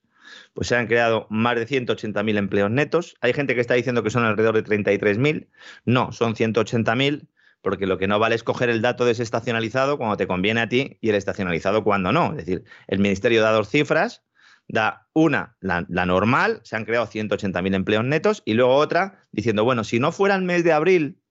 pues 0.54 0.68
se 0.68 0.76
han 0.76 0.86
creado 0.86 1.26
más 1.30 1.56
de 1.56 1.66
180.000 1.66 2.36
empleos 2.36 2.70
netos. 2.70 3.16
Hay 3.20 3.32
gente 3.32 3.54
que 3.54 3.60
está 3.60 3.74
diciendo 3.74 4.02
que 4.02 4.10
son 4.10 4.24
alrededor 4.24 4.54
de 4.54 4.64
33.000. 4.64 5.48
No, 5.84 6.12
son 6.12 6.34
180.000 6.34 7.28
porque 7.62 7.86
lo 7.86 7.98
que 7.98 8.06
no 8.06 8.18
vale 8.18 8.34
es 8.34 8.44
coger 8.44 8.70
el 8.70 8.82
dato 8.82 9.04
desestacionalizado 9.04 9.98
cuando 9.98 10.16
te 10.16 10.26
conviene 10.26 10.60
a 10.60 10.68
ti 10.68 10.98
y 11.00 11.08
el 11.10 11.16
estacionalizado 11.16 11.84
cuando 11.84 12.12
no. 12.12 12.30
Es 12.30 12.46
decir, 12.46 12.64
el 12.86 12.98
Ministerio 12.98 13.42
da 13.42 13.50
dos 13.50 13.68
cifras, 13.68 14.24
da 14.68 15.08
una, 15.12 15.56
la, 15.60 15.82
normal, 16.06 16.60
se 16.62 16.76
han 16.76 16.84
creado 16.84 17.06
180.000 17.06 17.74
empleos 17.74 18.04
netos, 18.04 18.42
y 18.44 18.54
luego 18.54 18.74
otra 18.74 19.20
diciendo, 19.32 19.64
bueno, 19.64 19.82
si 19.84 19.98
no 19.98 20.12
fuera 20.12 20.34
el 20.34 20.42
mes 20.42 20.62
de 20.62 20.72
abril, 20.72 21.22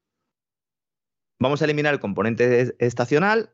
vamos 1.39 1.61
a 1.61 1.65
eliminar 1.65 1.93
el 1.93 1.99
componente 1.99 2.75
estacional 2.79 3.53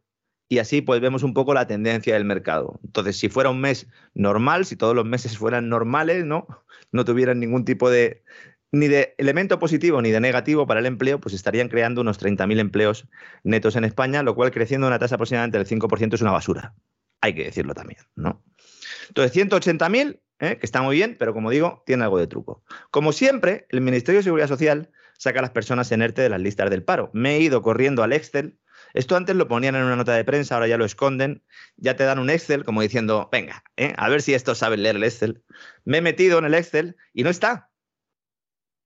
y 0.50 0.60
así 0.60 0.82
pues 0.82 1.02
vemos 1.02 1.24
un 1.24 1.34
poco 1.34 1.54
la 1.54 1.68
tendencia 1.68 2.14
del 2.14 2.26
mercado. 2.26 2.80
Entonces, 2.84 3.18
si 3.18 3.30
fuera 3.30 3.50
un 3.50 3.62
mes 3.62 3.88
normal, 4.14 4.66
si 4.66 4.76
todos 4.76 4.96
los 4.96 5.06
meses 5.06 5.38
fueran 5.38 5.70
normales, 5.70 6.26
¿no? 6.26 6.48
No 6.92 7.06
tuvieran 7.06 7.40
ningún 7.40 7.66
tipo 7.66 7.90
de 7.90 8.24
ni 8.72 8.88
de 8.88 9.14
elemento 9.20 9.60
positivo 9.60 10.02
ni 10.02 10.10
de 10.10 10.20
negativo 10.20 10.66
para 10.66 10.80
el 10.80 10.88
empleo, 10.88 11.20
pues 11.20 11.36
estarían 11.36 11.70
creando 11.70 12.02
unos 12.02 12.20
30.000 12.20 12.60
empleos 12.60 13.08
netos 13.44 13.76
en 13.76 13.84
España, 13.84 14.24
lo 14.24 14.34
cual 14.34 14.52
creciendo 14.52 14.88
una 14.88 14.98
tasa 14.98 15.16
aproximadamente 15.16 15.60
del 15.60 15.68
5% 15.68 16.16
es 16.16 16.22
una 16.22 16.32
basura. 16.32 16.74
Hay 17.22 17.36
que 17.36 17.44
decirlo 17.44 17.76
también, 17.76 18.02
¿no? 18.16 18.44
Entonces, 19.10 19.36
180.000, 19.36 20.20
¿eh? 20.40 20.58
que 20.58 20.66
está 20.66 20.82
muy 20.82 20.96
bien, 20.96 21.16
pero 21.20 21.34
como 21.34 21.52
digo, 21.52 21.84
tiene 21.86 22.04
algo 22.04 22.18
de 22.18 22.26
truco. 22.26 22.64
Como 22.90 23.14
siempre, 23.14 23.68
el 23.70 23.82
Ministerio 23.82 24.20
de 24.20 24.24
Seguridad 24.24 24.48
Social 24.48 24.90
saca 25.20 25.40
a 25.40 25.44
las 25.44 25.52
personas 25.52 25.92
en 25.92 26.02
ERTE 26.02 26.24
de 26.24 26.30
las 26.30 26.42
listas 26.42 26.72
del 26.72 26.84
paro. 26.84 27.12
Me 27.14 27.36
he 27.36 27.40
ido 27.40 27.62
corriendo 27.62 28.02
al 28.02 28.12
Excel 28.12 28.58
esto 28.94 29.16
antes 29.16 29.36
lo 29.36 29.48
ponían 29.48 29.76
en 29.76 29.84
una 29.84 29.96
nota 29.96 30.14
de 30.14 30.24
prensa, 30.24 30.56
ahora 30.56 30.68
ya 30.68 30.78
lo 30.78 30.86
esconden, 30.86 31.44
ya 31.78 31.96
te 31.96 32.04
dan 32.04 32.20
un 32.20 32.30
Excel 32.30 32.64
como 32.64 32.82
diciendo, 32.82 33.30
venga, 33.32 33.64
¿eh? 33.78 33.94
a 33.98 34.10
ver 34.10 34.22
si 34.22 34.34
estos 34.34 34.60
saben 34.60 34.84
leer 34.84 34.96
el 34.96 35.04
Excel. 35.04 35.44
Me 35.84 35.98
he 35.98 36.02
metido 36.02 36.38
en 36.40 36.46
el 36.46 36.54
Excel 36.54 36.96
y 37.14 37.24
no 37.24 37.30
está. 37.30 37.72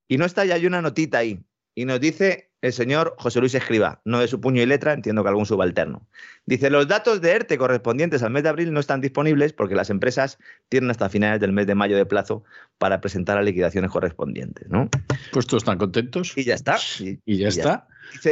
Y 0.07 0.17
no 0.17 0.25
está, 0.25 0.45
ya 0.45 0.55
hay 0.55 0.65
una 0.65 0.81
notita 0.81 1.17
ahí. 1.17 1.43
Y 1.75 1.85
nos 1.85 1.99
dice 1.99 2.47
el 2.61 2.73
señor 2.73 3.15
José 3.19 3.39
Luis 3.39 3.53
Escriba, 3.53 4.01
no 4.03 4.19
de 4.19 4.27
su 4.27 4.41
puño 4.41 4.61
y 4.61 4.65
letra, 4.65 4.93
entiendo 4.93 5.21
que 5.23 5.29
algún 5.29 5.45
subalterno. 5.45 6.07
Dice, 6.45 6.69
los 6.69 6.87
datos 6.87 7.21
de 7.21 7.31
ERTE 7.31 7.57
correspondientes 7.57 8.23
al 8.23 8.31
mes 8.31 8.43
de 8.43 8.49
abril 8.49 8.73
no 8.73 8.79
están 8.79 9.01
disponibles 9.01 9.53
porque 9.53 9.75
las 9.75 9.89
empresas 9.89 10.39
tienen 10.69 10.89
hasta 10.89 11.09
finales 11.09 11.39
del 11.39 11.51
mes 11.51 11.67
de 11.67 11.75
mayo 11.75 11.95
de 11.95 12.05
plazo 12.05 12.43
para 12.77 12.99
presentar 12.99 13.35
las 13.35 13.45
liquidaciones 13.45 13.91
correspondientes. 13.91 14.67
¿no? 14.69 14.89
Pues 15.31 15.45
todos 15.45 15.63
están 15.63 15.77
contentos. 15.77 16.35
Y 16.35 16.45
ya 16.45 16.55
está. 16.55 16.77
Y, 16.99 17.37
ya, 17.37 17.49
está. 17.49 17.87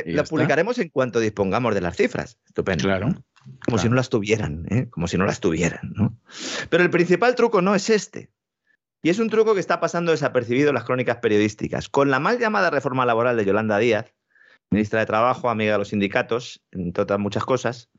La 0.06 0.24
publicaremos 0.24 0.78
en 0.80 0.90
cuanto 0.90 1.20
dispongamos 1.20 1.74
de 1.76 1.82
las 1.82 1.96
cifras. 1.96 2.38
Estupendo. 2.46 2.84
Claro. 2.84 3.10
Como 3.66 3.78
si 3.78 3.90
no 3.90 3.96
las 3.96 4.10
tuvieran, 4.10 4.66
¿eh? 4.70 4.88
como 4.90 5.08
si 5.08 5.18
no 5.18 5.26
las 5.26 5.40
tuvieran. 5.40 5.94
¿no? 5.96 6.18
Pero 6.70 6.84
el 6.84 6.90
principal 6.90 7.36
truco 7.36 7.62
no 7.62 7.76
es 7.76 7.90
este. 7.90 8.32
Y 9.04 9.10
es 9.10 9.20
un 9.20 9.30
truco 9.30 9.54
que 9.54 9.60
está 9.60 9.80
pasando 9.80 10.12
desapercibido 10.12 10.70
en 10.70 10.76
las 10.76 10.84
crónicas 10.84 11.18
periodísticas. 11.18 11.90
Con 11.90 12.10
la 12.10 12.20
mal 12.20 12.40
llamada 12.40 12.72
reforma 12.72 13.06
laboral 13.06 13.38
de 13.38 13.46
Yolanda 13.46 13.78
Díaz, 13.78 14.16
ministra 14.72 15.00
de 15.00 15.06
Trabajo, 15.06 15.50
amiga 15.50 15.74
de 15.74 15.78
los 15.78 15.90
sindicatos, 15.90 16.64
entre 16.72 17.04
otras 17.04 17.20
muchas 17.20 17.46
cosas, 17.46 17.92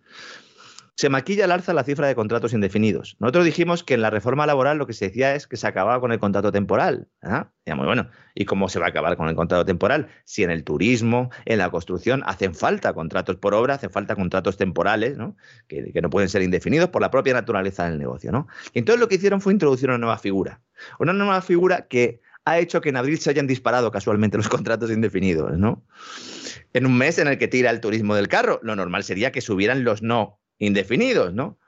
se 0.97 1.11
maquilla 1.11 1.44
al 1.44 1.53
alza 1.53 1.74
la 1.74 1.84
cifra 1.84 2.09
de 2.09 2.14
contratos 2.14 2.55
indefinidos. 2.55 3.16
Nosotros 3.20 3.44
dijimos 3.44 3.84
que 3.84 3.94
en 3.94 4.01
la 4.01 4.09
reforma 4.09 4.47
laboral 4.47 4.78
lo 4.78 4.86
que 4.86 4.94
se 4.94 5.09
decía 5.09 5.34
es 5.34 5.47
que 5.47 5.59
se 5.59 5.66
acababa 5.66 6.01
con 6.01 6.11
el 6.11 6.18
contrato 6.18 6.51
temporal. 6.51 7.09
¿ah? 7.22 7.51
muy 7.66 7.84
bueno, 7.84 8.09
¿y 8.34 8.47
cómo 8.47 8.70
se 8.70 8.78
va 8.78 8.86
a 8.86 8.88
acabar 8.88 9.18
con 9.18 9.28
el 9.28 9.36
contrato 9.36 9.66
temporal? 9.66 10.09
Si 10.24 10.42
en 10.42 10.51
el 10.51 10.64
turismo, 10.64 11.30
en 11.44 11.59
la 11.59 11.70
construcción, 11.70 12.22
hacen 12.24 12.55
falta 12.55 12.94
contratos 12.94 13.36
por 13.36 13.53
obra, 13.53 13.74
hacen 13.74 13.90
falta 13.90 14.16
contratos 14.16 14.57
temporales, 14.57 15.18
¿no? 15.18 15.36
Que, 15.68 15.92
no 16.01 16.09
pueden 16.09 16.30
ser 16.30 16.40
indefinidos 16.40 16.88
por 16.88 17.03
la 17.03 17.11
propia 17.11 17.34
naturaleza 17.34 17.86
del 17.88 17.99
negocio. 17.99 18.47
Y 18.72 18.78
entonces 18.78 18.99
lo 18.99 19.09
que 19.09 19.16
hicieron 19.16 19.42
fue 19.42 19.53
introducir 19.53 19.90
una 19.90 19.99
nueva 19.99 20.16
figura. 20.16 20.62
Una 20.99 21.12
nueva 21.12 21.42
figura 21.42 21.88
que 21.88 22.22
ha 22.47 22.59
hecho 22.59 22.80
que 22.80 22.88
en 22.88 22.97
abril 22.97 23.18
se 23.18 23.28
hayan 23.28 23.47
disparado 23.47 23.90
casualmente 23.90 24.38
los 24.38 24.49
contratos 24.49 24.90
indefinidos, 24.90 25.59
¿no? 25.59 25.84
En 26.72 26.86
un 26.86 26.97
mes 26.97 27.18
en 27.18 27.28
el 27.28 27.36
que 27.36 27.49
tira 27.49 27.70
el 27.70 27.80
turismo 27.80 28.14
del 28.14 28.28
carro, 28.28 28.61
lo 28.62 28.74
normal 28.76 29.05
sería 29.05 29.30
que 29.30 29.42
subieran 29.42 29.84
los 29.84 30.01
no 30.03 30.40
indefinidos, 30.59 31.32
¿no? 31.34 31.59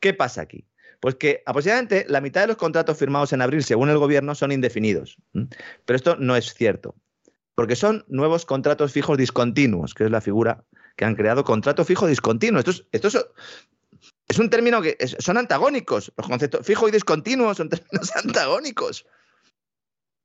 ¿Qué 0.00 0.14
pasa 0.14 0.42
aquí? 0.42 0.66
Pues 1.00 1.14
que 1.14 1.42
aproximadamente 1.46 2.06
la 2.08 2.20
mitad 2.20 2.40
de 2.40 2.48
los 2.48 2.56
contratos 2.56 2.98
firmados 2.98 3.32
en 3.32 3.42
abril, 3.42 3.62
según 3.62 3.88
el 3.88 3.98
gobierno, 3.98 4.34
son 4.34 4.50
indefinidos. 4.50 5.18
Pero 5.32 5.96
esto 5.96 6.16
no 6.16 6.34
es 6.36 6.54
cierto, 6.54 6.96
porque 7.54 7.76
son 7.76 8.04
nuevos 8.08 8.44
contratos 8.46 8.92
fijos 8.92 9.16
discontinuos, 9.16 9.94
que 9.94 10.04
es 10.04 10.10
la 10.10 10.20
figura 10.20 10.64
que 10.96 11.04
han 11.04 11.14
creado, 11.14 11.44
contrato 11.44 11.84
fijo 11.84 12.08
discontinuo. 12.08 12.60
Esto 12.60 13.08
es, 13.08 14.38
un 14.38 14.50
término 14.50 14.82
que 14.82 14.96
son 15.18 15.38
antagónicos. 15.38 16.12
Los 16.16 16.26
conceptos 16.26 16.66
fijo 16.66 16.88
y 16.88 16.90
discontinuo 16.90 17.54
son 17.54 17.68
términos 17.68 18.14
antagónicos. 18.16 19.06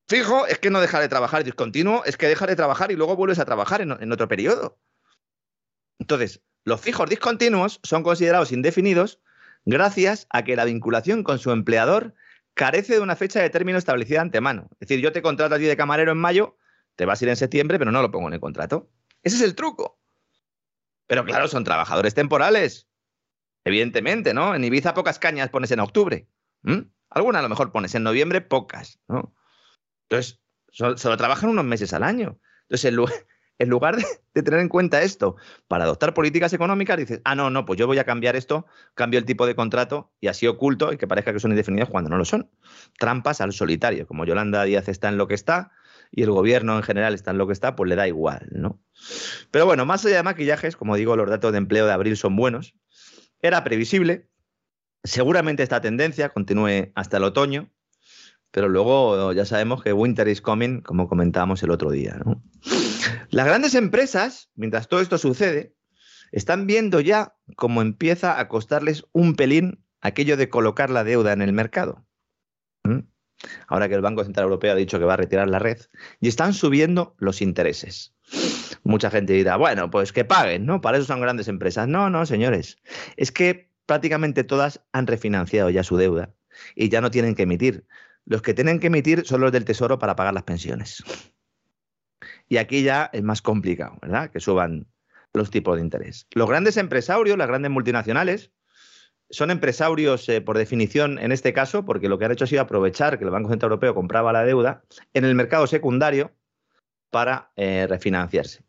Fijo 0.08 0.48
es 0.48 0.58
que 0.58 0.72
no 0.72 0.82
deja 0.82 1.00
de 1.00 1.08
trabajar, 1.08 1.44
discontinuo 1.44 2.04
es 2.06 2.18
que 2.18 2.28
deja 2.28 2.48
de 2.48 2.56
trabajar 2.56 2.92
y 2.92 2.96
luego 2.96 3.16
vuelves 3.16 3.40
a 3.40 3.46
trabajar 3.46 3.82
en 3.82 4.12
otro 4.12 4.28
periodo. 4.28 4.80
Entonces, 6.00 6.42
los 6.66 6.82
fijos 6.82 7.10
discontinuos 7.10 7.80
son 7.84 8.04
considerados 8.04 8.52
indefinidos 8.52 9.20
gracias 9.66 10.28
a 10.30 10.44
que 10.44 10.56
la 10.56 10.66
vinculación 10.66 11.24
con 11.24 11.40
su 11.40 11.52
empleador 11.52 12.14
carece 12.54 12.94
de 12.94 13.00
una 13.00 13.16
fecha 13.16 13.42
de 13.42 13.50
término 13.50 13.78
establecida 13.78 14.22
antemano. 14.22 14.68
Es 14.74 14.88
decir, 14.88 15.00
yo 15.00 15.12
te 15.12 15.22
contrato 15.22 15.56
a 15.56 15.58
ti 15.58 15.66
de 15.66 15.78
camarero 15.78 16.12
en 16.12 16.18
mayo, 16.18 16.58
te 16.96 17.06
vas 17.06 17.22
a 17.22 17.26
ir 17.26 17.30
en 17.30 17.36
septiembre, 17.36 17.80
pero 17.80 17.92
no 17.92 18.02
lo 18.02 18.12
pongo 18.12 18.28
en 18.28 18.36
el 18.36 18.40
contrato. 18.40 18.90
Ese 19.24 19.38
es 19.38 19.42
el 19.42 19.56
truco. 19.56 20.00
Pero 21.08 21.26
claro, 21.26 21.48
son 21.48 21.64
trabajadores 21.64 22.14
temporales. 22.14 22.88
Evidentemente, 23.66 24.34
¿no? 24.34 24.56
En 24.56 24.64
Ibiza 24.64 24.94
pocas 24.94 25.20
cañas 25.20 25.50
pones 25.50 25.72
en 25.72 25.80
octubre. 25.80 26.28
Algunas 27.10 27.40
a 27.40 27.44
lo 27.44 27.50
mejor 27.50 27.72
pones 27.72 27.96
en 27.96 28.04
noviembre, 28.04 28.42
pocas, 28.42 29.00
¿no? 29.08 29.36
Entonces, 30.10 30.42
solo, 30.70 31.18
trabajan 31.18 31.50
unos 31.50 31.66
meses 31.66 31.94
al 31.94 32.04
año. 32.04 32.40
Entonces, 32.64 32.86
el, 32.86 33.00
en 33.64 33.70
lugar 33.70 33.96
de, 33.98 34.44
tener 34.44 34.60
en 34.60 34.70
cuenta 34.70 35.02
esto 35.02 35.36
para 35.68 35.86
adoptar 35.86 36.14
políticas 36.14 36.54
económicas, 36.54 36.98
dices, 36.98 37.22
ah, 37.24 37.36
no, 37.36 37.50
no, 37.50 37.66
pues 37.66 37.80
yo 37.80 37.88
voy 37.88 37.98
a 37.98 38.04
cambiar 38.04 38.36
esto, 38.36 38.66
cambio 38.94 39.20
el 39.20 39.26
tipo 39.26 39.46
de 39.48 39.56
contrato 39.56 40.12
y 40.20 40.28
así 40.28 40.48
oculto 40.48 40.94
y 40.94 40.98
que 40.98 41.08
parezca 41.08 41.34
que 41.34 41.40
son 41.40 41.52
indefinidos 41.52 41.90
cuando 41.90 42.10
no 42.10 42.18
lo 42.18 42.26
son. 42.26 42.50
Trampas 43.00 43.42
al 43.42 43.54
solitario. 43.54 44.08
Como 44.08 44.26
Yolanda 44.26 44.64
Díaz 44.64 44.88
está 44.88 45.10
en 45.10 45.18
lo 45.18 45.28
que 45.28 45.34
está 45.34 45.72
y 46.12 46.24
el 46.24 46.32
gobierno 46.32 46.78
en 46.78 46.84
general 46.84 47.16
está 47.16 47.32
en 47.32 47.40
lo 47.40 47.48
que 47.48 47.54
está, 47.54 47.76
pues 47.76 47.90
le 47.90 47.96
da 47.96 48.08
igual, 48.08 48.48
¿no? 48.52 48.80
Pero 49.50 49.66
bueno, 49.66 49.86
más 49.86 50.06
allá 50.06 50.18
de 50.18 50.24
maquillajes, 50.24 50.76
como 50.76 50.96
digo, 50.96 51.16
los 51.16 51.30
datos 51.30 51.52
de 51.52 51.58
empleo 51.58 51.88
de 51.88 51.94
abril 51.94 52.16
son 52.18 52.36
buenos. 52.36 52.76
Era 53.42 53.64
previsible. 53.64 54.30
Seguramente 55.04 55.64
esta 55.64 55.82
tendencia 55.82 56.30
continúe 56.30 56.92
hasta 56.96 57.18
el 57.18 57.24
otoño, 57.24 57.72
pero 58.52 58.70
luego 58.70 59.34
ya 59.34 59.46
sabemos 59.46 59.82
que 59.82 59.92
winter 59.92 60.28
is 60.28 60.40
coming, 60.40 60.82
como 60.82 61.10
comentábamos 61.10 61.64
el 61.64 61.72
otro 61.72 61.90
día, 61.90 62.20
¿no? 62.24 62.44
Las 63.34 63.48
grandes 63.48 63.74
empresas, 63.74 64.52
mientras 64.54 64.88
todo 64.88 65.02
esto 65.02 65.18
sucede, 65.18 65.76
están 66.32 66.68
viendo 66.68 67.00
ya 67.00 67.36
cómo 67.56 67.82
empieza 67.82 68.40
a 68.40 68.48
costarles 68.48 69.06
un 69.12 69.34
pelín 69.36 69.84
aquello 70.02 70.38
de 70.38 70.50
colocar 70.50 70.92
la 70.92 71.04
deuda 71.04 71.34
en 71.34 71.42
el 71.42 71.52
mercado. 71.52 72.06
¿Mm? 72.84 73.00
Ahora 73.68 73.90
que 73.90 73.96
el 73.96 74.02
Banco 74.02 74.24
Central 74.24 74.44
Europeo 74.44 74.74
ha 74.74 74.76
dicho 74.76 75.00
que 75.00 75.06
va 75.06 75.16
a 75.16 75.18
retirar 75.18 75.50
la 75.50 75.58
red, 75.58 75.80
y 76.20 76.28
están 76.28 76.54
subiendo 76.54 77.16
los 77.18 77.42
intereses. 77.42 78.14
Mucha 78.84 79.10
gente 79.10 79.34
dirá, 79.34 79.56
bueno, 79.56 79.90
pues 79.90 80.14
que 80.14 80.26
paguen, 80.26 80.68
¿no? 80.68 80.82
Para 80.82 80.98
eso 80.98 81.08
son 81.08 81.20
grandes 81.20 81.48
empresas. 81.48 81.88
No, 81.88 82.12
no, 82.12 82.28
señores. 82.28 82.78
Es 83.18 83.32
que 83.32 83.72
prácticamente 83.88 84.44
todas 84.44 84.82
han 84.92 85.08
refinanciado 85.08 85.72
ya 85.72 85.84
su 85.84 85.98
deuda 85.98 86.36
y 86.76 86.90
ya 86.90 87.02
no 87.02 87.10
tienen 87.10 87.34
que 87.34 87.44
emitir. 87.44 87.88
Los 88.26 88.44
que 88.44 88.54
tienen 88.54 88.80
que 88.80 88.88
emitir 88.88 89.26
son 89.26 89.42
los 89.42 89.52
del 89.52 89.66
Tesoro 89.66 89.98
para 89.98 90.16
pagar 90.16 90.36
las 90.36 90.44
pensiones. 90.44 91.04
Y 92.48 92.58
aquí 92.58 92.84
ya 92.84 93.10
es 93.14 93.24
más 93.24 93.42
complicado, 93.42 93.98
¿verdad? 94.02 94.30
Que 94.30 94.40
suban 94.40 94.88
los 95.34 95.50
tipos 95.50 95.76
de 95.76 95.82
interés. 95.82 96.28
Los 96.32 96.48
grandes 96.48 96.78
empresarios, 96.78 97.38
las 97.38 97.48
grandes 97.48 97.72
multinacionales, 97.72 98.52
son 99.30 99.50
empresarios 99.50 100.30
eh, 100.30 100.42
por 100.42 100.58
definición 100.58 101.18
en 101.18 101.32
este 101.32 101.54
caso, 101.54 101.86
porque 101.86 102.08
lo 102.08 102.20
que 102.20 102.26
han 102.26 102.32
hecho 102.32 102.44
ha 102.44 102.48
sido 102.48 102.62
aprovechar 102.62 103.18
que 103.18 103.26
el 103.26 103.32
Banco 103.32 103.50
Central 103.50 103.72
Europeo 103.72 103.96
compraba 103.96 104.32
la 104.32 104.44
deuda 104.44 104.84
en 105.14 105.26
el 105.26 105.34
mercado 105.34 105.66
secundario 105.66 106.32
para 107.10 107.52
eh, 107.56 107.88
refinanciarse. 107.90 108.64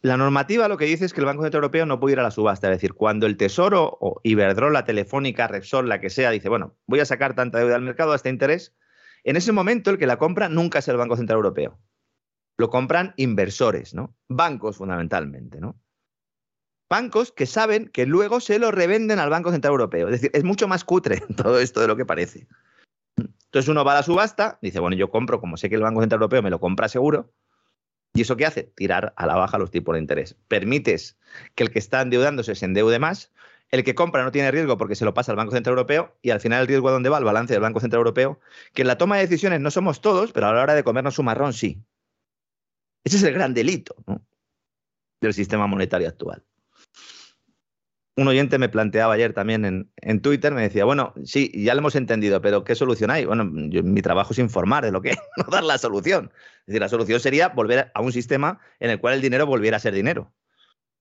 La 0.00 0.16
normativa 0.16 0.68
lo 0.68 0.76
que 0.76 0.84
dice 0.84 1.04
es 1.04 1.12
que 1.12 1.20
el 1.20 1.26
Banco 1.26 1.42
Central 1.42 1.62
Europeo 1.62 1.86
no 1.86 2.00
puede 2.00 2.14
ir 2.14 2.20
a 2.20 2.24
la 2.24 2.30
subasta, 2.30 2.68
es 2.68 2.76
decir, 2.76 2.92
cuando 2.94 3.26
el 3.26 3.36
Tesoro 3.36 3.98
o 4.00 4.20
Iberdrola, 4.24 4.84
Telefónica, 4.84 5.46
Repsol, 5.48 5.88
la 5.88 6.00
que 6.00 6.10
sea, 6.10 6.30
dice, 6.30 6.48
bueno, 6.48 6.76
voy 6.86 7.00
a 7.00 7.04
sacar 7.04 7.34
tanta 7.34 7.58
deuda 7.58 7.76
al 7.76 7.82
mercado 7.82 8.12
a 8.12 8.16
este 8.16 8.28
interés, 8.28 8.74
en 9.24 9.36
ese 9.36 9.52
momento 9.52 9.90
el 9.90 9.98
que 9.98 10.06
la 10.06 10.18
compra 10.18 10.48
nunca 10.48 10.80
es 10.80 10.88
el 10.88 10.96
Banco 10.96 11.16
Central 11.16 11.36
Europeo 11.36 11.78
lo 12.58 12.70
compran 12.70 13.14
inversores, 13.16 13.94
¿no? 13.94 14.14
Bancos 14.28 14.76
fundamentalmente, 14.76 15.60
¿no? 15.60 15.80
Bancos 16.88 17.32
que 17.32 17.46
saben 17.46 17.88
que 17.88 18.04
luego 18.04 18.40
se 18.40 18.58
lo 18.58 18.70
revenden 18.70 19.18
al 19.18 19.30
Banco 19.30 19.50
Central 19.50 19.72
Europeo. 19.72 20.08
Es 20.08 20.20
decir, 20.20 20.30
es 20.34 20.44
mucho 20.44 20.68
más 20.68 20.84
cutre 20.84 21.20
todo 21.36 21.58
esto 21.58 21.80
de 21.80 21.88
lo 21.88 21.96
que 21.96 22.04
parece. 22.04 22.46
Entonces 23.16 23.68
uno 23.68 23.84
va 23.84 23.92
a 23.92 23.96
la 23.96 24.02
subasta, 24.02 24.58
dice, 24.62 24.80
bueno, 24.80 24.96
yo 24.96 25.10
compro, 25.10 25.40
como 25.40 25.56
sé 25.56 25.68
que 25.68 25.76
el 25.76 25.82
Banco 25.82 26.00
Central 26.00 26.20
Europeo 26.20 26.42
me 26.42 26.50
lo 26.50 26.60
compra 26.60 26.88
seguro, 26.88 27.32
¿y 28.14 28.22
eso 28.22 28.36
qué 28.36 28.46
hace? 28.46 28.72
Tirar 28.74 29.12
a 29.16 29.26
la 29.26 29.36
baja 29.36 29.58
los 29.58 29.70
tipos 29.70 29.94
de 29.94 30.00
interés. 30.00 30.36
Permites 30.48 31.18
que 31.54 31.64
el 31.64 31.70
que 31.70 31.78
está 31.78 32.00
endeudándose 32.00 32.54
se 32.54 32.64
endeude 32.64 32.98
más, 32.98 33.32
el 33.70 33.84
que 33.84 33.94
compra 33.94 34.22
no 34.22 34.32
tiene 34.32 34.50
riesgo 34.50 34.76
porque 34.76 34.94
se 34.94 35.04
lo 35.04 35.14
pasa 35.14 35.32
al 35.32 35.36
Banco 35.36 35.52
Central 35.52 35.72
Europeo 35.72 36.14
y 36.20 36.30
al 36.30 36.40
final 36.40 36.60
el 36.60 36.66
riesgo 36.66 36.88
a 36.88 36.92
dónde 36.92 37.08
va, 37.08 37.16
al 37.16 37.24
balance 37.24 37.54
del 37.54 37.62
Banco 37.62 37.80
Central 37.80 38.00
Europeo, 38.00 38.38
que 38.74 38.82
en 38.82 38.88
la 38.88 38.98
toma 38.98 39.16
de 39.16 39.22
decisiones 39.22 39.60
no 39.60 39.70
somos 39.70 40.00
todos, 40.00 40.32
pero 40.32 40.46
a 40.46 40.52
la 40.52 40.62
hora 40.62 40.74
de 40.74 40.84
comernos 40.84 41.18
un 41.18 41.24
marrón 41.24 41.54
sí. 41.54 41.82
Ese 43.04 43.16
es 43.16 43.22
el 43.24 43.34
gran 43.34 43.54
delito 43.54 43.96
del 45.20 45.34
sistema 45.34 45.66
monetario 45.66 46.08
actual. 46.08 46.44
Un 48.14 48.28
oyente 48.28 48.58
me 48.58 48.68
planteaba 48.68 49.14
ayer 49.14 49.32
también 49.32 49.90
en, 49.96 50.20
Twitter, 50.20 50.52
me 50.52 50.60
decía, 50.60 50.84
bueno, 50.84 51.14
sí, 51.24 51.50
ya 51.54 51.72
lo 51.74 51.78
hemos 51.78 51.96
entendido, 51.96 52.42
pero 52.42 52.62
¿qué 52.62 52.74
solución 52.74 53.10
hay? 53.10 53.24
Bueno, 53.24 53.44
mi 53.46 54.02
trabajo 54.02 54.34
es 54.34 54.38
informar 54.38 54.84
de 54.84 54.92
lo 54.92 55.00
que 55.00 55.12
no 55.38 55.44
dar 55.50 55.64
la 55.64 55.78
solución. 55.78 56.30
Es 56.60 56.66
decir, 56.66 56.82
la 56.82 56.90
solución 56.90 57.20
sería 57.20 57.48
volver 57.48 57.90
a 57.94 58.00
un 58.02 58.12
sistema 58.12 58.60
en 58.80 58.90
el 58.90 59.00
cual 59.00 59.14
el 59.14 59.22
dinero 59.22 59.46
volviera 59.46 59.78
a 59.78 59.80
ser 59.80 59.94
dinero. 59.94 60.30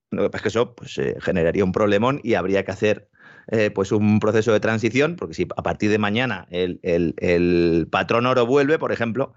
Lo 0.09 0.23
que 0.23 0.29
pasa 0.29 0.37
es 0.37 0.43
que 0.43 0.47
eso 0.49 0.75
pues, 0.75 0.97
eh, 0.99 1.17
generaría 1.19 1.65
un 1.65 1.73
problemón 1.73 2.21
y 2.23 2.35
habría 2.35 2.63
que 2.63 2.71
hacer 2.71 3.09
eh, 3.47 3.71
pues 3.71 3.91
un 3.91 4.19
proceso 4.19 4.53
de 4.53 4.59
transición, 4.61 5.17
porque 5.17 5.33
si 5.33 5.47
a 5.55 5.63
partir 5.63 5.89
de 5.89 5.97
mañana 5.97 6.47
el, 6.49 6.79
el 6.83 7.87
patrón 7.91 8.25
oro 8.25 8.45
vuelve, 8.45 8.79
por 8.79 8.93
ejemplo, 8.93 9.33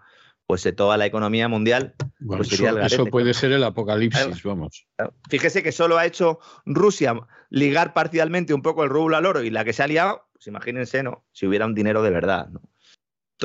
pues 0.46 0.68
toda 0.76 0.96
la 0.96 1.06
economía 1.06 1.48
mundial 1.48 1.94
pues 2.26 2.52
eso, 2.52 3.06
puede 3.06 3.34
ser 3.34 3.52
el 3.52 3.64
apocalipsis, 3.64 4.42
vamos. 4.42 4.86
Fíjese 5.30 5.62
que 5.62 5.72
solo 5.72 5.98
ha 5.98 6.06
hecho 6.06 6.38
Rusia 6.66 7.14
ligar 7.50 7.94
parcialmente 7.94 8.54
un 8.54 8.62
poco 8.62 8.84
el 8.84 8.90
rublo 8.90 9.16
al 9.16 9.26
oro 9.26 9.42
y 9.42 9.50
la 9.50 9.64
que 9.64 9.72
se 9.72 9.82
ha 9.82 9.86
liado, 9.86 10.28
pues 10.32 10.46
imagínense, 10.46 11.02
¿no? 11.02 11.24
Si 11.32 11.46
hubiera 11.46 11.66
un 11.66 11.74
dinero 11.74 12.02
de 12.02 12.10
verdad, 12.10 12.48
¿no? 12.48 12.60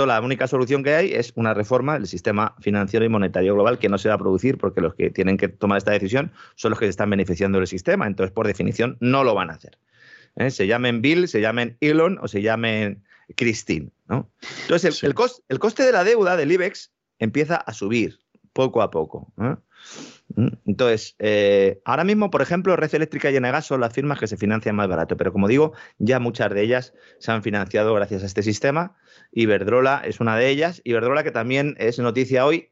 la 0.05 0.21
única 0.21 0.47
solución 0.47 0.83
que 0.83 0.95
hay 0.95 1.13
es 1.13 1.33
una 1.35 1.53
reforma 1.53 1.93
del 1.93 2.07
sistema 2.07 2.55
financiero 2.59 3.05
y 3.05 3.09
monetario 3.09 3.53
global 3.53 3.79
que 3.79 3.89
no 3.89 3.97
se 3.97 4.09
va 4.09 4.15
a 4.15 4.19
producir 4.19 4.57
porque 4.57 4.81
los 4.81 4.95
que 4.95 5.09
tienen 5.09 5.37
que 5.37 5.47
tomar 5.47 5.77
esta 5.77 5.91
decisión 5.91 6.31
son 6.55 6.71
los 6.71 6.79
que 6.79 6.85
se 6.85 6.91
están 6.91 7.09
beneficiando 7.09 7.57
del 7.57 7.67
sistema. 7.67 8.07
Entonces, 8.07 8.31
por 8.33 8.47
definición, 8.47 8.97
no 8.99 9.23
lo 9.23 9.33
van 9.33 9.49
a 9.49 9.53
hacer. 9.53 9.77
¿eh? 10.35 10.51
Se 10.51 10.67
llamen 10.67 11.01
Bill, 11.01 11.27
se 11.27 11.41
llamen 11.41 11.77
Elon 11.81 12.19
o 12.21 12.27
se 12.27 12.41
llamen 12.41 13.03
Christine. 13.35 13.91
¿no? 14.07 14.29
Entonces, 14.61 15.03
el, 15.03 15.15
el, 15.49 15.59
coste 15.59 15.83
de 15.83 15.91
la 15.91 16.03
deuda 16.03 16.35
del 16.37 16.51
IBEX 16.51 16.91
empieza 17.19 17.55
a 17.55 17.73
subir 17.73 18.19
poco 18.53 18.81
a 18.81 18.91
poco. 18.91 19.31
Mm, 20.35 20.47
entonces, 20.65 21.15
eh, 21.19 21.81
ahora 21.85 22.03
mismo, 22.03 22.29
por 22.29 22.41
ejemplo, 22.41 22.75
Red 22.75 22.93
Eléctrica 22.95 23.31
y 23.31 23.35
Enegas 23.35 23.65
son 23.65 23.81
las 23.81 23.93
firmas 23.93 24.19
que 24.19 24.27
se 24.27 24.37
financian 24.37 24.75
más 24.75 24.87
barato, 24.87 25.17
pero 25.17 25.31
como 25.31 25.47
digo, 25.47 25.73
ya 25.97 26.19
muchas 26.19 26.53
de 26.53 26.61
ellas 26.61 26.93
se 27.19 27.31
han 27.31 27.43
financiado 27.43 27.93
gracias 27.93 28.23
a 28.23 28.25
este 28.25 28.43
sistema. 28.43 28.97
Iberdrola 29.31 30.01
es 30.05 30.19
una 30.19 30.35
de 30.37 30.49
ellas. 30.49 30.81
Iberdrola 30.83 31.23
que 31.23 31.31
también 31.31 31.75
es 31.79 31.99
noticia 31.99 32.45
hoy, 32.45 32.71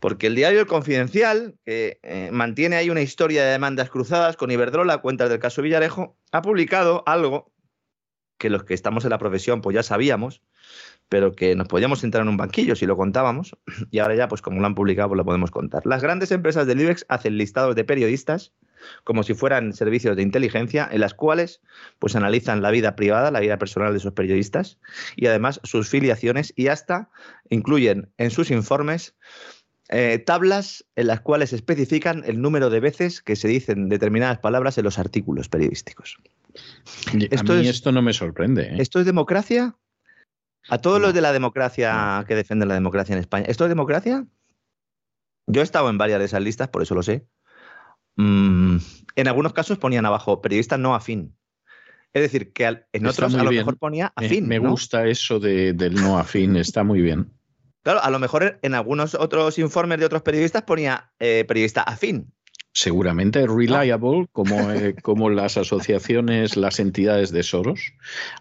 porque 0.00 0.28
el 0.28 0.34
diario 0.34 0.60
El 0.60 0.66
Confidencial, 0.66 1.56
que 1.64 1.98
eh, 2.02 2.30
mantiene 2.32 2.76
ahí 2.76 2.90
una 2.90 3.02
historia 3.02 3.44
de 3.44 3.52
demandas 3.52 3.90
cruzadas 3.90 4.36
con 4.36 4.50
Iberdrola, 4.50 4.98
cuentas 4.98 5.30
del 5.30 5.38
caso 5.38 5.62
Villarejo, 5.62 6.16
ha 6.32 6.42
publicado 6.42 7.02
algo 7.06 7.50
que 8.38 8.50
los 8.50 8.64
que 8.64 8.74
estamos 8.74 9.04
en 9.04 9.10
la 9.10 9.18
profesión 9.18 9.60
pues 9.60 9.74
ya 9.74 9.82
sabíamos, 9.82 10.42
pero 11.08 11.32
que 11.32 11.54
nos 11.56 11.68
podíamos 11.68 12.04
entrar 12.04 12.22
en 12.22 12.28
un 12.28 12.36
banquillo 12.36 12.76
si 12.76 12.86
lo 12.86 12.96
contábamos, 12.96 13.56
y 13.90 13.98
ahora 13.98 14.14
ya, 14.14 14.28
pues 14.28 14.42
como 14.42 14.60
lo 14.60 14.66
han 14.66 14.74
publicado, 14.74 15.08
pues 15.08 15.18
lo 15.18 15.24
podemos 15.24 15.50
contar. 15.50 15.84
Las 15.86 16.02
grandes 16.02 16.30
empresas 16.32 16.66
del 16.66 16.80
IBEX 16.80 17.04
hacen 17.08 17.36
listados 17.36 17.74
de 17.74 17.84
periodistas 17.84 18.52
como 19.04 19.22
si 19.22 19.34
fueran 19.34 19.72
servicios 19.72 20.16
de 20.16 20.22
inteligencia 20.22 20.88
en 20.90 21.00
las 21.00 21.14
cuales 21.14 21.60
pues 21.98 22.16
analizan 22.16 22.62
la 22.62 22.70
vida 22.70 22.96
privada, 22.96 23.30
la 23.30 23.40
vida 23.40 23.58
personal 23.58 23.92
de 23.92 23.98
esos 23.98 24.12
periodistas 24.12 24.78
y 25.16 25.26
además 25.26 25.60
sus 25.64 25.88
filiaciones 25.88 26.52
y 26.56 26.68
hasta 26.68 27.10
incluyen 27.48 28.12
en 28.18 28.30
sus 28.30 28.50
informes 28.50 29.16
eh, 29.90 30.18
tablas 30.18 30.84
en 30.96 31.06
las 31.06 31.20
cuales 31.20 31.52
especifican 31.52 32.22
el 32.26 32.40
número 32.42 32.68
de 32.70 32.80
veces 32.80 33.22
que 33.22 33.36
se 33.36 33.48
dicen 33.48 33.88
determinadas 33.88 34.38
palabras 34.38 34.76
en 34.76 34.84
los 34.84 34.98
artículos 34.98 35.48
periodísticos. 35.48 36.18
Esto 37.30 37.52
a 37.52 37.56
mí 37.56 37.68
esto 37.68 37.92
no 37.92 38.02
me 38.02 38.12
sorprende. 38.12 38.62
¿eh? 38.62 38.76
¿Esto 38.78 39.00
es 39.00 39.06
democracia? 39.06 39.76
A 40.68 40.78
todos 40.78 41.00
los 41.00 41.14
de 41.14 41.20
la 41.20 41.32
democracia 41.32 42.24
que 42.28 42.34
defienden 42.34 42.68
la 42.68 42.74
democracia 42.74 43.14
en 43.14 43.20
España, 43.20 43.46
¿esto 43.48 43.64
es 43.64 43.68
democracia? 43.70 44.26
Yo 45.46 45.62
he 45.62 45.64
estado 45.64 45.88
en 45.88 45.96
varias 45.96 46.18
de 46.18 46.26
esas 46.26 46.42
listas, 46.42 46.68
por 46.68 46.82
eso 46.82 46.94
lo 46.94 47.02
sé. 47.02 47.26
Mm, 48.16 48.76
en 49.16 49.28
algunos 49.28 49.54
casos 49.54 49.78
ponían 49.78 50.04
abajo 50.04 50.42
periodista 50.42 50.76
no 50.76 50.94
afín. 50.94 51.34
Es 52.12 52.22
decir, 52.22 52.52
que 52.52 52.84
en 52.92 53.06
otros 53.06 53.34
a 53.34 53.44
lo 53.44 53.50
mejor 53.50 53.78
ponía 53.78 54.12
afín. 54.16 54.48
Me, 54.48 54.58
gusta 54.58 55.06
eso 55.06 55.38
del 55.38 55.94
no 55.94 56.18
afín, 56.18 56.56
está 56.56 56.82
muy 56.82 57.00
bien. 57.00 57.32
Claro, 57.82 58.02
a 58.02 58.10
lo 58.10 58.18
mejor 58.18 58.58
en 58.60 58.74
algunos 58.74 59.14
otros 59.14 59.58
informes 59.58 59.98
de 59.98 60.06
otros 60.06 60.22
periodistas 60.22 60.62
ponía 60.62 61.12
eh, 61.18 61.44
periodista 61.46 61.82
afín. 61.82 62.32
Seguramente 62.78 63.44
reliable, 63.44 64.28
como, 64.30 64.70
eh, 64.70 64.94
como 65.02 65.30
las 65.30 65.56
asociaciones, 65.56 66.56
las 66.56 66.78
entidades 66.78 67.32
de 67.32 67.42
Soros. 67.42 67.92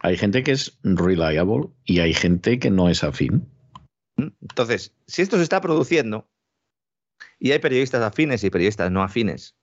Hay 0.02 0.16
gente 0.16 0.44
que 0.44 0.52
es 0.52 0.78
reliable 0.84 1.70
y 1.86 2.02
hay 2.02 2.14
gente 2.14 2.60
que 2.60 2.70
no 2.70 2.88
es 2.88 3.04
afín. 3.04 3.50
Entonces, 4.16 4.94
si 5.08 5.24
esto 5.24 5.38
se 5.38 5.44
está 5.44 5.60
produciendo 5.60 6.30
y 7.40 7.50
hay 7.50 7.58
periodistas 7.58 8.04
afines 8.04 8.44
y 8.44 8.52
periodistas 8.52 8.92
no 8.92 9.02
afines 9.02 9.56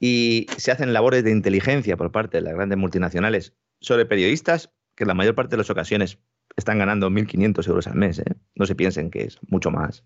y 0.00 0.46
se 0.56 0.72
hacen 0.72 0.94
labores 0.94 1.22
de 1.22 1.32
inteligencia 1.32 1.98
por 1.98 2.10
parte 2.10 2.38
de 2.38 2.42
las 2.44 2.54
grandes 2.54 2.78
multinacionales 2.78 3.52
sobre 3.82 4.06
periodistas 4.06 4.72
que 4.94 5.04
en 5.04 5.08
la 5.08 5.14
mayor 5.14 5.34
parte 5.34 5.50
de 5.50 5.58
las 5.58 5.68
ocasiones 5.68 6.18
están 6.56 6.78
ganando 6.78 7.10
1.500 7.10 7.68
euros 7.68 7.86
al 7.86 7.96
mes. 7.96 8.20
¿eh? 8.20 8.34
No 8.54 8.64
se 8.64 8.74
piensen 8.74 9.10
que 9.10 9.24
es 9.24 9.38
mucho 9.50 9.70
más. 9.70 10.04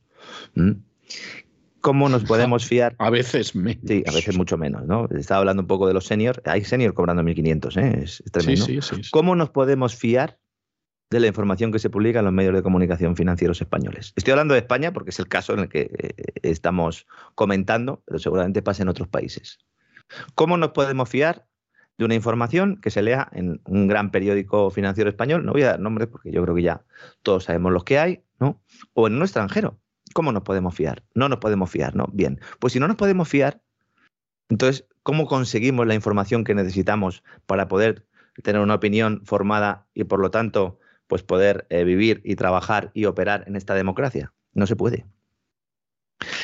¿Mm? 0.57 0.73
¿Cómo 1.81 2.09
nos 2.09 2.25
podemos 2.25 2.67
fiar? 2.67 2.95
A 2.99 3.11
veces 3.11 3.55
menos. 3.55 3.83
Sí, 3.87 4.05
a 4.07 4.13
veces 4.13 4.37
mucho 4.37 4.57
menos, 4.57 4.87
¿no? 4.87 5.09
Estaba 5.17 5.39
hablando 5.41 5.63
un 5.63 5.67
poco 5.67 5.87
de 5.87 5.95
los 5.95 6.07
seniors. 6.07 6.41
Hay 6.45 6.65
seniors 6.65 6.95
cobrando 6.95 7.23
1.500, 7.23 7.77
¿eh? 7.77 8.03
Es, 8.05 8.23
tremendo. 8.33 8.67
Sí, 8.67 8.81
sí, 8.83 9.03
sí, 9.03 9.11
¿Cómo 9.11 9.35
nos 9.35 9.51
podemos 9.51 9.97
fiar 9.97 10.39
de 11.11 11.21
la 11.21 11.27
información 11.27 11.73
que 11.73 11.79
se 11.79 11.91
publica 11.91 12.21
en 12.21 12.25
los 12.25 12.35
medios 12.35 12.55
de 12.55 12.63
comunicación 12.63 13.17
financieros 13.17 13.61
españoles? 13.61 14.13
Estoy 14.17 14.33
hablando 14.33 14.55
de 14.55 14.61
España 14.61 14.93
porque 14.93 15.11
es 15.11 15.19
el 15.19 15.29
caso 15.29 15.55
en 15.55 15.61
el 15.61 15.69
que 15.69 15.91
eh, 15.99 16.15
estamos 16.43 17.07
comentando, 17.35 18.03
pero 18.07 18.19
seguramente 18.19 18.63
pasa 18.63 18.83
en 18.83 18.89
otros 18.89 19.09
países. 19.09 19.59
¿Cómo 20.35 20.57
nos 20.57 20.71
podemos 20.71 21.09
fiar 21.09 21.47
de 22.01 22.07
una 22.07 22.15
información 22.15 22.79
que 22.81 22.91
se 22.91 23.03
lea 23.03 23.29
en 23.33 23.61
un 23.67 23.87
gran 23.87 24.11
periódico 24.11 24.71
financiero 24.71 25.11
español, 25.11 25.45
no 25.45 25.53
voy 25.53 25.65
a 25.65 25.73
dar 25.73 25.81
nombres 25.81 26.09
porque 26.09 26.33
yo 26.33 26.43
creo 26.43 26.55
que 26.55 26.63
ya 26.63 26.83
todos 27.23 27.45
sabemos 27.45 27.73
los 27.73 27.85
que 27.85 27.99
hay, 27.99 28.23
¿no? 28.39 28.59
O 28.95 29.07
en 29.07 29.17
un 29.17 29.23
extranjero. 29.23 29.79
¿Cómo 30.15 30.33
nos 30.33 30.43
podemos 30.43 30.75
fiar? 30.75 31.05
No 31.15 31.29
nos 31.29 31.39
podemos 31.39 31.71
fiar, 31.71 31.95
¿no? 31.95 32.09
Bien, 32.13 32.41
pues 32.59 32.73
si 32.73 32.81
no 32.81 32.89
nos 32.89 32.97
podemos 32.97 33.29
fiar, 33.29 33.63
entonces, 34.51 34.87
¿cómo 35.05 35.27
conseguimos 35.27 35.87
la 35.87 35.95
información 35.95 36.45
que 36.45 36.55
necesitamos 36.55 37.23
para 37.47 37.69
poder 37.69 38.07
tener 38.43 38.61
una 38.61 38.75
opinión 38.75 39.23
formada 39.25 39.87
y 39.95 40.05
por 40.05 40.21
lo 40.21 40.31
tanto, 40.31 40.81
pues 41.07 41.23
poder 41.23 41.67
eh, 41.71 41.85
vivir 41.85 42.21
y 42.25 42.35
trabajar 42.35 42.91
y 42.93 43.05
operar 43.05 43.45
en 43.47 43.55
esta 43.57 43.75
democracia? 43.75 44.35
No 44.53 44.67
se 44.67 44.77
puede. 44.77 45.07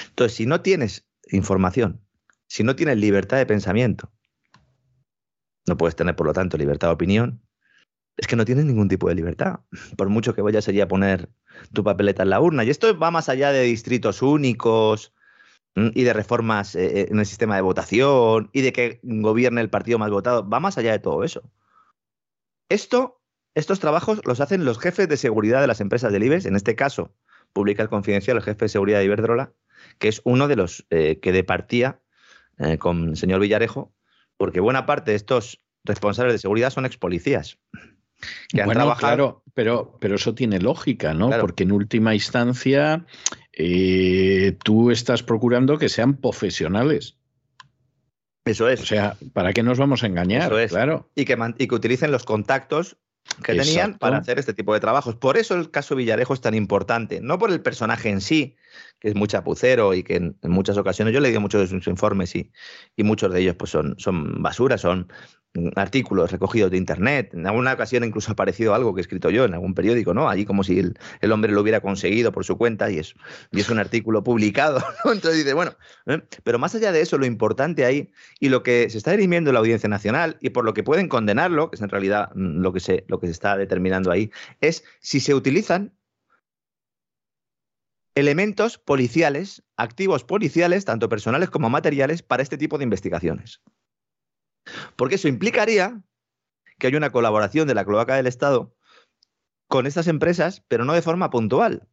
Entonces, 0.08 0.36
si 0.36 0.46
no 0.46 0.60
tienes 0.62 1.04
información, 1.30 2.00
si 2.46 2.62
no 2.62 2.76
tienes 2.76 2.96
libertad 2.96 3.38
de 3.38 3.46
pensamiento, 3.46 4.12
no 5.66 5.76
puedes 5.76 5.96
tener, 5.96 6.14
por 6.14 6.26
lo 6.26 6.32
tanto, 6.32 6.56
libertad 6.56 6.88
de 6.88 6.94
opinión. 6.94 7.42
Es 8.16 8.26
que 8.26 8.36
no 8.36 8.44
tienes 8.44 8.64
ningún 8.64 8.88
tipo 8.88 9.08
de 9.08 9.14
libertad, 9.14 9.60
por 9.96 10.08
mucho 10.08 10.34
que 10.34 10.42
vayas 10.42 10.68
allí 10.68 10.80
a 10.80 10.88
poner 10.88 11.28
tu 11.72 11.84
papeleta 11.84 12.22
en 12.22 12.30
la 12.30 12.40
urna. 12.40 12.64
Y 12.64 12.70
esto 12.70 12.98
va 12.98 13.10
más 13.10 13.28
allá 13.28 13.52
de 13.52 13.62
distritos 13.62 14.22
únicos 14.22 15.12
y 15.74 16.04
de 16.04 16.12
reformas 16.14 16.74
eh, 16.74 17.00
eh, 17.00 17.08
en 17.10 17.18
el 17.18 17.26
sistema 17.26 17.56
de 17.56 17.62
votación 17.62 18.48
y 18.52 18.62
de 18.62 18.72
que 18.72 19.00
gobierne 19.02 19.60
el 19.60 19.68
partido 19.68 19.98
más 19.98 20.10
votado. 20.10 20.48
Va 20.48 20.60
más 20.60 20.78
allá 20.78 20.92
de 20.92 20.98
todo 20.98 21.24
eso. 21.24 21.50
Esto, 22.70 23.20
estos 23.54 23.80
trabajos 23.80 24.22
los 24.24 24.40
hacen 24.40 24.64
los 24.64 24.78
jefes 24.78 25.08
de 25.08 25.18
seguridad 25.18 25.60
de 25.60 25.66
las 25.66 25.82
empresas 25.82 26.12
del 26.12 26.24
IBEX. 26.24 26.46
En 26.46 26.56
este 26.56 26.74
caso, 26.74 27.14
publica 27.52 27.82
el 27.82 27.90
confidencial 27.90 28.38
el 28.38 28.42
jefe 28.42 28.64
de 28.64 28.68
seguridad 28.70 29.00
de 29.00 29.04
Iberdrola, 29.04 29.52
que 29.98 30.08
es 30.08 30.22
uno 30.24 30.48
de 30.48 30.56
los 30.56 30.86
eh, 30.90 31.20
que 31.20 31.32
departía 31.32 32.00
con 32.78 33.10
el 33.10 33.16
señor 33.18 33.40
Villarejo 33.40 33.92
porque 34.36 34.60
buena 34.60 34.86
parte 34.86 35.12
de 35.12 35.16
estos 35.16 35.64
responsables 35.84 36.34
de 36.34 36.38
seguridad 36.38 36.70
son 36.70 36.86
ex 36.86 36.96
policías. 36.96 37.58
Que 38.48 38.62
han 38.62 38.70
trabajado... 38.70 38.98
claro, 38.98 39.42
pero, 39.54 39.96
pero 40.00 40.16
eso 40.16 40.34
tiene 40.34 40.60
lógica, 40.60 41.14
¿no? 41.14 41.30
Porque 41.40 41.64
en 41.64 41.72
última 41.72 42.14
instancia 42.14 43.04
eh, 43.52 44.56
tú 44.62 44.90
estás 44.90 45.22
procurando 45.22 45.78
que 45.78 45.88
sean 45.88 46.16
profesionales. 46.16 47.16
Eso 48.44 48.68
es. 48.68 48.80
O 48.80 48.86
sea, 48.86 49.16
¿para 49.32 49.52
qué 49.52 49.62
nos 49.62 49.78
vamos 49.78 50.04
a 50.04 50.06
engañar? 50.06 50.42
Eso 50.42 50.58
es. 50.58 50.70
Claro. 50.70 51.10
Y 51.14 51.24
que, 51.24 51.36
y 51.58 51.66
que 51.66 51.74
utilicen 51.74 52.12
los 52.12 52.24
contactos 52.24 52.96
que 53.42 53.54
tenían 53.54 53.98
para 53.98 54.18
hacer 54.18 54.38
este 54.38 54.54
tipo 54.54 54.72
de 54.72 54.80
trabajos. 54.80 55.16
Por 55.16 55.36
eso 55.36 55.54
el 55.54 55.70
caso 55.70 55.96
Villarejo 55.96 56.32
es 56.32 56.40
tan 56.40 56.54
importante, 56.54 57.20
no 57.20 57.38
por 57.38 57.50
el 57.50 57.60
personaje 57.60 58.08
en 58.08 58.20
sí, 58.20 58.56
que 59.00 59.08
es 59.08 59.14
muy 59.14 59.28
chapucero 59.28 59.94
y 59.94 60.02
que 60.02 60.16
en, 60.16 60.36
muchas 60.42 60.76
ocasiones 60.76 61.12
yo 61.12 61.20
le 61.20 61.28
digo 61.28 61.40
muchos 61.40 61.60
de 61.60 61.66
sus 61.66 61.86
informes 61.88 62.34
y, 62.36 62.52
y 62.94 63.02
muchos 63.02 63.32
de 63.32 63.40
ellos 63.40 63.56
pues 63.56 63.70
son, 63.70 63.96
son 63.98 64.42
basura, 64.42 64.78
son 64.78 65.12
artículos 65.76 66.30
recogidos 66.30 66.70
de 66.70 66.76
internet. 66.76 67.30
En 67.34 67.46
alguna 67.46 67.72
ocasión 67.72 68.04
incluso 68.04 68.30
ha 68.30 68.32
aparecido 68.32 68.74
algo 68.74 68.94
que 68.94 69.00
he 69.00 69.02
escrito 69.02 69.30
yo 69.30 69.44
en 69.44 69.54
algún 69.54 69.74
periódico, 69.74 70.14
¿no? 70.14 70.28
Allí 70.28 70.44
como 70.44 70.64
si 70.64 70.78
el, 70.78 71.32
hombre 71.32 71.52
lo 71.52 71.60
hubiera 71.60 71.80
conseguido 71.80 72.32
por 72.32 72.44
su 72.44 72.56
cuenta 72.56 72.90
y 72.90 72.98
es, 72.98 73.14
un 73.68 73.78
artículo 73.78 74.22
publicado, 74.22 74.82
Entonces 75.04 75.44
dice, 75.44 75.54
bueno, 75.54 75.72
¿eh? 76.06 76.22
pero 76.44 76.58
más 76.58 76.74
allá 76.74 76.92
de 76.92 77.00
eso, 77.00 77.18
lo 77.18 77.26
importante 77.26 77.84
ahí 77.84 78.10
y 78.40 78.48
lo 78.48 78.62
que 78.62 78.88
se 78.90 78.98
está 78.98 79.10
dirimiendo 79.10 79.50
en 79.50 79.54
la 79.54 79.60
Audiencia 79.60 79.88
Nacional 79.88 80.36
y 80.40 80.50
por 80.50 80.64
lo 80.64 80.74
que 80.74 80.82
pueden 80.82 81.08
condenarlo, 81.08 81.70
que 81.70 81.76
es 81.76 81.82
en 81.82 81.88
realidad 81.88 82.30
mm, 82.34 82.60
lo 82.60 82.72
que 82.72 82.80
se, 82.80 83.04
lo 83.08 83.18
que 83.18 83.26
se 83.26 83.32
está 83.32 83.56
determinando 83.56 84.10
ahí, 84.10 84.30
es 84.60 84.84
si 85.00 85.20
se 85.20 85.34
utilizan 85.34 85.92
elementos 88.16 88.78
policiales, 88.78 89.62
activos 89.76 90.24
policiales, 90.24 90.84
tanto 90.86 91.08
personales 91.08 91.50
como 91.50 91.68
materiales, 91.68 92.22
para 92.22 92.42
este 92.42 92.56
tipo 92.56 92.78
de 92.78 92.84
investigaciones. 92.84 93.60
Porque 94.96 95.16
eso 95.16 95.28
implicaría 95.28 96.02
que 96.78 96.86
haya 96.86 96.98
una 96.98 97.12
colaboración 97.12 97.66
de 97.66 97.74
la 97.74 97.84
cloaca 97.84 98.16
del 98.16 98.26
Estado 98.26 98.74
con 99.68 99.86
estas 99.86 100.06
empresas, 100.06 100.62
pero 100.68 100.84
no 100.84 100.92
de 100.92 101.02
forma 101.02 101.30
puntual, 101.30 101.88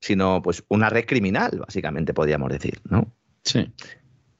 sino 0.00 0.42
pues 0.42 0.64
una 0.68 0.90
red 0.90 1.06
criminal, 1.06 1.58
básicamente 1.60 2.14
podríamos 2.14 2.50
decir, 2.50 2.80
¿no? 2.84 3.14
Sí. 3.44 3.72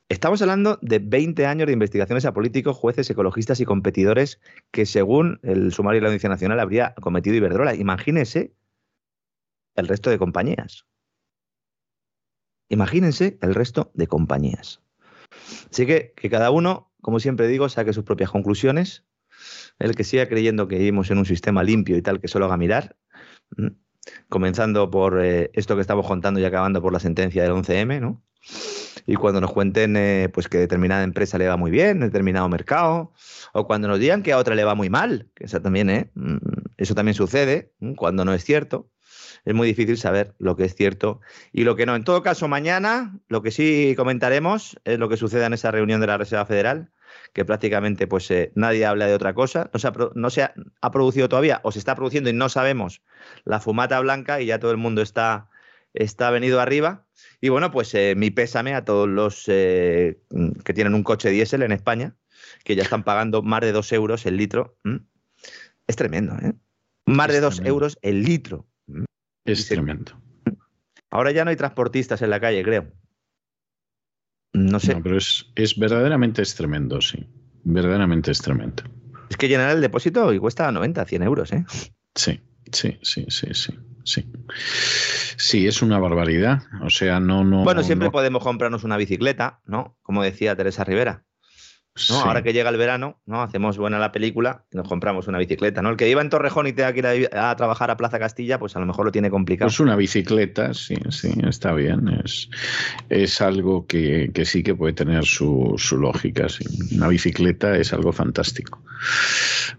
Estamos 0.08 0.40
hablando 0.40 0.78
de 0.80 1.00
20 1.00 1.44
años 1.44 1.66
de 1.66 1.74
investigaciones 1.74 2.24
a 2.24 2.32
políticos, 2.32 2.76
jueces, 2.76 3.10
ecologistas 3.10 3.60
y 3.60 3.66
competidores 3.66 4.40
que, 4.70 4.86
según 4.86 5.38
el 5.42 5.72
sumario 5.72 5.98
de 5.98 6.02
la 6.02 6.08
Audiencia 6.08 6.30
Nacional, 6.30 6.60
habría 6.60 6.94
cometido 6.94 7.36
Iberdrola. 7.36 7.74
Imagínese 7.74 8.54
el 9.74 9.86
resto 9.86 10.08
de 10.08 10.18
compañías. 10.18 10.86
Imagínense 12.70 13.38
el 13.42 13.54
resto 13.54 13.90
de 13.94 14.06
compañías. 14.06 14.80
Así 15.70 15.84
que 15.84 16.14
que 16.16 16.30
cada 16.30 16.50
uno, 16.50 16.87
como 17.00 17.20
siempre 17.20 17.48
digo, 17.48 17.68
saque 17.68 17.92
sus 17.92 18.04
propias 18.04 18.30
conclusiones. 18.30 19.04
El 19.78 19.94
que 19.94 20.04
siga 20.04 20.28
creyendo 20.28 20.66
que 20.66 20.78
vivimos 20.78 21.10
en 21.10 21.18
un 21.18 21.26
sistema 21.26 21.62
limpio 21.62 21.96
y 21.96 22.02
tal, 22.02 22.20
que 22.20 22.28
solo 22.28 22.46
haga 22.46 22.56
mirar. 22.56 22.96
Comenzando 24.28 24.90
por 24.90 25.22
eh, 25.22 25.50
esto 25.54 25.74
que 25.74 25.80
estamos 25.82 26.06
contando 26.06 26.40
y 26.40 26.44
acabando 26.44 26.82
por 26.82 26.92
la 26.92 27.00
sentencia 27.00 27.42
del 27.42 27.52
11M, 27.52 28.00
¿no? 28.00 28.24
Y 29.06 29.14
cuando 29.14 29.40
nos 29.40 29.52
cuenten 29.52 29.96
eh, 29.96 30.28
pues 30.32 30.48
que 30.48 30.58
determinada 30.58 31.02
empresa 31.02 31.38
le 31.38 31.48
va 31.48 31.56
muy 31.56 31.70
bien, 31.70 32.00
determinado 32.00 32.48
mercado, 32.48 33.12
o 33.52 33.66
cuando 33.66 33.88
nos 33.88 33.98
digan 33.98 34.22
que 34.22 34.32
a 34.32 34.38
otra 34.38 34.54
le 34.54 34.64
va 34.64 34.74
muy 34.74 34.90
mal, 34.90 35.30
que 35.34 35.46
también, 35.46 35.88
¿eh? 35.90 36.10
Mm, 36.14 36.36
eso 36.76 36.94
también 36.94 37.14
sucede 37.14 37.72
cuando 37.96 38.24
no 38.24 38.34
es 38.34 38.44
cierto 38.44 38.90
es 39.44 39.54
muy 39.54 39.66
difícil 39.68 39.96
saber 39.96 40.34
lo 40.38 40.56
que 40.56 40.64
es 40.64 40.74
cierto 40.74 41.20
y 41.52 41.64
lo 41.64 41.76
que 41.76 41.86
no. 41.86 41.96
En 41.96 42.04
todo 42.04 42.22
caso, 42.22 42.48
mañana 42.48 43.18
lo 43.28 43.42
que 43.42 43.50
sí 43.50 43.94
comentaremos 43.96 44.78
es 44.84 44.98
lo 44.98 45.08
que 45.08 45.16
suceda 45.16 45.46
en 45.46 45.54
esa 45.54 45.70
reunión 45.70 46.00
de 46.00 46.06
la 46.06 46.18
Reserva 46.18 46.46
Federal, 46.46 46.90
que 47.32 47.44
prácticamente 47.44 48.06
pues 48.06 48.30
eh, 48.30 48.52
nadie 48.54 48.86
habla 48.86 49.06
de 49.06 49.14
otra 49.14 49.34
cosa. 49.34 49.70
No 49.72 49.78
se, 49.78 49.88
ha, 49.88 49.92
no 50.14 50.30
se 50.30 50.42
ha, 50.42 50.90
producido 50.90 51.28
todavía 51.28 51.60
o 51.62 51.72
se 51.72 51.78
está 51.78 51.94
produciendo 51.94 52.30
y 52.30 52.32
no 52.32 52.48
sabemos 52.48 53.02
la 53.44 53.60
fumata 53.60 54.00
blanca 54.00 54.40
y 54.40 54.46
ya 54.46 54.58
todo 54.58 54.70
el 54.70 54.76
mundo 54.76 55.02
está, 55.02 55.48
está 55.94 56.30
venido 56.30 56.60
arriba. 56.60 57.06
Y 57.40 57.48
bueno, 57.48 57.70
pues 57.70 57.94
eh, 57.94 58.14
mi 58.16 58.30
pésame 58.30 58.74
a 58.74 58.84
todos 58.84 59.08
los 59.08 59.44
eh, 59.48 60.20
que 60.64 60.74
tienen 60.74 60.94
un 60.94 61.02
coche 61.02 61.30
diésel 61.30 61.62
en 61.62 61.72
España, 61.72 62.16
que 62.64 62.76
ya 62.76 62.82
están 62.82 63.04
pagando 63.04 63.42
más 63.42 63.60
de 63.60 63.72
dos 63.72 63.92
euros 63.92 64.26
el 64.26 64.36
litro. 64.36 64.76
Es 65.86 65.96
tremendo, 65.96 66.34
¿eh? 66.42 66.52
Más 67.06 67.28
de 67.28 67.40
dos 67.40 67.60
euros 67.64 67.98
el 68.02 68.22
litro. 68.22 68.66
Es 69.52 69.68
tremendo. 69.68 70.12
Ahora 71.10 71.30
ya 71.30 71.44
no 71.44 71.50
hay 71.50 71.56
transportistas 71.56 72.20
en 72.22 72.30
la 72.30 72.40
calle, 72.40 72.62
creo. 72.62 72.92
No 74.52 74.80
sé. 74.80 74.96
pero 75.02 75.16
es, 75.16 75.46
es 75.54 75.78
verdaderamente 75.78 76.42
es 76.42 76.54
tremendo, 76.54 77.00
sí. 77.00 77.26
Verdaderamente 77.64 78.30
es 78.30 78.40
tremendo. 78.40 78.82
Es 79.30 79.36
que 79.36 79.48
llenar 79.48 79.70
el 79.74 79.80
depósito 79.80 80.32
y 80.32 80.38
cuesta 80.38 80.70
90, 80.72 81.04
100 81.04 81.22
euros, 81.22 81.52
¿eh? 81.52 81.64
Sí, 82.14 82.40
sí, 82.72 82.98
sí, 83.02 83.26
sí, 83.28 83.46
sí. 83.52 83.78
Sí. 84.04 84.24
Sí, 85.36 85.66
es 85.66 85.82
una 85.82 85.98
barbaridad. 85.98 86.62
O 86.82 86.88
sea, 86.88 87.20
no, 87.20 87.44
no. 87.44 87.62
Bueno, 87.62 87.82
siempre 87.82 88.06
no- 88.08 88.12
podemos 88.12 88.42
comprarnos 88.42 88.84
una 88.84 88.96
bicicleta, 88.96 89.60
¿no? 89.66 89.98
Como 90.02 90.22
decía 90.22 90.56
Teresa 90.56 90.82
Rivera. 90.84 91.26
¿No? 92.10 92.16
sí. 92.16 92.22
Ahora 92.24 92.42
que 92.42 92.52
llega 92.52 92.70
el 92.70 92.76
verano, 92.76 93.20
¿no? 93.26 93.42
Hacemos 93.42 93.78
buena 93.78 93.98
la 93.98 94.12
película 94.12 94.64
y 94.72 94.76
nos 94.76 94.88
compramos 94.88 95.28
una 95.28 95.38
bicicleta, 95.38 95.82
¿no? 95.82 95.90
El 95.90 95.96
que 95.96 96.04
viva 96.04 96.22
en 96.22 96.30
Torrejón 96.30 96.66
y 96.66 96.72
tenga 96.72 96.92
que 96.92 96.98
ir 96.98 97.30
a, 97.34 97.56
trabajar 97.56 97.90
a 97.90 97.96
Plaza 97.96 98.18
Castilla, 98.18 98.58
pues 98.58 98.76
a 98.76 98.80
lo 98.80 98.86
mejor 98.86 99.04
lo 99.04 99.12
tiene 99.12 99.30
complicado. 99.30 99.68
Pues 99.68 99.80
una 99.80 99.96
bicicleta, 99.96 100.74
sí, 100.74 100.96
sí, 101.10 101.32
está 101.46 101.72
bien. 101.72 102.08
Es, 102.24 102.48
es 103.08 103.40
algo 103.40 103.86
que, 103.86 104.30
que 104.32 104.44
sí 104.44 104.62
que 104.62 104.74
puede 104.74 104.92
tener 104.92 105.24
su, 105.24 105.74
su 105.76 105.96
lógica. 105.96 106.48
sí. 106.48 106.64
Una 106.96 107.08
bicicleta 107.08 107.76
es 107.76 107.92
algo 107.92 108.12
fantástico. 108.12 108.82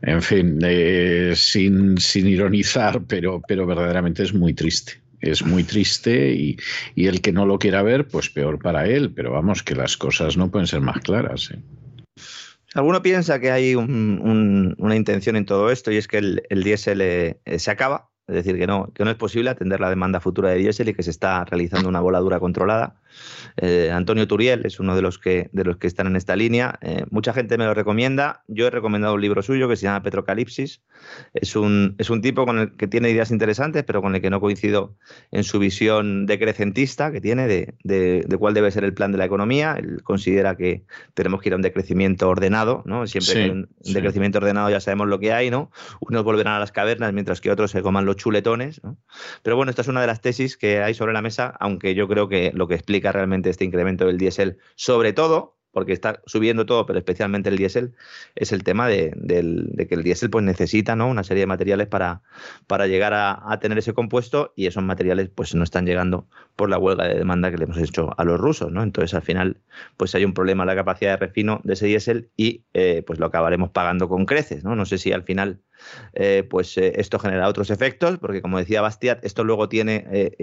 En 0.02 0.22
fin, 0.22 0.60
eh, 0.64 1.34
sin, 1.36 1.98
sin 1.98 2.28
ironizar, 2.28 3.02
pero, 3.08 3.42
pero 3.48 3.66
verdaderamente 3.66 4.24
es 4.24 4.34
muy 4.34 4.54
triste. 4.54 5.02
Es 5.22 5.46
muy 5.46 5.64
triste 5.66 6.34
y, 6.34 6.58
y 6.96 7.08
el 7.08 7.20
que 7.20 7.34
no 7.34 7.46
lo 7.46 7.60
quiera 7.60 7.84
ver, 7.84 8.08
pues 8.08 8.30
peor 8.30 8.60
para 8.60 8.88
él. 8.88 9.12
Pero 9.14 9.32
vamos, 9.32 9.64
que 9.64 9.76
las 9.76 9.98
cosas 9.98 10.38
no 10.38 10.50
pueden 10.50 10.68
ser 10.68 10.82
más 10.82 11.00
claras. 11.00 11.52
¿eh? 11.52 11.60
Alguno 12.80 13.02
piensa 13.02 13.40
que 13.40 13.52
hay 13.52 13.76
un- 13.76 14.22
un- 14.24 14.76
una 14.78 14.96
intención 14.96 15.36
en 15.36 15.46
todo 15.46 15.70
esto 15.70 15.92
y 15.92 15.98
es 15.98 16.08
que 16.08 16.18
el, 16.18 16.44
el 16.50 16.64
diésel 16.64 17.02
eh, 17.02 17.40
eh, 17.46 17.60
se 17.60 17.72
acaba, 17.72 18.10
es 18.28 18.36
decir, 18.36 18.58
que 18.58 18.68
no, 18.68 18.92
que 18.94 19.04
no 19.04 19.10
es 19.12 19.18
posible 19.18 19.50
atender 19.50 19.80
la 19.82 19.90
demanda 19.90 20.20
futura 20.22 20.50
de 20.52 20.58
diésel 20.60 20.88
y 20.90 20.94
que 20.94 21.04
se 21.04 21.10
está 21.12 21.44
realizando 21.46 21.90
una 21.90 22.00
voladura 22.00 22.40
controlada. 22.40 23.02
Eh, 23.58 23.92
Antonio 23.92 24.28
Turiel 24.28 24.66
es 24.66 24.80
uno 24.80 24.96
de 24.96 25.02
los 25.02 25.20
que, 25.20 25.50
de 25.52 25.64
los 25.64 25.78
que 25.78 25.88
están 25.88 26.08
en 26.08 26.16
esta 26.16 26.36
línea. 26.36 26.78
Eh, 26.82 27.04
mucha 27.10 27.34
gente 27.34 27.58
me 27.58 27.66
lo 27.66 27.74
recomienda. 27.74 28.44
Yo 28.48 28.68
he 28.68 28.70
recomendado 28.70 29.14
un 29.16 29.22
libro 29.22 29.42
suyo 29.42 29.68
que 29.68 29.76
se 29.76 29.84
llama 29.84 30.04
Petrocalipsis. 30.04 30.82
Es 31.34 31.56
un, 31.56 31.96
es 31.98 32.10
un 32.10 32.22
tipo 32.22 32.46
con 32.46 32.60
el 32.60 32.76
que 32.76 32.88
tiene 32.88 33.10
ideas 33.10 33.32
interesantes, 33.32 33.84
pero 33.84 34.02
con 34.02 34.16
el 34.16 34.22
que 34.22 34.30
no 34.30 34.40
coincido 34.42 34.96
en 35.32 35.44
su 35.44 35.60
visión 35.60 36.26
decrecentista 36.26 37.12
que 37.12 37.22
tiene 37.22 37.48
de, 37.48 37.74
de- 37.84 38.24
de 38.28 38.38
cuál 38.38 38.54
debe 38.54 38.72
ser 38.72 38.84
el 38.84 38.94
plan 38.94 39.12
de 39.12 39.18
la 39.18 39.26
economía. 39.26 39.76
Él 39.78 40.02
considera 40.04 40.56
que 40.56 40.84
tenemos 41.14 41.42
que 41.42 41.50
ir 41.50 41.54
a 41.54 41.56
un 41.56 41.62
decrecimiento 41.62 42.30
ordenado, 42.30 42.84
¿no? 42.86 43.06
Siempre 43.08 43.28
Sí, 43.30 43.34
que 43.34 43.44
hay 43.44 43.50
un 43.50 43.70
sí. 43.82 43.94
decrecimiento 43.94 44.38
ordenado 44.40 44.70
ya 44.70 44.80
sabemos 44.80 45.08
lo 45.08 45.20
que 45.20 45.34
hay, 45.34 45.50
¿no? 45.50 45.72
Unos 46.00 46.24
volverán 46.24 46.54
a 46.54 46.60
las 46.60 46.72
cavernas 46.72 47.14
mientras 47.14 47.42
que 47.42 47.52
otros 47.52 47.72
se 47.72 47.82
coman 47.82 48.06
los 48.06 48.16
chuletones, 48.16 48.82
¿no? 48.84 48.98
Pero 49.44 49.56
bueno, 49.56 49.70
esta 49.70 49.82
es 49.82 49.88
una 49.88 50.02
de 50.02 50.08
las 50.08 50.22
tesis 50.22 50.58
que 50.58 50.82
hay 50.82 50.94
sobre 50.94 51.14
la 51.14 51.22
mesa, 51.22 51.54
aunque 51.60 51.96
yo 51.96 52.08
creo 52.08 52.28
que 52.30 52.52
lo 52.54 52.68
que 52.68 52.76
explica 52.76 53.09
realmente 53.12 53.50
este 53.50 53.66
incremento 53.66 54.06
del 54.06 54.18
diésel, 54.18 54.58
sobre 54.76 55.14
todo, 55.14 55.60
porque 55.72 55.94
está 55.94 56.22
subiendo 56.26 56.66
todo, 56.66 56.86
pero 56.86 57.00
especialmente 57.00 57.50
el 57.50 57.58
diésel, 57.58 57.94
es 58.36 58.52
el 58.52 58.64
tema 58.64 58.88
de, 58.88 59.14
que 59.88 59.96
el 59.96 60.04
diésel 60.04 60.30
pues, 60.30 60.44
necesita 60.44 60.96
¿no? 60.96 61.08
una 61.08 61.24
serie 61.24 61.42
de 61.42 61.48
materiales 61.48 61.88
para, 61.88 62.22
llegar 62.88 63.14
a, 63.14 63.60
tener 63.60 63.78
ese 63.78 63.94
compuesto 63.94 64.54
y 64.56 64.66
esos 64.66 64.84
materiales 64.84 65.30
pues, 65.34 65.54
no 65.54 65.64
están 65.64 65.86
llegando 65.86 66.28
por 66.56 66.70
la 66.70 66.78
huelga 66.78 67.08
de 67.08 67.16
demanda 67.16 67.52
que 67.52 67.58
le 67.58 67.66
hemos 67.66 67.78
hecho 67.78 68.10
a 68.18 68.24
los 68.24 68.40
rusos. 68.40 68.72
Entonces, 68.76 69.14
al 69.14 69.22
final, 69.22 69.58
pues 69.98 70.16
hay 70.16 70.26
un 70.26 70.34
problema 70.34 70.64
en 70.64 70.68
la 70.68 70.76
capacidad 70.76 71.12
de 71.12 71.18
refino 71.28 71.62
de 71.64 71.74
ese 71.74 71.86
diésel 71.86 72.30
y 72.36 72.64
eh, 72.74 73.04
pues 73.06 73.20
lo 73.20 73.28
acabaremos 73.28 73.70
pagando 73.70 74.10
con 74.10 74.26
creces. 74.26 74.64
No, 74.64 74.86
sé 74.86 74.98
si 74.98 75.12
al 75.12 75.24
final 75.24 75.62
eh, 76.14 76.46
pues 76.50 76.78
eh, 76.78 76.94
esto 76.96 77.20
genera 77.20 77.48
otros 77.48 77.70
efectos, 77.70 78.18
porque 78.18 78.42
como 78.42 78.58
decía 78.58 78.82
Bastiat, 78.82 79.24
esto 79.24 79.44
luego 79.44 79.70
tiene 79.70 80.34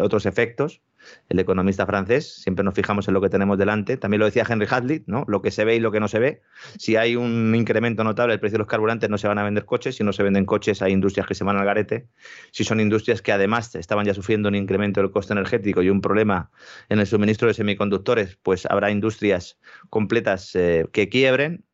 otros 0.00 0.26
efectos. 0.26 0.80
El 1.28 1.38
economista 1.38 1.86
francés, 1.86 2.34
siempre 2.42 2.64
nos 2.64 2.74
fijamos 2.74 3.08
en 3.08 3.14
lo 3.14 3.20
que 3.20 3.28
tenemos 3.28 3.58
delante. 3.58 3.96
También 3.96 4.20
lo 4.20 4.26
decía 4.26 4.44
Henry 4.48 4.66
Hazlitt, 4.68 5.04
¿no? 5.06 5.24
Lo 5.28 5.42
que 5.42 5.50
se 5.50 5.64
ve 5.64 5.76
y 5.76 5.80
lo 5.80 5.92
que 5.92 6.00
no 6.00 6.08
se 6.08 6.18
ve. 6.18 6.42
Si 6.78 6.96
hay 6.96 7.16
un 7.16 7.54
incremento 7.54 8.04
notable 8.04 8.32
del 8.32 8.40
precio 8.40 8.54
de 8.54 8.60
los 8.60 8.68
carburantes, 8.68 9.10
no 9.10 9.18
se 9.18 9.28
van 9.28 9.38
a 9.38 9.44
vender 9.44 9.64
coches. 9.64 9.96
Si 9.96 10.04
no 10.04 10.12
se 10.12 10.22
venden 10.22 10.44
coches, 10.44 10.82
hay 10.82 10.92
industrias 10.92 11.26
que 11.26 11.34
se 11.34 11.44
van 11.44 11.56
al 11.56 11.64
garete. 11.64 12.08
Si 12.50 12.64
son 12.64 12.80
industrias 12.80 13.22
que 13.22 13.32
además 13.32 13.74
estaban 13.74 14.06
ya 14.06 14.14
sufriendo 14.14 14.48
un 14.48 14.54
incremento 14.54 15.00
del 15.00 15.10
coste 15.10 15.32
energético 15.32 15.82
y 15.82 15.90
un 15.90 16.00
problema 16.00 16.50
en 16.88 16.98
el 16.98 17.06
suministro 17.06 17.48
de 17.48 17.54
semiconductores, 17.54 18.38
pues 18.42 18.66
habrá 18.66 18.90
industrias 18.90 19.58
completas 19.90 20.54
eh, 20.54 20.86
que 20.92 21.08
quiebren 21.08 21.64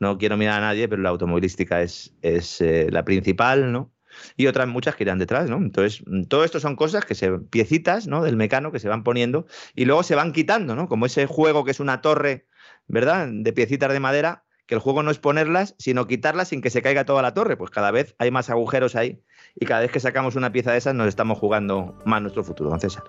no 0.00 0.18
quiero 0.18 0.36
mirar 0.36 0.62
a 0.62 0.66
nadie, 0.66 0.88
pero 0.88 1.02
la 1.02 1.10
automovilística 1.10 1.80
es, 1.82 2.12
eh, 2.20 2.88
la 2.90 3.04
principal, 3.04 3.72
¿no? 3.72 3.93
Y 4.36 4.46
otras 4.46 4.68
muchas 4.68 4.96
que 4.96 5.04
irán 5.04 5.18
detrás, 5.18 5.48
¿no? 5.48 5.56
Entonces, 5.56 6.02
mm, 6.06 6.24
todo 6.24 6.44
esto 6.44 6.60
son 6.60 6.76
cosas 6.76 7.04
que 7.04 7.14
se, 7.14 7.30
piecitas, 7.38 8.06
¿no? 8.06 8.22
Del 8.22 8.36
mecano 8.36 8.72
que 8.72 8.78
se 8.78 8.88
van 8.88 9.04
poniendo 9.04 9.46
y 9.74 9.84
luego 9.84 10.02
se 10.02 10.14
van 10.14 10.32
quitando, 10.32 10.74
¿no? 10.74 10.88
Como 10.88 11.06
ese 11.06 11.26
juego 11.26 11.64
que 11.64 11.70
es 11.70 11.80
una 11.80 12.00
torre, 12.00 12.46
¿verdad? 12.86 13.28
De 13.30 13.52
piecitas 13.52 13.92
de 13.92 14.00
madera, 14.00 14.44
que 14.66 14.74
el 14.74 14.80
juego 14.80 15.02
no 15.02 15.10
es 15.10 15.18
ponerlas, 15.18 15.74
sino 15.78 16.06
quitarlas 16.06 16.48
sin 16.48 16.62
que 16.62 16.70
se 16.70 16.82
caiga 16.82 17.04
toda 17.04 17.22
la 17.22 17.34
torre. 17.34 17.56
Pues 17.56 17.70
cada 17.70 17.90
vez 17.90 18.14
hay 18.18 18.30
más 18.30 18.50
agujeros 18.50 18.96
ahí 18.96 19.22
y 19.54 19.66
cada 19.66 19.80
vez 19.80 19.90
que 19.90 20.00
sacamos 20.00 20.36
una 20.36 20.52
pieza 20.52 20.72
de 20.72 20.78
esas 20.78 20.94
nos 20.94 21.08
estamos 21.08 21.38
jugando 21.38 21.98
más 22.04 22.22
nuestro 22.22 22.44
futuro, 22.44 22.70
don 22.70 22.80
César. 22.80 23.04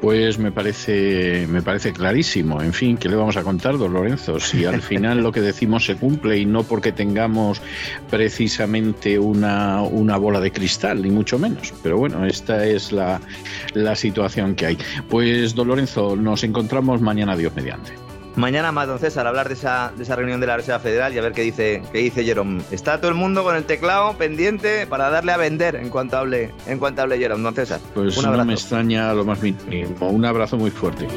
Pues 0.00 0.38
me 0.38 0.52
parece, 0.52 1.46
me 1.48 1.60
parece 1.60 1.92
clarísimo. 1.92 2.62
En 2.62 2.72
fin, 2.72 2.96
¿qué 2.96 3.08
le 3.08 3.16
vamos 3.16 3.36
a 3.36 3.42
contar, 3.42 3.78
don 3.78 3.92
Lorenzo? 3.92 4.38
Si 4.38 4.64
al 4.64 4.80
final 4.80 5.22
lo 5.22 5.32
que 5.32 5.40
decimos 5.40 5.84
se 5.84 5.96
cumple 5.96 6.38
y 6.38 6.46
no 6.46 6.62
porque 6.62 6.92
tengamos 6.92 7.60
precisamente 8.08 9.18
una, 9.18 9.82
una 9.82 10.16
bola 10.16 10.40
de 10.40 10.52
cristal, 10.52 11.02
ni 11.02 11.10
mucho 11.10 11.38
menos. 11.38 11.74
Pero 11.82 11.98
bueno, 11.98 12.24
esta 12.26 12.64
es 12.64 12.92
la, 12.92 13.20
la 13.74 13.96
situación 13.96 14.54
que 14.54 14.66
hay. 14.66 14.78
Pues, 15.08 15.56
don 15.56 15.66
Lorenzo, 15.66 16.14
nos 16.14 16.44
encontramos 16.44 17.00
mañana, 17.00 17.36
Dios 17.36 17.52
mediante. 17.56 18.07
Mañana 18.38 18.70
más, 18.70 18.86
don 18.86 19.00
César, 19.00 19.26
hablar 19.26 19.48
de 19.48 19.54
esa, 19.54 19.92
de 19.96 20.04
esa 20.04 20.14
reunión 20.14 20.40
de 20.40 20.46
la 20.46 20.56
Reserva 20.56 20.78
Federal 20.78 21.12
y 21.12 21.18
a 21.18 21.22
ver 21.22 21.32
qué 21.32 21.42
dice, 21.42 21.82
qué 21.90 21.98
dice 21.98 22.22
Jerome. 22.22 22.62
Está 22.70 23.00
todo 23.00 23.08
el 23.08 23.16
mundo 23.16 23.42
con 23.42 23.56
el 23.56 23.64
teclado 23.64 24.16
pendiente 24.16 24.86
para 24.86 25.10
darle 25.10 25.32
a 25.32 25.36
vender 25.36 25.74
en 25.74 25.90
cuanto 25.90 26.18
hable, 26.18 26.52
en 26.68 26.78
cuanto 26.78 27.02
hable 27.02 27.18
Jerome, 27.18 27.42
don 27.42 27.52
César. 27.56 27.80
Pues 27.94 28.22
no 28.22 28.44
me 28.44 28.54
extraña 28.54 29.12
lo 29.12 29.24
más 29.24 29.42
mínimo. 29.42 30.08
Un 30.08 30.24
abrazo 30.24 30.56
muy 30.56 30.70
fuerte. 30.70 31.08